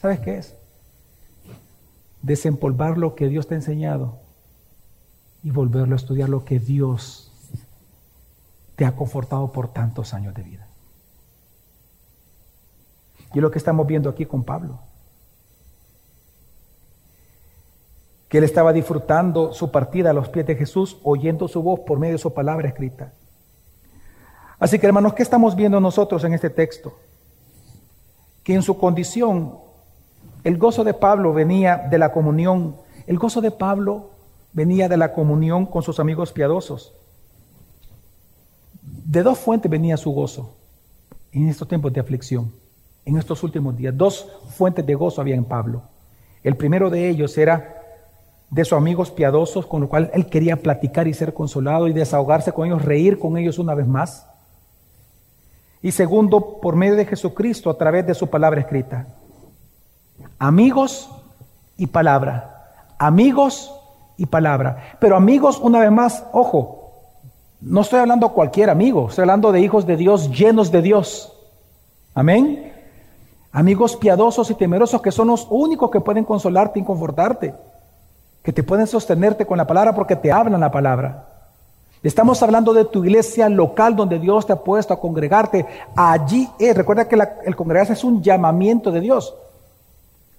¿Sabes 0.00 0.20
qué 0.20 0.38
es? 0.38 0.54
Desempolvar 2.22 2.98
lo 2.98 3.14
que 3.14 3.28
Dios 3.28 3.46
te 3.46 3.54
ha 3.54 3.58
enseñado 3.58 4.18
y 5.42 5.50
volverlo 5.50 5.94
a 5.94 5.96
estudiar 5.96 6.28
lo 6.28 6.44
que 6.44 6.58
Dios 6.58 7.32
te 8.74 8.84
ha 8.84 8.94
confortado 8.94 9.50
por 9.52 9.68
tantos 9.68 10.12
años 10.12 10.34
de 10.34 10.42
vida. 10.42 10.66
Y 13.32 13.38
es 13.38 13.42
lo 13.42 13.50
que 13.50 13.58
estamos 13.58 13.86
viendo 13.86 14.10
aquí 14.10 14.26
con 14.26 14.44
Pablo. 14.44 14.78
Que 18.28 18.38
él 18.38 18.44
estaba 18.44 18.72
disfrutando 18.72 19.52
su 19.52 19.70
partida 19.70 20.10
a 20.10 20.12
los 20.12 20.28
pies 20.28 20.46
de 20.46 20.56
Jesús, 20.56 20.98
oyendo 21.02 21.48
su 21.48 21.62
voz 21.62 21.80
por 21.80 21.98
medio 21.98 22.14
de 22.14 22.18
su 22.18 22.34
palabra 22.34 22.68
escrita. 22.68 23.12
Así 24.58 24.78
que 24.78 24.86
hermanos, 24.86 25.14
¿qué 25.14 25.22
estamos 25.22 25.54
viendo 25.54 25.80
nosotros 25.80 26.24
en 26.24 26.32
este 26.32 26.50
texto? 26.50 26.94
Que 28.42 28.54
en 28.54 28.62
su 28.62 28.78
condición, 28.78 29.58
el 30.44 30.56
gozo 30.56 30.84
de 30.84 30.94
Pablo 30.94 31.32
venía 31.32 31.88
de 31.90 31.98
la 31.98 32.12
comunión, 32.12 32.76
el 33.06 33.18
gozo 33.18 33.40
de 33.40 33.50
Pablo 33.50 34.10
venía 34.52 34.88
de 34.88 34.96
la 34.96 35.12
comunión 35.12 35.66
con 35.66 35.82
sus 35.82 36.00
amigos 36.00 36.32
piadosos. 36.32 36.94
De 38.80 39.22
dos 39.22 39.38
fuentes 39.38 39.70
venía 39.70 39.96
su 39.96 40.12
gozo 40.12 40.54
en 41.32 41.48
estos 41.48 41.68
tiempos 41.68 41.92
de 41.92 42.00
aflicción, 42.00 42.52
en 43.04 43.18
estos 43.18 43.42
últimos 43.42 43.76
días. 43.76 43.96
Dos 43.96 44.26
fuentes 44.56 44.86
de 44.86 44.94
gozo 44.94 45.20
había 45.20 45.34
en 45.34 45.44
Pablo. 45.44 45.82
El 46.42 46.56
primero 46.56 46.88
de 46.88 47.08
ellos 47.10 47.36
era 47.36 47.74
de 48.50 48.64
sus 48.64 48.78
amigos 48.78 49.10
piadosos, 49.10 49.66
con 49.66 49.82
lo 49.82 49.88
cual 49.88 50.10
él 50.14 50.26
quería 50.26 50.56
platicar 50.56 51.06
y 51.08 51.14
ser 51.14 51.34
consolado 51.34 51.88
y 51.88 51.92
desahogarse 51.92 52.52
con 52.52 52.66
ellos, 52.66 52.82
reír 52.82 53.18
con 53.18 53.36
ellos 53.36 53.58
una 53.58 53.74
vez 53.74 53.86
más. 53.86 54.26
Y 55.86 55.92
segundo, 55.92 56.58
por 56.60 56.74
medio 56.74 56.96
de 56.96 57.06
Jesucristo 57.06 57.70
a 57.70 57.78
través 57.78 58.04
de 58.08 58.14
su 58.14 58.26
palabra 58.26 58.60
escrita. 58.60 59.06
Amigos 60.36 61.08
y 61.76 61.86
palabra. 61.86 62.72
Amigos 62.98 63.72
y 64.16 64.26
palabra. 64.26 64.96
Pero 64.98 65.14
amigos, 65.14 65.60
una 65.62 65.78
vez 65.78 65.92
más, 65.92 66.24
ojo, 66.32 66.90
no 67.60 67.82
estoy 67.82 68.00
hablando 68.00 68.26
a 68.26 68.32
cualquier 68.32 68.68
amigo, 68.68 69.06
estoy 69.08 69.22
hablando 69.22 69.52
de 69.52 69.60
hijos 69.60 69.86
de 69.86 69.96
Dios 69.96 70.28
llenos 70.32 70.72
de 70.72 70.82
Dios. 70.82 71.32
Amén. 72.16 72.72
Amigos 73.52 73.94
piadosos 73.94 74.50
y 74.50 74.54
temerosos 74.54 75.00
que 75.00 75.12
son 75.12 75.28
los 75.28 75.46
únicos 75.50 75.92
que 75.92 76.00
pueden 76.00 76.24
consolarte 76.24 76.80
y 76.80 76.84
confortarte, 76.84 77.54
que 78.42 78.52
te 78.52 78.64
pueden 78.64 78.88
sostenerte 78.88 79.46
con 79.46 79.56
la 79.56 79.68
palabra 79.68 79.94
porque 79.94 80.16
te 80.16 80.32
hablan 80.32 80.62
la 80.62 80.72
palabra. 80.72 81.35
Estamos 82.02 82.42
hablando 82.42 82.72
de 82.72 82.84
tu 82.84 83.04
iglesia 83.04 83.48
local 83.48 83.96
donde 83.96 84.18
Dios 84.18 84.46
te 84.46 84.52
ha 84.52 84.56
puesto 84.56 84.94
a 84.94 85.00
congregarte. 85.00 85.66
Allí 85.96 86.48
es, 86.58 86.76
recuerda 86.76 87.08
que 87.08 87.16
el 87.44 87.56
congregarse 87.56 87.94
es 87.94 88.04
un 88.04 88.22
llamamiento 88.22 88.92
de 88.92 89.00
Dios. 89.00 89.34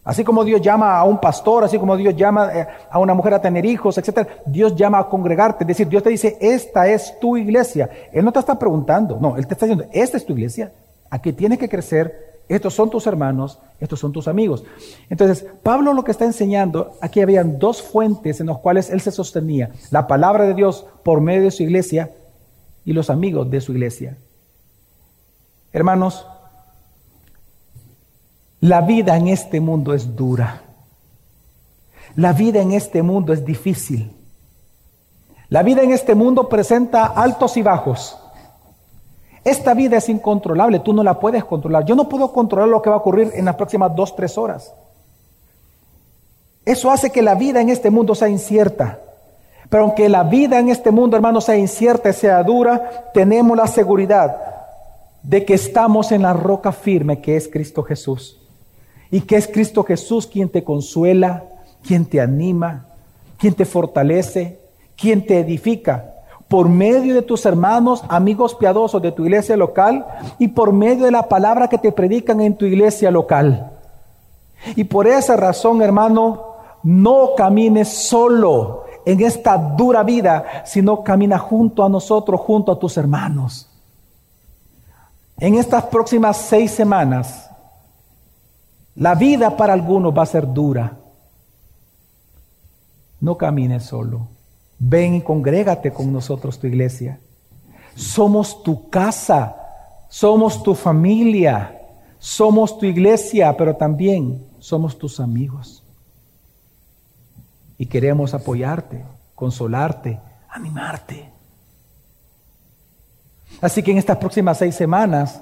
Así 0.07 0.23
como 0.23 0.45
Dios 0.45 0.61
llama 0.61 0.97
a 0.97 1.03
un 1.03 1.19
pastor, 1.19 1.65
así 1.65 1.77
como 1.77 1.97
Dios 1.97 2.15
llama 2.15 2.49
eh, 2.53 2.65
a 2.89 2.97
una 2.97 3.13
mujer 3.13 3.33
a 3.33 3.41
tener 3.41 3.65
hijos, 3.65 3.97
etc. 3.97 4.25
Dios 4.45 4.73
llama 4.73 4.99
a 4.99 5.09
congregarte. 5.09 5.65
Es 5.65 5.67
decir, 5.67 5.89
Dios 5.89 6.01
te 6.01 6.09
dice, 6.09 6.37
esta 6.39 6.87
es 6.87 7.19
tu 7.19 7.35
iglesia. 7.35 7.89
Él 8.13 8.23
no 8.23 8.31
te 8.31 8.39
está 8.39 8.57
preguntando, 8.57 9.17
no, 9.19 9.35
Él 9.35 9.45
te 9.45 9.53
está 9.53 9.65
diciendo, 9.65 9.85
esta 9.91 10.15
es 10.15 10.25
tu 10.25 10.31
iglesia. 10.31 10.71
Aquí 11.09 11.33
tienes 11.33 11.59
que 11.59 11.67
crecer. 11.67 12.36
Estos 12.49 12.73
son 12.73 12.89
tus 12.89 13.05
hermanos, 13.07 13.59
estos 13.79 13.99
son 13.99 14.13
tus 14.13 14.27
amigos. 14.27 14.63
Entonces, 15.09 15.45
Pablo 15.63 15.93
lo 15.93 16.03
que 16.03 16.11
está 16.11 16.25
enseñando, 16.25 16.93
aquí 17.01 17.19
habían 17.19 17.59
dos 17.59 17.81
fuentes 17.81 18.39
en 18.39 18.47
las 18.47 18.57
cuales 18.59 18.89
él 18.89 19.01
se 19.01 19.11
sostenía. 19.11 19.71
La 19.91 20.07
palabra 20.07 20.45
de 20.45 20.53
Dios 20.53 20.85
por 21.03 21.19
medio 21.19 21.43
de 21.43 21.51
su 21.51 21.63
iglesia 21.63 22.11
y 22.85 22.93
los 22.93 23.09
amigos 23.09 23.49
de 23.49 23.59
su 23.59 23.73
iglesia. 23.73 24.17
Hermanos, 25.73 26.25
la 28.61 28.81
vida 28.81 29.17
en 29.17 29.27
este 29.27 29.59
mundo 29.59 29.93
es 29.93 30.15
dura. 30.15 30.63
La 32.15 32.33
vida 32.33 32.61
en 32.61 32.71
este 32.71 33.03
mundo 33.03 33.33
es 33.33 33.45
difícil. 33.45 34.11
La 35.49 35.63
vida 35.63 35.83
en 35.83 35.91
este 35.91 36.15
mundo 36.15 36.49
presenta 36.49 37.05
altos 37.05 37.57
y 37.57 37.61
bajos. 37.61 38.17
Esta 39.47 39.73
vida 39.73 39.95
es 39.95 40.09
incontrolable, 40.09 40.81
tú 40.81 40.91
no 40.91 41.03
la 41.03 41.21
puedes 41.21 41.45
controlar. 41.45 41.85
Yo 41.85 41.95
no 41.95 42.09
puedo 42.09 42.33
controlar 42.33 42.67
lo 42.67 42.81
que 42.81 42.89
va 42.89 42.97
a 42.97 42.99
ocurrir 42.99 43.31
en 43.33 43.45
las 43.45 43.55
próximas 43.55 43.95
dos, 43.95 44.13
tres 44.13 44.37
horas. 44.37 44.73
Eso 46.65 46.91
hace 46.91 47.11
que 47.11 47.21
la 47.21 47.33
vida 47.33 47.61
en 47.61 47.69
este 47.69 47.89
mundo 47.89 48.13
sea 48.13 48.27
incierta. 48.27 48.99
Pero 49.69 49.83
aunque 49.83 50.09
la 50.09 50.23
vida 50.23 50.59
en 50.59 50.67
este 50.67 50.91
mundo, 50.91 51.15
hermano, 51.15 51.39
sea 51.39 51.55
incierta 51.55 52.09
y 52.09 52.13
sea 52.13 52.43
dura, 52.43 53.09
tenemos 53.13 53.55
la 53.55 53.67
seguridad 53.67 54.35
de 55.23 55.45
que 55.45 55.53
estamos 55.53 56.11
en 56.11 56.23
la 56.23 56.33
roca 56.33 56.73
firme 56.73 57.21
que 57.21 57.37
es 57.37 57.47
Cristo 57.47 57.83
Jesús 57.83 58.41
y 59.09 59.21
que 59.21 59.37
es 59.37 59.47
Cristo 59.47 59.85
Jesús 59.85 60.27
quien 60.27 60.49
te 60.49 60.65
consuela, 60.65 61.45
quien 61.83 62.05
te 62.05 62.19
anima, 62.19 62.87
quien 63.37 63.53
te 63.53 63.63
fortalece, 63.63 64.59
quien 64.97 65.25
te 65.25 65.39
edifica 65.39 66.16
por 66.47 66.69
medio 66.69 67.13
de 67.13 67.21
tus 67.21 67.45
hermanos, 67.45 68.03
amigos 68.07 68.55
piadosos 68.55 69.01
de 69.01 69.11
tu 69.11 69.23
iglesia 69.25 69.57
local 69.57 70.05
y 70.39 70.47
por 70.49 70.71
medio 70.71 71.05
de 71.05 71.11
la 71.11 71.27
palabra 71.27 71.67
que 71.67 71.77
te 71.77 71.91
predican 71.91 72.39
en 72.41 72.55
tu 72.55 72.65
iglesia 72.65 73.11
local. 73.11 73.71
Y 74.75 74.85
por 74.85 75.07
esa 75.07 75.35
razón, 75.35 75.81
hermano, 75.81 76.45
no 76.83 77.35
camines 77.35 77.89
solo 77.89 78.85
en 79.05 79.21
esta 79.21 79.57
dura 79.57 80.03
vida, 80.03 80.63
sino 80.65 81.03
camina 81.03 81.37
junto 81.37 81.83
a 81.83 81.89
nosotros, 81.89 82.39
junto 82.41 82.71
a 82.71 82.79
tus 82.79 82.97
hermanos. 82.97 83.69
En 85.39 85.55
estas 85.55 85.83
próximas 85.85 86.37
seis 86.37 86.71
semanas, 86.71 87.49
la 88.95 89.15
vida 89.15 89.55
para 89.55 89.73
algunos 89.73 90.17
va 90.17 90.23
a 90.23 90.25
ser 90.25 90.51
dura. 90.51 90.97
No 93.19 93.37
camines 93.37 93.83
solo. 93.83 94.36
Ven 94.80 95.15
y 95.15 95.21
congrégate 95.21 95.91
con 95.91 96.11
nosotros, 96.11 96.59
tu 96.59 96.67
iglesia. 96.67 97.19
Somos 97.95 98.63
tu 98.63 98.89
casa, 98.89 99.55
somos 100.09 100.61
tu 100.61 100.75
familia, 100.75 101.82
somos 102.19 102.78
tu 102.78 102.86
iglesia, 102.86 103.55
pero 103.57 103.75
también 103.75 104.45
somos 104.59 104.97
tus 104.97 105.19
amigos. 105.19 105.84
Y 107.78 107.86
queremos 107.86 108.34
apoyarte, 108.34 109.03
consolarte, 109.36 110.19
animarte. 110.49 111.32
Así 113.61 113.82
que 113.82 113.91
en 113.91 113.97
estas 113.97 114.17
próximas 114.17 114.57
seis 114.57 114.75
semanas 114.75 115.41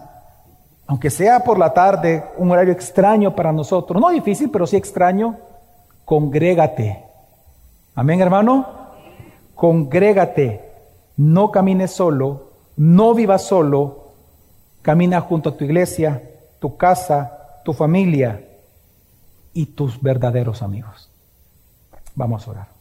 aunque 0.87 1.09
sea 1.09 1.39
por 1.39 1.57
la 1.57 1.73
tarde, 1.73 2.23
un 2.37 2.51
horario 2.51 2.71
extraño 2.71 3.35
para 3.35 3.51
nosotros, 3.51 3.99
no 3.99 4.09
difícil, 4.09 4.51
pero 4.51 4.67
sí 4.67 4.75
extraño, 4.75 5.37
congrégate. 6.03 7.03
Amén, 7.95 8.21
hermano. 8.21 8.84
Congrégate. 9.65 10.61
No 11.17 11.49
camines 11.49 11.89
solo, 11.89 12.51
no 12.77 13.15
vivas 13.15 13.47
solo, 13.47 14.11
camina 14.83 15.19
junto 15.21 15.49
a 15.49 15.57
tu 15.57 15.63
iglesia, 15.63 16.21
tu 16.59 16.77
casa, 16.77 17.61
tu 17.65 17.73
familia 17.73 18.47
y 19.55 19.65
tus 19.65 19.99
verdaderos 19.99 20.61
amigos. 20.61 21.09
Vamos 22.13 22.47
a 22.47 22.51
orar. 22.51 22.74